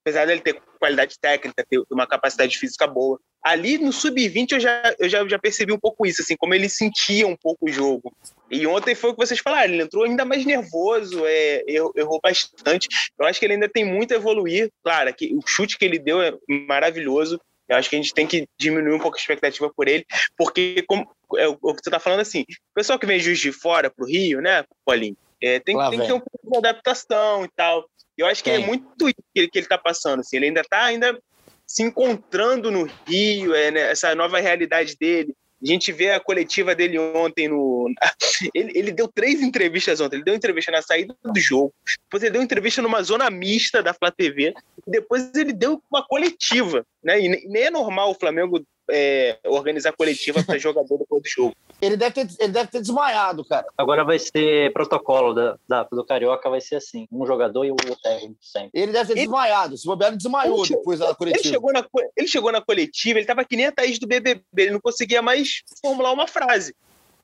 Apesar 0.01 0.25
dele 0.25 0.41
ter 0.41 0.59
qualidade 0.79 1.19
técnica, 1.19 1.65
ter 1.69 1.81
uma 1.91 2.07
capacidade 2.07 2.57
física 2.57 2.87
boa. 2.87 3.19
Ali 3.43 3.77
no 3.77 3.91
sub-20 3.91 4.51
eu, 4.53 4.59
já, 4.59 4.95
eu 4.99 5.09
já, 5.09 5.27
já 5.27 5.37
percebi 5.37 5.73
um 5.73 5.79
pouco 5.79 6.05
isso, 6.05 6.21
assim, 6.21 6.35
como 6.35 6.53
ele 6.53 6.69
sentia 6.69 7.27
um 7.27 7.35
pouco 7.35 7.67
o 7.67 7.71
jogo. 7.71 8.13
E 8.49 8.65
ontem 8.67 8.95
foi 8.95 9.09
o 9.09 9.13
que 9.13 9.25
vocês 9.25 9.39
falaram, 9.39 9.73
ele 9.73 9.83
entrou 9.83 10.03
ainda 10.03 10.23
mais 10.25 10.45
nervoso, 10.45 11.23
é, 11.25 11.63
errou, 11.67 11.91
errou 11.95 12.19
bastante. 12.21 12.87
Eu 13.19 13.25
acho 13.25 13.39
que 13.39 13.45
ele 13.45 13.53
ainda 13.53 13.69
tem 13.69 13.83
muito 13.83 14.13
a 14.13 14.17
evoluir. 14.17 14.69
Claro, 14.83 15.13
que 15.13 15.33
o 15.35 15.41
chute 15.45 15.77
que 15.77 15.85
ele 15.85 15.97
deu 15.97 16.21
é 16.21 16.33
maravilhoso, 16.67 17.39
eu 17.67 17.77
acho 17.77 17.89
que 17.89 17.95
a 17.95 17.99
gente 17.99 18.13
tem 18.13 18.27
que 18.27 18.47
diminuir 18.59 18.93
um 18.93 18.99
pouco 18.99 19.17
a 19.17 19.19
expectativa 19.19 19.71
por 19.75 19.87
ele, 19.87 20.05
porque 20.37 20.83
como, 20.87 21.09
é, 21.37 21.47
o 21.47 21.55
que 21.55 21.83
você 21.83 21.89
está 21.89 21.99
falando 21.99 22.19
assim, 22.19 22.41
o 22.41 22.73
pessoal 22.73 22.99
que 22.99 23.05
vem 23.05 23.19
Juiz 23.19 23.39
de 23.39 23.51
Fora 23.51 23.89
para 23.89 24.03
o 24.03 24.07
Rio, 24.07 24.41
né, 24.41 24.63
Paulinho, 24.85 25.17
é, 25.41 25.59
tem, 25.59 25.77
tem 25.77 25.99
que 25.99 26.07
ter 26.07 26.13
um 26.13 26.19
pouco 26.19 26.51
de 26.51 26.57
adaptação 26.57 27.45
e 27.45 27.49
tal. 27.55 27.85
Eu 28.17 28.27
acho 28.27 28.43
que 28.43 28.49
é 28.51 28.59
muito 28.59 29.07
isso 29.07 29.23
que 29.33 29.39
ele, 29.39 29.49
que 29.49 29.59
ele 29.59 29.67
tá 29.67 29.77
passando, 29.77 30.19
assim, 30.19 30.35
ele 30.35 30.47
ainda 30.47 30.61
está 30.61 30.83
ainda 30.83 31.19
se 31.65 31.81
encontrando 31.81 32.69
no 32.69 32.83
Rio, 33.07 33.55
é, 33.55 33.71
né, 33.71 33.91
essa 33.91 34.13
nova 34.13 34.39
realidade 34.39 34.95
dele. 34.97 35.33
A 35.63 35.67
gente 35.67 35.91
vê 35.91 36.11
a 36.11 36.19
coletiva 36.19 36.73
dele 36.73 36.97
ontem 36.97 37.47
no. 37.47 37.87
Ele, 38.55 38.71
ele 38.75 38.91
deu 38.91 39.07
três 39.07 39.39
entrevistas 39.39 40.01
ontem. 40.01 40.15
Ele 40.15 40.23
deu 40.23 40.33
entrevista 40.33 40.71
na 40.71 40.81
saída 40.81 41.15
do 41.23 41.39
jogo, 41.39 41.71
depois 42.05 42.23
ele 42.23 42.31
deu 42.31 42.41
entrevista 42.41 42.81
numa 42.81 43.03
zona 43.03 43.29
mista 43.29 43.83
da 43.83 43.93
Flá 43.93 44.09
TV, 44.09 44.51
e 44.87 44.89
depois 44.89 45.31
ele 45.35 45.53
deu 45.53 45.79
uma 45.91 46.03
coletiva. 46.03 46.83
Né? 47.03 47.21
E 47.21 47.47
nem 47.47 47.63
é 47.63 47.69
normal 47.69 48.09
o 48.09 48.15
Flamengo 48.15 48.65
é, 48.89 49.37
organizar 49.45 49.93
coletiva 49.93 50.43
para 50.43 50.57
jogador 50.59 50.97
depois 50.97 51.21
do 51.21 51.29
jogo. 51.29 51.55
Ele 51.81 51.97
deve 51.97 52.11
ter, 52.11 52.27
ele 52.39 52.51
deve 52.51 52.69
ter 52.69 52.79
desmaiado, 52.79 53.43
cara. 53.43 53.65
Agora 53.75 54.03
vai 54.05 54.19
ser 54.19 54.71
protocolo 54.71 55.33
da, 55.33 55.57
da, 55.67 55.83
do 55.83 56.05
Carioca, 56.05 56.49
vai 56.49 56.61
ser 56.61 56.75
assim: 56.75 57.07
um 57.11 57.25
jogador 57.25 57.65
e 57.65 57.71
o 57.71 57.75
técnico 57.75 58.37
sempre. 58.39 58.69
Ele 58.73 58.91
deve 58.91 59.07
ter 59.07 59.19
ele, 59.19 59.21
desmaiado. 59.21 59.75
Se 59.75 59.87
bobear, 59.87 60.11
ele 60.11 60.17
desmaiou 60.17 60.63
ele 60.63 60.75
depois 60.75 60.99
da 60.99 61.15
coletiva. 61.15 61.43
Ele 61.43 61.53
chegou, 61.53 61.73
na, 61.73 61.85
ele 62.15 62.27
chegou 62.27 62.51
na 62.51 62.61
coletiva, 62.61 63.19
ele 63.19 63.25
tava 63.25 63.43
que 63.43 63.55
nem 63.55 63.65
a 63.65 63.71
Thaís 63.71 63.97
do 63.97 64.07
BBB, 64.07 64.43
ele 64.55 64.71
não 64.71 64.79
conseguia 64.79 65.21
mais 65.21 65.63
formular 65.81 66.11
uma 66.11 66.27
frase. 66.27 66.75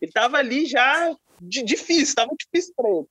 Ele 0.01 0.11
tava 0.11 0.37
ali 0.37 0.65
já 0.65 1.15
difícil, 1.39 2.15
tava 2.15 2.31
difícil 2.37 2.73
para 2.75 2.89
ele. 2.89 3.05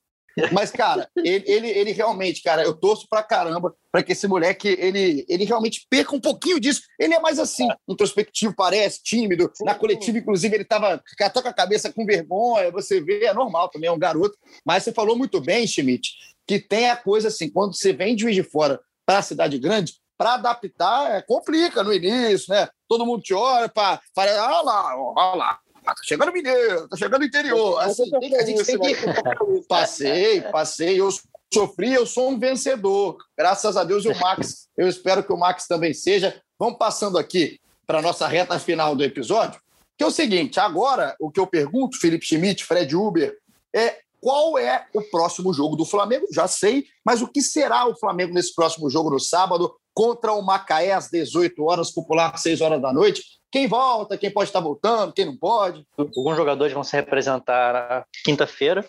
Mas, 0.53 0.71
cara, 0.71 1.09
ele, 1.17 1.45
ele, 1.47 1.69
ele, 1.69 1.93
realmente, 1.93 2.43
cara, 2.43 2.63
eu 2.63 2.75
torço 2.75 3.07
pra 3.09 3.23
caramba 3.23 3.75
para 3.91 4.03
que 4.03 4.13
esse 4.13 4.29
moleque, 4.29 4.69
ele, 4.69 5.25
ele 5.29 5.45
realmente 5.45 5.87
perca 5.89 6.15
um 6.15 6.21
pouquinho 6.21 6.61
disso. 6.61 6.83
Ele 6.99 7.15
é 7.15 7.21
mais 7.21 7.39
assim, 7.39 7.67
introspectivo, 7.89 8.55
parece, 8.55 9.03
tímido. 9.03 9.51
Na 9.63 9.75
coletiva, 9.75 10.19
inclusive, 10.19 10.55
ele 10.55 10.65
tava 10.65 11.03
até 11.21 11.43
com 11.43 11.49
a 11.49 11.53
cabeça 11.53 11.93
com 11.93 12.05
vergonha, 12.05 12.71
você 12.71 13.01
vê, 13.01 13.25
é 13.25 13.35
normal 13.35 13.71
também, 13.71 13.89
é 13.89 13.93
um 13.93 13.99
garoto. 13.99 14.37
Mas 14.65 14.85
você 14.85 14.93
falou 14.93 15.17
muito 15.17 15.41
bem, 15.41 15.67
Schmidt, 15.67 16.13
que 16.47 16.59
tem 16.59 16.91
a 16.91 16.97
coisa 16.97 17.29
assim, 17.29 17.51
quando 17.51 17.75
você 17.75 17.93
vem 17.93 18.15
de 18.15 18.23
Juiz 18.23 18.35
de 18.35 18.43
Fora 18.43 18.81
para 19.07 19.19
a 19.19 19.23
cidade 19.23 19.59
grande, 19.59 19.95
para 20.19 20.35
adaptar, 20.35 21.17
é, 21.17 21.23
complica 21.23 21.83
no 21.83 21.93
início, 21.93 22.53
né? 22.53 22.69
Todo 22.89 23.05
mundo 23.07 23.23
te 23.23 23.35
olha 23.35 23.69
para. 23.69 24.01
Olha 24.17 24.63
lá, 24.63 24.97
olha 24.97 25.37
lá, 25.37 25.61
ah, 25.87 25.95
tá 25.95 26.03
chegando 26.03 26.33
mineiro, 26.33 26.89
tá 26.89 26.97
chegando 26.97 27.25
interior. 27.25 27.81
Assim, 27.81 28.11
tem, 28.11 28.37
a 28.37 28.45
gente 28.45 28.65
tem 28.65 28.79
que. 28.79 28.97
Passei, 29.69 30.41
passei. 30.43 31.01
Eu 31.01 31.09
sofri, 31.53 31.95
eu 31.95 32.05
sou 32.05 32.31
um 32.31 32.39
vencedor. 32.39 33.17
Graças 33.39 33.77
a 33.77 33.85
Deus 33.85 34.05
e 34.05 34.09
o 34.09 34.19
Max. 34.19 34.69
Eu 34.77 34.89
espero 34.89 35.23
que 35.23 35.33
o 35.33 35.37
Max 35.37 35.67
também 35.67 35.95
seja. 35.95 36.43
Vamos 36.59 36.77
passando 36.77 37.19
aqui 37.19 37.61
para 37.87 38.01
a 38.01 38.03
nossa 38.03 38.27
reta 38.27 38.59
final 38.59 38.97
do 38.97 39.05
episódio, 39.05 39.61
que 39.97 40.03
é 40.03 40.07
o 40.07 40.11
seguinte: 40.11 40.59
agora 40.59 41.15
o 41.21 41.31
que 41.31 41.39
eu 41.39 41.47
pergunto, 41.47 42.01
Felipe 42.01 42.27
Schmidt, 42.27 42.65
Fred 42.65 42.95
Uber, 42.97 43.37
é 43.75 44.01
qual 44.21 44.59
é 44.59 44.87
o 44.93 45.03
próximo 45.03 45.53
jogo 45.53 45.77
do 45.77 45.85
Flamengo? 45.85 46.27
Já 46.33 46.49
sei, 46.49 46.87
mas 47.05 47.23
o 47.23 47.29
que 47.29 47.41
será 47.41 47.87
o 47.87 47.97
Flamengo 47.97 48.35
nesse 48.35 48.53
próximo 48.55 48.91
jogo 48.91 49.11
no 49.11 49.21
sábado 49.21 49.73
contra 49.95 50.33
o 50.33 50.43
Macaé 50.43 50.93
às 50.93 51.09
18 51.09 51.63
horas, 51.63 51.93
popular 51.93 52.37
6 52.37 52.61
horas 52.61 52.83
da 52.83 52.93
noite? 52.93 53.23
Quem 53.57 53.67
volta, 53.67 54.19
quem 54.19 54.31
pode 54.31 54.51
estar 54.51 54.61
voltando, 54.61 55.15
quem 55.15 55.25
não 55.25 55.35
pode. 55.35 55.83
Alguns 55.97 56.37
jogadores 56.37 56.75
vão 56.75 56.85
se 56.85 56.95
representar 56.95 57.73
na 57.73 58.05
quinta-feira, 58.23 58.85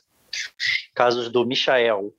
casos 0.94 1.30
do 1.30 1.46
Michael 1.46 2.14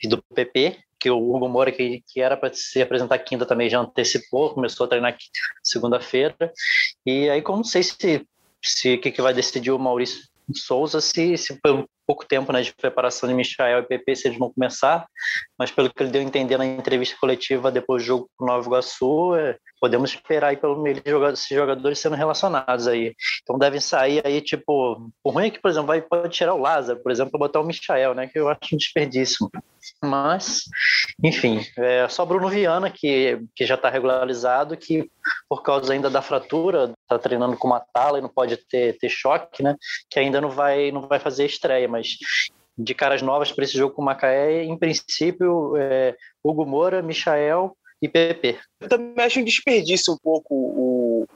e 0.00 0.06
do 0.06 0.22
PP, 0.32 0.78
que 0.96 1.10
o 1.10 1.18
Hugo 1.18 1.48
Moura, 1.48 1.72
que, 1.72 2.04
que 2.06 2.20
era 2.20 2.36
para 2.36 2.54
se 2.54 2.80
apresentar 2.80 3.18
quinta, 3.18 3.44
também 3.44 3.68
já 3.68 3.80
antecipou, 3.80 4.54
começou 4.54 4.86
a 4.86 4.88
treinar 4.88 5.16
segunda-feira. 5.60 6.52
E 7.04 7.28
aí, 7.28 7.42
como 7.42 7.58
não 7.58 7.64
sei 7.64 7.82
se 7.82 8.24
se 8.62 8.96
que, 8.98 9.10
que 9.10 9.22
vai 9.22 9.34
decidir 9.34 9.72
o 9.72 9.78
Maurício 9.78 10.22
Souza, 10.54 11.00
se, 11.00 11.36
se 11.36 11.60
por 11.60 11.86
pouco 12.06 12.24
tempo 12.24 12.52
né, 12.52 12.62
de 12.62 12.72
preparação 12.74 13.28
de 13.28 13.34
Michael 13.34 13.80
e 13.80 13.82
PP, 13.82 14.16
se 14.16 14.28
eles 14.28 14.38
vão 14.38 14.52
começar, 14.52 15.06
mas 15.58 15.70
pelo 15.70 15.92
que 15.92 16.02
ele 16.02 16.10
deu 16.10 16.20
a 16.22 16.24
entender 16.24 16.56
na 16.56 16.64
entrevista 16.64 17.16
coletiva 17.20 17.72
depois 17.72 18.02
do 18.02 18.06
jogo 18.06 18.30
com 18.36 18.44
o 18.44 18.46
Nova 18.46 18.64
Iguaçu, 18.64 19.34
é, 19.34 19.58
podemos 19.80 20.10
esperar 20.10 20.48
aí 20.48 20.56
pelo 20.56 20.80
menos 20.80 21.02
esses 21.32 21.48
jogadores 21.48 21.98
sendo 21.98 22.14
relacionados 22.14 22.86
aí. 22.86 23.12
Então 23.42 23.58
devem 23.58 23.80
sair 23.80 24.24
aí, 24.24 24.40
tipo, 24.40 25.10
o 25.24 25.30
ruim 25.30 25.46
é 25.46 25.50
que, 25.50 25.60
por 25.60 25.70
exemplo, 25.70 25.88
vai, 25.88 26.00
pode 26.00 26.28
tirar 26.28 26.54
o 26.54 26.60
Lázaro, 26.60 27.02
por 27.02 27.10
exemplo, 27.10 27.38
botar 27.38 27.60
o 27.60 27.66
Michael, 27.66 28.14
né, 28.14 28.28
que 28.28 28.38
eu 28.38 28.48
acho 28.48 28.74
um 28.74 28.78
desperdício. 28.78 29.50
Mas, 30.02 30.62
enfim, 31.22 31.60
é 31.78 32.06
só 32.08 32.26
Bruno 32.26 32.48
Viana, 32.48 32.90
que, 32.90 33.40
que 33.54 33.64
já 33.64 33.74
está 33.74 33.88
regularizado, 33.88 34.76
que 34.76 35.10
por 35.48 35.62
causa 35.62 35.92
ainda 35.92 36.10
da 36.10 36.20
fratura, 36.20 36.92
está 37.02 37.18
treinando 37.18 37.56
com 37.56 37.68
uma 37.68 37.80
tala 37.80 38.18
e 38.18 38.22
não 38.22 38.28
pode 38.28 38.56
ter, 38.56 38.98
ter 38.98 39.08
choque, 39.08 39.62
né, 39.62 39.76
que 40.10 40.18
ainda 40.18 40.40
não 40.40 40.50
vai, 40.50 40.92
não 40.92 41.08
vai 41.08 41.18
fazer 41.18 41.46
estreia, 41.46 41.88
mas 41.88 42.18
de 42.76 42.94
caras 42.94 43.22
novas 43.22 43.50
para 43.50 43.64
esse 43.64 43.76
jogo 43.76 43.94
com 43.94 44.02
o 44.02 44.04
Macaé, 44.04 44.64
em 44.64 44.76
princípio, 44.76 45.74
é, 45.76 46.14
Hugo 46.44 46.66
Moura, 46.66 47.00
Michael 47.00 47.74
e 48.02 48.08
PP. 48.08 48.58
Eu 48.80 48.88
também 48.88 49.24
acho 49.24 49.40
um 49.40 49.44
desperdício 49.44 50.12
um 50.12 50.18
pouco 50.22 50.54
o, 50.54 51.26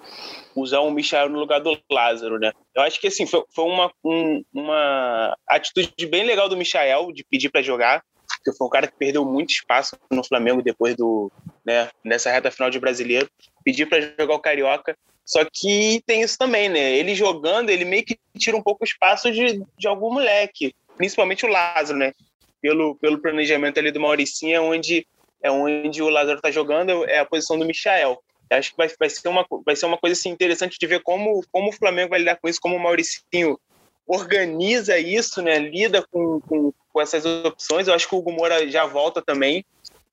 usar 0.55 0.81
o 0.81 0.91
Michael 0.91 1.31
no 1.31 1.39
lugar 1.39 1.61
do 1.61 1.79
Lázaro, 1.91 2.39
né? 2.39 2.53
Eu 2.75 2.83
acho 2.83 3.01
que 3.01 3.07
assim 3.07 3.27
foi, 3.27 3.43
foi 3.55 3.65
uma, 3.65 3.91
um, 4.05 4.45
uma 4.53 5.35
atitude 5.49 6.07
bem 6.07 6.25
legal 6.25 6.51
do 6.51 6.57
Michael 6.57 7.13
de 7.13 7.25
pedir 7.25 7.49
para 7.49 7.63
jogar, 7.63 8.03
porque 8.43 8.57
foi 8.57 8.67
um 8.67 8.71
cara 8.71 8.87
que 8.87 8.97
perdeu 8.97 9.25
muito 9.25 9.51
espaço 9.51 9.97
no 10.11 10.25
Flamengo 10.25 10.63
depois 10.63 10.97
do, 10.97 11.31
né, 11.65 11.91
nessa 12.03 12.31
reta 12.31 12.51
final 12.51 12.71
de 12.71 12.81
brasileiro, 12.81 13.29
pedir 13.63 13.87
para 13.87 14.01
jogar 14.19 14.35
o 14.35 14.41
Carioca. 14.41 14.97
Só 15.25 15.45
que 15.45 16.03
tem 16.07 16.23
isso 16.23 16.37
também, 16.37 16.69
né? 16.69 16.93
Ele 16.93 17.15
jogando, 17.15 17.71
ele 17.71 17.85
meio 17.85 18.05
que 18.05 18.19
tira 18.37 18.57
um 18.57 18.63
pouco 18.63 18.83
o 18.83 18.87
espaço 18.87 19.31
de, 19.31 19.63
de 19.79 19.87
algum 19.87 20.13
moleque 20.13 20.75
principalmente 21.01 21.47
o 21.47 21.49
Lázaro, 21.49 21.99
né? 21.99 22.13
Pelo, 22.61 22.95
pelo 22.97 23.19
planejamento 23.19 23.79
ali 23.79 23.91
do 23.91 23.99
Mauricinho, 23.99 24.55
é 24.55 24.61
onde, 24.61 25.07
é 25.43 25.51
onde 25.51 26.03
o 26.03 26.11
Lázaro 26.11 26.43
tá 26.43 26.51
jogando, 26.51 27.07
é 27.07 27.21
a 27.21 27.25
posição 27.25 27.59
do 27.59 27.65
Michael. 27.65 28.23
Acho 28.51 28.73
que 28.73 28.77
vai, 28.77 28.91
vai, 28.99 29.09
ser 29.09 29.29
uma, 29.29 29.47
vai 29.65 29.75
ser 29.75 29.87
uma 29.87 29.97
coisa 29.97 30.13
assim, 30.13 30.29
interessante 30.29 30.77
de 30.79 30.87
ver 30.87 31.01
como, 31.03 31.43
como 31.51 31.71
o 31.71 31.73
Flamengo 31.73 32.11
vai 32.11 32.19
lidar 32.19 32.37
com 32.37 32.51
isso, 32.51 32.61
como 32.61 32.77
o 32.77 32.79
Mauricinho 32.79 33.59
organiza 34.07 34.99
isso, 34.99 35.41
né? 35.41 35.59
Lida 35.59 36.05
com, 36.11 36.41
com, 36.41 36.73
com 36.93 37.01
essas 37.01 37.25
opções. 37.25 37.87
Eu 37.87 37.95
acho 37.95 38.09
que 38.09 38.15
o 38.15 38.19
Hugo 38.19 38.33
Moura 38.33 38.69
já 38.69 38.87
volta 38.87 39.23
também. 39.23 39.65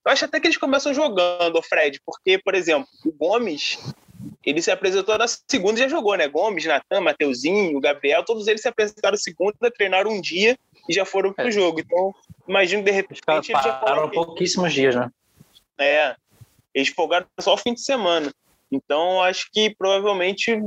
Eu 0.05 0.11
acho 0.11 0.25
até 0.25 0.39
que 0.39 0.47
eles 0.47 0.57
começam 0.57 0.93
jogando, 0.93 1.61
Fred, 1.61 1.99
porque, 2.05 2.37
por 2.37 2.55
exemplo, 2.55 2.87
o 3.05 3.11
Gomes, 3.11 3.77
ele 4.45 4.61
se 4.61 4.71
apresentou 4.71 5.17
na 5.17 5.27
segunda 5.27 5.79
e 5.79 5.83
já 5.83 5.89
jogou, 5.89 6.15
né? 6.15 6.27
Gomes, 6.27 6.65
Natan, 6.65 7.01
Mateuzinho, 7.01 7.79
Gabriel, 7.81 8.23
todos 8.23 8.47
eles 8.47 8.61
se 8.61 8.69
apresentaram 8.69 9.17
segunda, 9.17 9.69
treinaram 9.69 10.11
um 10.11 10.21
dia 10.21 10.57
e 10.87 10.93
já 10.93 11.03
foram 11.03 11.33
pro 11.33 11.47
é. 11.47 11.51
jogo. 11.51 11.81
Então, 11.81 12.15
imagino 12.47 12.83
de 12.83 12.91
repente. 12.91 13.21
Eles 13.27 13.63
já 13.63 13.73
pararam 13.73 14.09
pouquíssimos 14.09 14.71
dias, 14.73 14.95
né? 14.95 15.11
É. 15.77 16.15
Eles 16.73 16.89
folgaram 16.89 17.27
só 17.39 17.55
o 17.55 17.57
fim 17.57 17.73
de 17.73 17.81
semana. 17.81 18.31
Então, 18.71 19.21
acho 19.21 19.49
que 19.51 19.75
provavelmente 19.75 20.57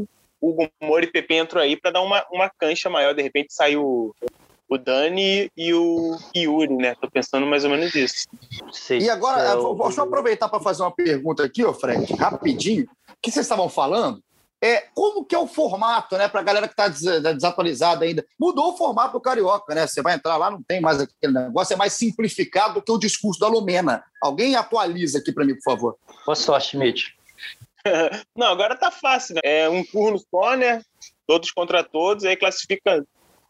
o 0.41 0.69
Gomori 0.81 1.07
e 1.07 1.11
Pepe 1.11 1.37
entram 1.37 1.61
aí 1.61 1.77
para 1.77 1.91
dar 1.91 2.03
uma, 2.03 2.25
uma 2.33 2.51
cancha 2.51 2.89
maior. 2.89 3.15
De 3.15 3.23
repente 3.23 3.53
saiu 3.53 4.15
o 4.69 4.79
Dani 4.79 5.51
e 5.57 5.75
o 5.75 6.17
Yuri, 6.35 6.77
né? 6.77 6.95
Tô 6.95 7.11
pensando 7.11 7.45
mais 7.45 7.65
ou 7.65 7.71
menos 7.71 7.95
isso. 7.95 8.29
E 8.91 9.11
agora, 9.11 9.43
eu... 9.43 9.75
deixa 9.75 10.01
eu 10.01 10.05
aproveitar 10.05 10.49
para 10.49 10.61
fazer 10.61 10.83
uma 10.83 10.95
pergunta 10.95 11.45
aqui, 11.45 11.65
ó, 11.65 11.75
Fred, 11.75 12.15
rapidinho. 12.15 12.85
O 12.85 13.17
que 13.21 13.33
vocês 13.33 13.45
estavam 13.45 13.69
falando 13.69 14.23
é, 14.63 14.85
como 14.95 15.25
que 15.25 15.35
é 15.35 15.39
o 15.39 15.47
formato, 15.47 16.17
né, 16.19 16.29
para 16.29 16.41
a 16.41 16.45
galera 16.45 16.69
que 16.69 16.75
está 16.75 16.87
desatualizada 16.87 18.05
ainda? 18.05 18.25
Mudou 18.39 18.73
o 18.73 18.77
formato 18.77 19.15
do 19.15 19.21
Carioca, 19.21 19.75
né? 19.75 19.87
Você 19.87 20.03
vai 20.03 20.15
entrar 20.15 20.37
lá, 20.37 20.51
não 20.51 20.63
tem 20.63 20.81
mais 20.81 21.01
aquele 21.01 21.33
negócio, 21.33 21.73
é 21.73 21.77
mais 21.77 21.95
simplificado 21.95 22.75
do 22.75 22.83
que 22.83 22.93
o 22.93 22.99
discurso 22.99 23.41
da 23.41 23.49
Lumena. 23.49 24.05
Alguém 24.23 24.55
atualiza 24.55 25.19
aqui 25.19 25.33
para 25.33 25.45
mim, 25.45 25.55
por 25.55 25.63
favor. 25.63 25.97
Boa 26.27 26.37
sorte, 26.37 26.77
Mitch. 26.77 27.09
não, 28.37 28.49
agora 28.49 28.77
tá 28.77 28.91
fácil, 28.91 29.35
né? 29.37 29.41
É 29.45 29.69
um 29.69 29.85
turno 29.85 30.19
só, 30.19 30.57
né? 30.57 30.83
Todos 31.27 31.51
contra 31.51 31.83
todos, 31.83 32.25
aí 32.25 32.37
classifica, 32.37 33.05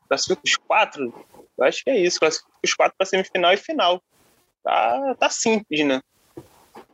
classifica 0.08 0.40
os 0.44 0.56
quatro. 0.56 1.12
Eu 1.58 1.64
acho 1.64 1.82
que 1.82 1.90
é 1.90 1.98
isso, 1.98 2.20
classifica 2.20 2.50
os 2.64 2.74
quatro 2.74 2.94
para 2.96 3.06
semifinal 3.06 3.52
e 3.52 3.56
final. 3.56 4.02
Tá, 4.62 5.14
tá 5.18 5.30
simples, 5.30 5.86
né? 5.86 6.00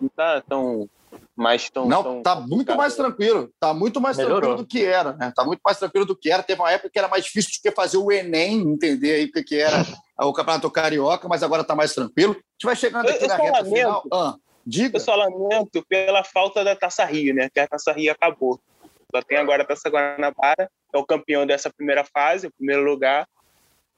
Não 0.01 0.09
tá 0.09 0.41
tão 0.43 0.89
mas 1.35 1.71
tão, 1.71 1.87
não 1.87 2.03
tão 2.03 2.23
tá 2.23 2.35
muito 2.35 2.75
mais 2.77 2.95
tranquilo 2.95 3.51
tá 3.61 3.73
muito 3.73 4.01
mais 4.01 4.17
Melhorou. 4.17 4.41
tranquilo 4.41 4.63
do 4.63 4.67
que 4.67 4.85
era 4.85 5.13
né 5.15 5.33
tá 5.35 5.45
muito 5.45 5.61
mais 5.65 5.79
tranquilo 5.79 6.05
do 6.05 6.17
que 6.17 6.31
era 6.31 6.43
teve 6.43 6.61
uma 6.61 6.71
época 6.71 6.91
que 6.91 6.99
era 6.99 7.09
mais 7.09 7.25
difícil 7.25 7.53
do 7.53 7.63
que 7.63 7.75
fazer 7.75 7.99
o 7.99 8.11
Enem 8.11 8.61
entender 8.61 9.13
aí 9.13 9.25
o 9.25 9.45
que, 9.45 9.57
era 9.57 9.77
o 10.21 10.33
campeonato 10.33 10.71
carioca 10.71 11.29
mas 11.29 11.43
agora 11.43 11.65
tá 11.65 11.75
mais 11.75 11.95
tranquilo 11.95 12.33
a 12.33 12.37
gente 12.37 12.65
vai 12.65 12.77
chegando 12.77 13.09
aqui 13.09 13.25
eu, 13.25 13.29
na 13.29 13.37
reta 13.37 13.59
lamento, 13.59 13.75
final 13.77 14.03
ah, 14.13 14.35
diga 14.67 14.97
eu 14.97 15.01
só 15.01 15.15
lamento 15.15 15.85
pela 15.89 16.25
falta 16.25 16.65
da 16.65 16.75
Taça 16.75 17.05
Rio 17.05 17.35
né 17.35 17.49
que 17.53 17.61
a 17.61 17.69
Taça 17.69 17.93
Rio 17.93 18.13
acabou 18.13 18.61
só 19.15 19.23
tem 19.23 19.39
agora 19.39 19.63
a 19.63 19.67
Taça 19.67 19.89
Guanabara 19.89 20.71
é 20.93 20.99
o 20.99 21.07
campeão 21.07 21.47
dessa 21.47 21.71
primeira 21.71 22.05
fase 22.05 22.49
o 22.49 22.53
primeiro 22.53 22.83
lugar 22.83 23.27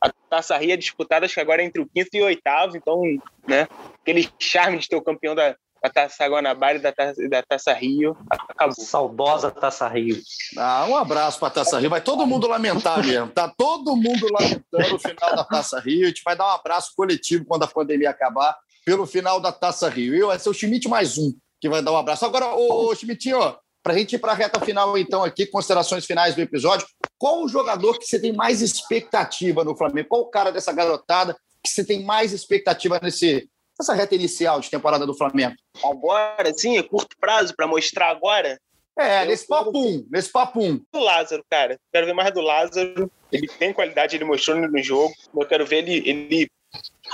a 0.01 0.11
Taça 0.31 0.57
Rio 0.57 0.73
é 0.73 0.77
disputada, 0.77 1.27
acho 1.27 1.35
que 1.35 1.41
agora 1.41 1.63
é 1.63 1.65
entre 1.65 1.83
o 1.83 1.89
quinto 1.89 2.11
e 2.13 2.23
o 2.23 2.27
oitavo, 2.27 2.77
então, 2.77 3.03
né, 3.47 3.67
aquele 4.01 4.29
charme 4.39 4.79
de 4.79 4.89
ter 4.89 4.97
o 4.97 5.03
campeão 5.03 5.35
da, 5.35 5.57
da 5.83 5.91
Taça 5.91 6.27
Guanabara 6.27 6.79
e 6.79 6.81
da 6.81 6.93
Taça, 6.93 7.29
da 7.29 7.43
Taça 7.43 7.73
Rio. 7.73 8.17
Acabou. 8.31 8.85
Saudosa 8.85 9.51
Taça 9.51 9.89
Rio. 9.89 10.21
Ah, 10.57 10.87
um 10.89 10.97
abraço 10.97 11.39
para 11.39 11.49
a 11.49 11.53
Taça 11.53 11.79
Rio. 11.79 11.91
Vai 11.91 12.01
todo 12.01 12.27
mundo 12.27 12.47
lamentar 12.47 13.05
mesmo. 13.05 13.29
Tá 13.29 13.53
todo 13.57 13.97
mundo 13.97 14.27
lamentando 14.33 14.95
o 14.95 14.99
final 14.99 15.37
da 15.37 15.45
Taça 15.45 15.81
Rio. 15.81 16.05
A 16.05 16.09
gente 16.09 16.23
vai 16.25 16.37
dar 16.37 16.47
um 16.47 16.55
abraço 16.55 16.93
coletivo 16.97 17.45
quando 17.45 17.65
a 17.65 17.69
pandemia 17.69 18.11
acabar 18.11 18.57
pelo 18.89 19.05
final 19.05 19.39
da 19.39 19.53
Taça 19.53 19.87
Rio. 19.87 20.15
Eu, 20.15 20.29
vai 20.29 20.39
ser 20.39 20.49
o 20.49 20.55
Schmidt 20.55 20.89
mais 20.89 21.19
um 21.19 21.31
que 21.61 21.69
vai 21.69 21.83
dar 21.83 21.93
um 21.93 21.97
abraço. 21.99 22.25
Agora, 22.25 22.55
ô, 22.55 22.87
ô 22.87 22.95
Schmidtinho, 22.95 23.39
para 23.83 23.93
a 23.93 23.99
gente 23.99 24.15
ir 24.15 24.19
para 24.19 24.33
a 24.33 24.35
reta 24.35 24.59
final, 24.61 24.97
então, 24.97 25.23
aqui, 25.23 25.45
considerações 25.45 26.07
finais 26.07 26.35
do 26.35 26.41
episódio. 26.41 26.87
Qual 27.19 27.45
o 27.45 27.49
jogador 27.49 27.99
que 27.99 28.07
você 28.07 28.19
tem 28.19 28.33
mais 28.33 28.63
expectativa 28.63 29.63
no 29.63 29.77
Flamengo? 29.77 30.09
Qual 30.09 30.23
o 30.23 30.31
cara 30.31 30.51
dessa 30.51 30.73
garotada 30.73 31.37
que 31.63 31.69
você 31.69 31.85
tem 31.85 32.03
mais 32.03 32.33
expectativa 32.33 32.99
nesse, 33.03 33.47
essa 33.79 33.93
reta 33.93 34.15
inicial 34.15 34.59
de 34.59 34.71
temporada 34.71 35.05
do 35.05 35.15
Flamengo? 35.15 35.55
Agora, 35.85 36.51
sim, 36.55 36.79
é 36.79 36.83
curto 36.83 37.15
prazo 37.21 37.55
para 37.55 37.67
mostrar 37.67 38.09
agora. 38.09 38.59
É, 38.99 39.27
nesse 39.27 39.47
papum, 39.47 40.07
nesse 40.11 40.33
papum. 40.33 40.81
Do 40.91 41.01
Lázaro, 41.01 41.45
cara. 41.51 41.79
Quero 41.93 42.07
ver 42.07 42.15
mais 42.15 42.33
do 42.33 42.41
Lázaro. 42.41 43.11
Ele 43.31 43.47
tem 43.47 43.71
qualidade, 43.71 44.17
ele 44.17 44.25
mostrou 44.25 44.57
no 44.57 44.83
jogo. 44.83 45.13
Eu 45.39 45.47
quero 45.47 45.67
ver 45.67 45.87
ele, 45.87 46.09
ele 46.09 46.49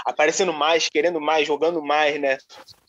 aparecendo 0.05 0.53
mais, 0.53 0.89
querendo 0.89 1.21
mais, 1.21 1.47
jogando 1.47 1.83
mais, 1.83 2.21
né? 2.21 2.39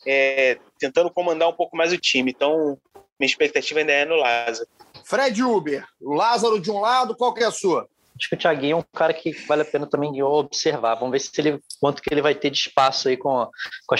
É, 0.06 0.58
tentando 0.80 1.12
comandar 1.12 1.50
um 1.50 1.54
pouco 1.54 1.76
mais 1.76 1.92
o 1.92 1.98
time. 1.98 2.32
Então, 2.32 2.78
minha 3.20 3.30
expectativa 3.30 3.80
ainda 3.80 3.92
é 3.92 4.06
no 4.06 4.16
Lázaro. 4.16 4.68
Fred 5.04 5.44
Uber, 5.44 5.86
o 6.02 6.14
Lázaro 6.14 6.60
de 6.60 6.72
um 6.72 6.80
lado, 6.80 7.16
qual 7.16 7.34
que 7.34 7.44
é 7.44 7.48
a 7.48 7.52
sua? 7.52 7.88
Acho 8.18 8.30
que 8.30 8.36
o 8.36 8.38
Thiaguinho 8.38 8.78
é 8.78 8.80
um 8.80 8.86
cara 8.94 9.14
que 9.14 9.32
vale 9.46 9.62
a 9.62 9.66
pena 9.66 9.86
também 9.86 10.22
observar. 10.24 10.96
Vamos 10.96 11.12
ver 11.12 11.20
se 11.20 11.30
ele, 11.40 11.60
quanto 11.80 12.02
que 12.02 12.14
ele 12.14 12.22
vai 12.22 12.34
ter 12.34 12.50
de 12.50 12.58
espaço 12.58 13.10
aí 13.10 13.18
com, 13.18 13.50
com 13.86 13.96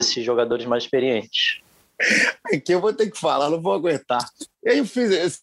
esses 0.00 0.24
jogadores 0.24 0.66
mais 0.66 0.84
experientes. 0.84 1.60
Aqui 2.52 2.72
eu 2.72 2.80
vou 2.80 2.92
ter 2.92 3.10
que 3.10 3.18
falar, 3.18 3.48
não 3.48 3.62
vou 3.62 3.72
aguentar. 3.72 4.28
Eu 4.62 4.84
fiz 4.84 5.40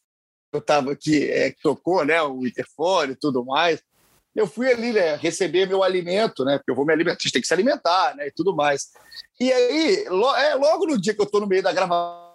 eu 0.51 0.59
estava 0.59 0.91
aqui, 0.91 1.29
é, 1.29 1.53
tocou 1.61 2.03
né, 2.03 2.21
o 2.23 2.45
interfone 2.45 3.13
e 3.13 3.15
tudo 3.15 3.45
mais. 3.45 3.81
Eu 4.39 4.47
fui 4.47 4.71
ali 4.71 4.93
né, 4.93 5.17
receber 5.17 5.67
meu 5.67 5.83
alimento, 5.83 6.45
né? 6.45 6.57
Porque 6.57 6.71
eu 6.71 6.75
vou 6.75 6.85
me 6.85 6.93
alimentar, 6.93 7.17
tem 7.29 7.41
que 7.41 7.47
se 7.47 7.53
alimentar, 7.53 8.15
né? 8.15 8.27
E 8.27 8.31
tudo 8.31 8.55
mais. 8.55 8.87
E 9.37 9.51
aí, 9.51 10.05
lo, 10.07 10.33
é, 10.33 10.55
logo 10.55 10.85
no 10.85 10.97
dia 10.97 11.13
que 11.13 11.19
eu 11.19 11.25
estou 11.25 11.41
no 11.41 11.47
meio 11.47 11.61
da 11.61 11.73
gravação, 11.73 12.29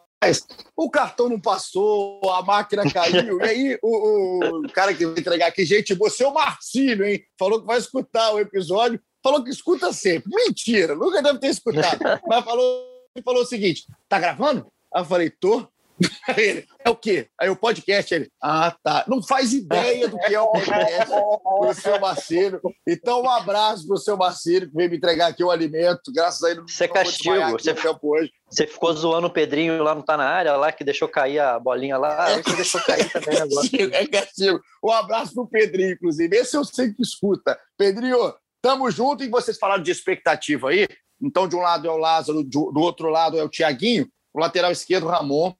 o 0.76 0.90
cartão 0.90 1.30
não 1.30 1.40
passou, 1.40 2.20
a 2.30 2.42
máquina 2.42 2.82
caiu. 2.92 3.40
e 3.40 3.42
aí, 3.42 3.78
o, 3.82 4.66
o, 4.66 4.72
cara 4.72 4.92
que 4.92 5.06
vai 5.06 5.18
entregar 5.18 5.46
aqui, 5.46 5.64
gente, 5.64 5.94
você 5.94 6.24
é 6.24 6.28
o 6.28 6.34
Marcílio, 6.34 7.06
hein? 7.06 7.24
Falou 7.38 7.58
que 7.62 7.66
vai 7.66 7.78
escutar 7.78 8.34
o 8.34 8.38
episódio, 8.38 9.00
falou 9.22 9.42
que 9.42 9.48
escuta 9.48 9.90
sempre. 9.90 10.28
Mentira, 10.28 10.94
nunca 10.94 11.22
deve 11.22 11.38
ter 11.38 11.48
escutado. 11.48 11.98
Mas 12.28 12.44
falou, 12.44 12.86
falou 13.24 13.42
o 13.42 13.46
seguinte: 13.46 13.86
tá 14.10 14.18
gravando? 14.18 14.66
Aí 14.94 15.00
eu 15.00 15.06
falei, 15.06 15.30
tô. 15.30 15.66
Ele, 16.36 16.66
é 16.84 16.90
o 16.90 16.96
quê? 16.96 17.28
Aí 17.40 17.48
o 17.48 17.56
podcast, 17.56 18.14
ele, 18.14 18.30
ah, 18.42 18.74
tá. 18.82 19.04
Não 19.06 19.22
faz 19.22 19.52
ideia 19.52 20.08
do 20.08 20.18
que 20.18 20.34
é 20.34 20.40
o 20.40 20.48
podcast 20.48 21.10
do 21.10 21.74
seu 21.74 22.00
Marcelo. 22.00 22.60
Então, 22.86 23.22
um 23.22 23.30
abraço 23.30 23.86
pro 23.86 23.96
seu 23.96 24.16
Marcelo, 24.16 24.68
que 24.68 24.74
veio 24.74 24.90
me 24.90 24.96
entregar 24.96 25.28
aqui 25.28 25.44
o 25.44 25.50
alimento. 25.50 26.12
Graças 26.12 26.42
a 26.42 26.50
ele, 26.50 26.62
você 26.62 26.84
é 26.84 26.88
castigo. 26.88 27.34
Você, 27.50 27.74
hoje. 28.02 28.32
você 28.48 28.66
ficou 28.66 28.92
zoando 28.92 29.28
o 29.28 29.32
Pedrinho 29.32 29.82
lá, 29.82 29.94
não 29.94 30.02
tá 30.02 30.16
na 30.16 30.26
área, 30.26 30.56
lá, 30.56 30.72
que 30.72 30.84
deixou 30.84 31.08
cair 31.08 31.38
a 31.38 31.58
bolinha 31.58 31.96
lá. 31.96 32.30
É. 32.30 32.42
Você 32.42 32.56
deixou 32.56 32.80
cair 32.82 33.10
também 33.10 33.40
agora. 33.40 33.96
É 33.96 34.06
castigo. 34.06 34.60
Um 34.82 34.90
abraço 34.90 35.34
pro 35.34 35.46
Pedrinho, 35.46 35.92
inclusive. 35.92 36.36
Esse 36.36 36.56
eu 36.56 36.64
sei 36.64 36.92
que 36.92 37.02
escuta. 37.02 37.58
Pedrinho, 37.76 38.34
tamo 38.60 38.90
junto 38.90 39.22
e 39.22 39.28
vocês 39.28 39.58
falaram 39.58 39.82
de 39.82 39.90
expectativa 39.90 40.70
aí. 40.70 40.88
Então, 41.22 41.46
de 41.46 41.54
um 41.54 41.60
lado 41.60 41.86
é 41.86 41.90
o 41.90 41.96
Lázaro, 41.96 42.42
do 42.42 42.80
outro 42.80 43.08
lado 43.08 43.38
é 43.38 43.42
o 43.42 43.48
Tiaguinho 43.48 44.08
o 44.34 44.40
lateral 44.40 44.72
esquerdo, 44.72 45.06
Ramon. 45.06 45.54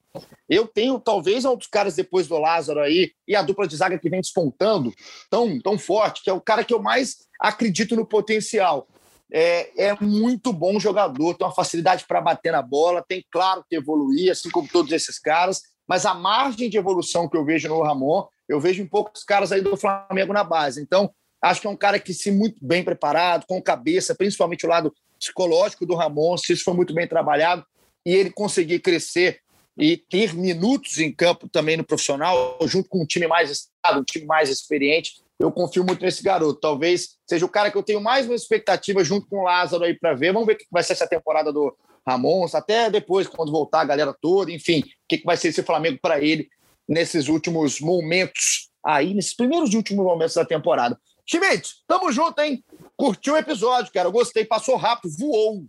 Eu 0.49 0.67
tenho, 0.67 0.99
talvez, 0.99 1.43
dos 1.43 1.67
caras 1.67 1.95
depois 1.95 2.27
do 2.27 2.37
Lázaro 2.37 2.79
aí, 2.79 3.11
e 3.27 3.35
a 3.35 3.41
dupla 3.41 3.67
de 3.67 3.75
zaga 3.75 3.97
que 3.97 4.09
vem 4.09 4.21
despontando 4.21 4.93
tão, 5.29 5.59
tão 5.59 5.77
forte, 5.77 6.23
que 6.23 6.29
é 6.29 6.33
o 6.33 6.41
cara 6.41 6.63
que 6.63 6.73
eu 6.73 6.81
mais 6.81 7.17
acredito 7.39 7.95
no 7.95 8.05
potencial. 8.05 8.87
É, 9.31 9.87
é 9.87 9.97
muito 9.99 10.53
bom 10.53 10.79
jogador, 10.79 11.33
tem 11.33 11.45
uma 11.45 11.53
facilidade 11.53 12.05
para 12.07 12.21
bater 12.21 12.51
na 12.51 12.61
bola, 12.61 13.03
tem, 13.07 13.25
claro, 13.31 13.65
que 13.67 13.75
evoluir, 13.75 14.31
assim 14.31 14.49
como 14.49 14.67
todos 14.67 14.91
esses 14.91 15.19
caras, 15.19 15.61
mas 15.87 16.05
a 16.05 16.13
margem 16.13 16.69
de 16.69 16.77
evolução 16.77 17.27
que 17.27 17.37
eu 17.37 17.45
vejo 17.45 17.67
no 17.67 17.81
Ramon, 17.81 18.25
eu 18.47 18.59
vejo 18.59 18.81
em 18.81 18.87
poucos 18.87 19.23
caras 19.23 19.51
aí 19.51 19.61
do 19.61 19.75
Flamengo 19.75 20.33
na 20.33 20.43
base. 20.43 20.81
Então, 20.81 21.11
acho 21.41 21.61
que 21.61 21.67
é 21.67 21.69
um 21.69 21.75
cara 21.75 21.99
que, 21.99 22.13
se 22.13 22.31
muito 22.31 22.63
bem 22.63 22.83
preparado, 22.83 23.45
com 23.47 23.61
cabeça, 23.61 24.15
principalmente 24.15 24.65
o 24.65 24.69
lado 24.69 24.93
psicológico 25.19 25.85
do 25.85 25.95
Ramon, 25.95 26.37
se 26.37 26.53
isso 26.53 26.63
for 26.63 26.75
muito 26.75 26.93
bem 26.93 27.07
trabalhado, 27.07 27.65
e 28.05 28.13
ele 28.13 28.29
conseguir 28.29 28.79
crescer 28.79 29.39
e 29.77 29.97
ter 29.97 30.33
minutos 30.33 30.99
em 30.99 31.11
campo 31.11 31.49
também 31.49 31.77
no 31.77 31.83
profissional, 31.83 32.57
junto 32.63 32.89
com 32.89 33.01
um 33.01 33.05
time 33.05 33.27
mais 33.27 33.51
estado, 33.51 33.99
um 33.99 34.03
time 34.03 34.25
mais 34.25 34.49
experiente, 34.49 35.21
eu 35.37 35.51
confio 35.51 35.83
muito 35.83 36.01
nesse 36.03 36.23
garoto. 36.23 36.59
Talvez 36.59 37.17
seja 37.27 37.45
o 37.45 37.49
cara 37.49 37.69
que 37.69 37.77
eu 37.77 37.83
tenho 37.83 38.01
mais 38.01 38.25
uma 38.25 38.35
expectativa 38.35 39.03
junto 39.03 39.27
com 39.27 39.39
o 39.39 39.43
Lázaro 39.43 39.83
aí 39.83 39.93
para 39.93 40.13
ver. 40.13 40.31
Vamos 40.31 40.47
ver 40.47 40.53
o 40.53 40.57
que 40.57 40.65
vai 40.71 40.81
ser 40.81 40.93
essa 40.93 41.07
temporada 41.07 41.51
do 41.51 41.75
Ramon, 42.07 42.45
até 42.53 42.89
depois, 42.89 43.27
quando 43.27 43.51
voltar 43.51 43.81
a 43.81 43.85
galera 43.85 44.15
toda, 44.21 44.51
enfim, 44.51 44.81
o 44.81 44.83
que 45.09 45.23
vai 45.25 45.35
ser 45.35 45.49
esse 45.49 45.63
Flamengo 45.63 45.99
para 46.01 46.21
ele 46.21 46.47
nesses 46.87 47.27
últimos 47.27 47.81
momentos 47.81 48.69
aí, 48.85 49.13
nesses 49.13 49.35
primeiros 49.35 49.73
e 49.73 49.77
últimos 49.77 50.05
momentos 50.05 50.35
da 50.35 50.45
temporada. 50.45 50.99
Schmidt, 51.25 51.73
tamo 51.87 52.11
junto, 52.11 52.39
hein? 52.39 52.63
Curtiu 52.95 53.33
o 53.33 53.37
episódio, 53.37 53.91
cara. 53.91 54.07
Eu 54.07 54.11
gostei, 54.11 54.45
passou 54.45 54.75
rápido, 54.75 55.17
voou 55.17 55.65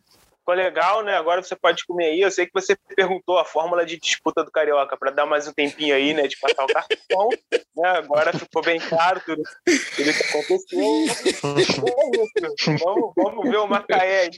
ficou 0.46 0.54
legal, 0.54 1.02
né? 1.02 1.16
Agora 1.16 1.42
você 1.42 1.56
pode 1.56 1.84
comer 1.84 2.06
aí. 2.06 2.20
Eu 2.20 2.30
sei 2.30 2.46
que 2.46 2.52
você 2.54 2.76
perguntou 2.94 3.36
a 3.36 3.44
fórmula 3.44 3.84
de 3.84 3.98
disputa 3.98 4.44
do 4.44 4.50
Carioca 4.52 4.96
para 4.96 5.10
dar 5.10 5.26
mais 5.26 5.48
um 5.48 5.52
tempinho 5.52 5.92
aí, 5.92 6.14
né? 6.14 6.28
De 6.28 6.38
passar 6.38 6.64
o 6.64 6.68
cartão. 6.68 7.28
Né? 7.76 7.88
Agora 7.88 8.32
ficou 8.32 8.62
bem 8.62 8.78
claro 8.78 9.20
tudo, 9.26 9.42
tudo 9.42 10.14
que 10.14 10.22
aconteceu. 10.22 10.66
É 12.66 12.76
vamos, 12.78 13.12
vamos 13.16 13.50
ver 13.50 13.56
o 13.56 13.66
Macaé 13.66 14.22
aí 14.22 14.30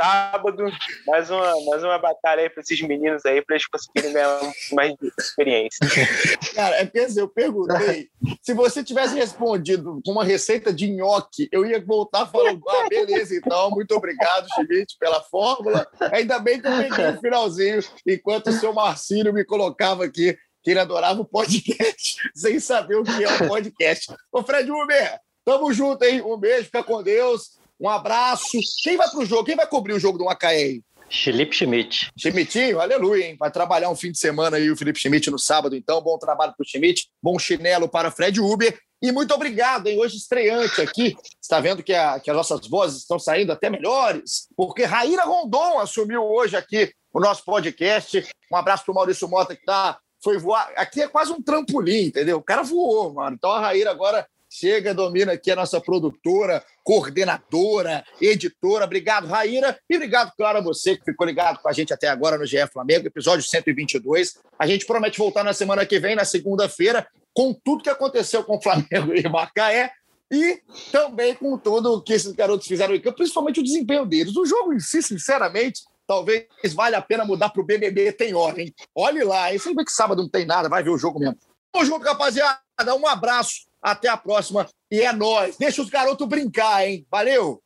sábado, 0.00 0.64
mais 1.06 1.30
uma, 1.30 1.64
mais 1.66 1.84
uma 1.84 1.98
batalha 1.98 2.42
aí 2.42 2.48
para 2.48 2.62
esses 2.62 2.80
meninos 2.80 3.26
aí, 3.26 3.42
para 3.44 3.56
eles 3.56 3.66
conseguirem 3.66 4.14
ganhar 4.14 4.40
mais 4.72 4.94
experiência. 5.18 5.78
Cara, 6.54 6.76
é 6.76 6.84
porque 6.86 7.00
assim, 7.00 7.20
eu 7.20 7.28
perguntei, 7.28 8.08
se 8.40 8.54
você 8.54 8.82
tivesse 8.82 9.14
respondido 9.14 10.00
com 10.04 10.12
uma 10.12 10.24
receita 10.24 10.72
de 10.72 10.90
nhoque, 10.90 11.48
eu 11.52 11.66
ia 11.66 11.84
voltar 11.84 12.26
falando, 12.26 12.62
ah, 12.66 12.88
beleza, 12.88 13.36
então, 13.36 13.70
muito 13.70 13.94
obrigado, 13.94 14.48
Schmidt, 14.54 14.96
pela 14.98 15.20
fórmula. 15.20 15.86
Ainda 16.12 16.38
bem 16.38 16.60
que 16.60 16.66
eu 16.66 16.76
peguei 16.76 17.10
o 17.10 17.20
finalzinho, 17.20 17.80
enquanto 18.06 18.48
o 18.48 18.52
seu 18.52 18.72
Marcílio 18.72 19.34
me 19.34 19.44
colocava 19.44 20.04
aqui 20.04 20.36
que 20.62 20.70
ele 20.70 20.80
adorava 20.80 21.20
o 21.20 21.26
podcast, 21.26 22.16
sem 22.34 22.58
saber 22.58 22.96
o 22.96 23.04
que 23.04 23.24
é 23.24 23.28
o 23.28 23.48
podcast. 23.48 24.14
Ô, 24.32 24.42
Fred 24.42 24.70
Uber, 24.70 25.18
tamo 25.44 25.72
junto, 25.72 26.04
hein? 26.04 26.22
Um 26.22 26.38
beijo, 26.38 26.64
fica 26.64 26.82
com 26.82 27.02
Deus. 27.02 27.59
Um 27.80 27.88
abraço. 27.88 28.58
Quem 28.82 28.96
vai 28.96 29.08
para 29.08 29.20
o 29.20 29.24
jogo? 29.24 29.44
Quem 29.44 29.56
vai 29.56 29.66
cobrir 29.66 29.94
o 29.94 29.98
jogo 29.98 30.18
do 30.18 30.24
Macaé? 30.26 30.80
Felipe 31.10 31.56
Schmidt. 31.56 32.10
Schmidtinho, 32.16 32.78
aleluia, 32.78 33.26
hein? 33.26 33.36
Vai 33.38 33.50
trabalhar 33.50 33.90
um 33.90 33.96
fim 33.96 34.12
de 34.12 34.18
semana 34.18 34.58
aí 34.58 34.70
o 34.70 34.76
Felipe 34.76 35.00
Schmidt 35.00 35.30
no 35.30 35.38
sábado, 35.38 35.74
então. 35.74 36.00
Bom 36.00 36.16
trabalho 36.18 36.54
para 36.56 36.62
o 36.62 36.68
Schmidt, 36.68 37.08
bom 37.22 37.38
chinelo 37.38 37.88
para 37.88 38.10
Fred 38.10 38.40
Uber. 38.40 38.78
E 39.02 39.10
muito 39.10 39.34
obrigado, 39.34 39.86
hein? 39.86 39.98
Hoje 39.98 40.18
estreante 40.18 40.80
aqui. 40.80 41.16
Está 41.42 41.58
vendo 41.58 41.82
que, 41.82 41.94
a, 41.94 42.20
que 42.20 42.30
as 42.30 42.36
nossas 42.36 42.68
vozes 42.68 42.98
estão 42.98 43.18
saindo 43.18 43.50
até 43.50 43.70
melhores, 43.70 44.46
porque 44.54 44.84
Raíra 44.84 45.24
Rondon 45.24 45.78
assumiu 45.78 46.22
hoje 46.22 46.54
aqui 46.54 46.92
o 47.12 47.18
nosso 47.18 47.44
podcast. 47.44 48.24
Um 48.52 48.56
abraço 48.56 48.84
para 48.84 48.92
o 48.92 48.94
Maurício 48.94 49.26
Mota, 49.26 49.56
que 49.56 49.64
tá, 49.64 49.98
foi 50.22 50.38
voar. 50.38 50.70
Aqui 50.76 51.00
é 51.00 51.08
quase 51.08 51.32
um 51.32 51.42
trampolim, 51.42 52.04
entendeu? 52.04 52.36
O 52.36 52.42
cara 52.42 52.62
voou, 52.62 53.14
mano. 53.14 53.34
Então 53.36 53.50
a 53.50 53.60
Raíra 53.60 53.90
agora 53.90 54.26
chega, 54.50 54.92
domina 54.92 55.32
aqui 55.32 55.50
a 55.50 55.56
nossa 55.56 55.80
produtora, 55.80 56.62
coordenadora, 56.82 58.04
editora. 58.20 58.84
Obrigado, 58.84 59.28
Raíra. 59.28 59.78
E 59.88 59.94
obrigado, 59.94 60.32
claro, 60.36 60.58
a 60.58 60.60
você 60.60 60.96
que 60.96 61.04
ficou 61.04 61.24
ligado 61.24 61.60
com 61.60 61.68
a 61.68 61.72
gente 61.72 61.94
até 61.94 62.08
agora 62.08 62.36
no 62.36 62.44
GE 62.44 62.66
Flamengo, 62.72 63.06
episódio 63.06 63.46
122. 63.46 64.38
A 64.58 64.66
gente 64.66 64.84
promete 64.84 65.18
voltar 65.18 65.44
na 65.44 65.52
semana 65.52 65.86
que 65.86 66.00
vem, 66.00 66.16
na 66.16 66.24
segunda-feira, 66.24 67.06
com 67.32 67.54
tudo 67.54 67.84
que 67.84 67.90
aconteceu 67.90 68.42
com 68.42 68.56
o 68.56 68.60
Flamengo 68.60 69.14
e 69.14 69.22
Macaé. 69.28 69.92
E 70.32 70.60
também 70.92 71.34
com 71.34 71.58
tudo 71.58 72.02
que 72.02 72.12
esses 72.12 72.32
garotos 72.32 72.66
fizeram 72.66 72.94
em 72.94 73.00
campo, 73.00 73.16
principalmente 73.16 73.60
o 73.60 73.64
desempenho 73.64 74.06
deles. 74.06 74.36
O 74.36 74.46
jogo 74.46 74.72
em 74.72 74.78
si, 74.78 75.02
sinceramente, 75.02 75.82
talvez 76.06 76.46
valha 76.72 76.98
a 76.98 77.02
pena 77.02 77.24
mudar 77.24 77.50
para 77.50 77.60
o 77.60 77.64
BBB 77.64 78.12
tem 78.12 78.32
hora, 78.32 78.60
hein? 78.60 78.72
Olhe 78.94 79.24
lá, 79.24 79.52
hein? 79.52 79.58
Você 79.58 79.74
que 79.74 79.90
sábado 79.90 80.22
não 80.22 80.28
tem 80.28 80.46
nada, 80.46 80.68
vai 80.68 80.84
ver 80.84 80.90
o 80.90 80.98
jogo 80.98 81.18
mesmo. 81.18 81.36
Tamo 81.72 81.84
junto, 81.84 82.04
rapaziada. 82.04 82.60
Um 82.96 83.08
abraço 83.08 83.69
até 83.82 84.08
a 84.08 84.16
próxima 84.16 84.66
e 84.90 85.00
é 85.00 85.12
nóis. 85.12 85.56
Deixa 85.56 85.82
os 85.82 85.88
garotos 85.88 86.26
brincar, 86.26 86.86
hein? 86.86 87.06
Valeu! 87.10 87.62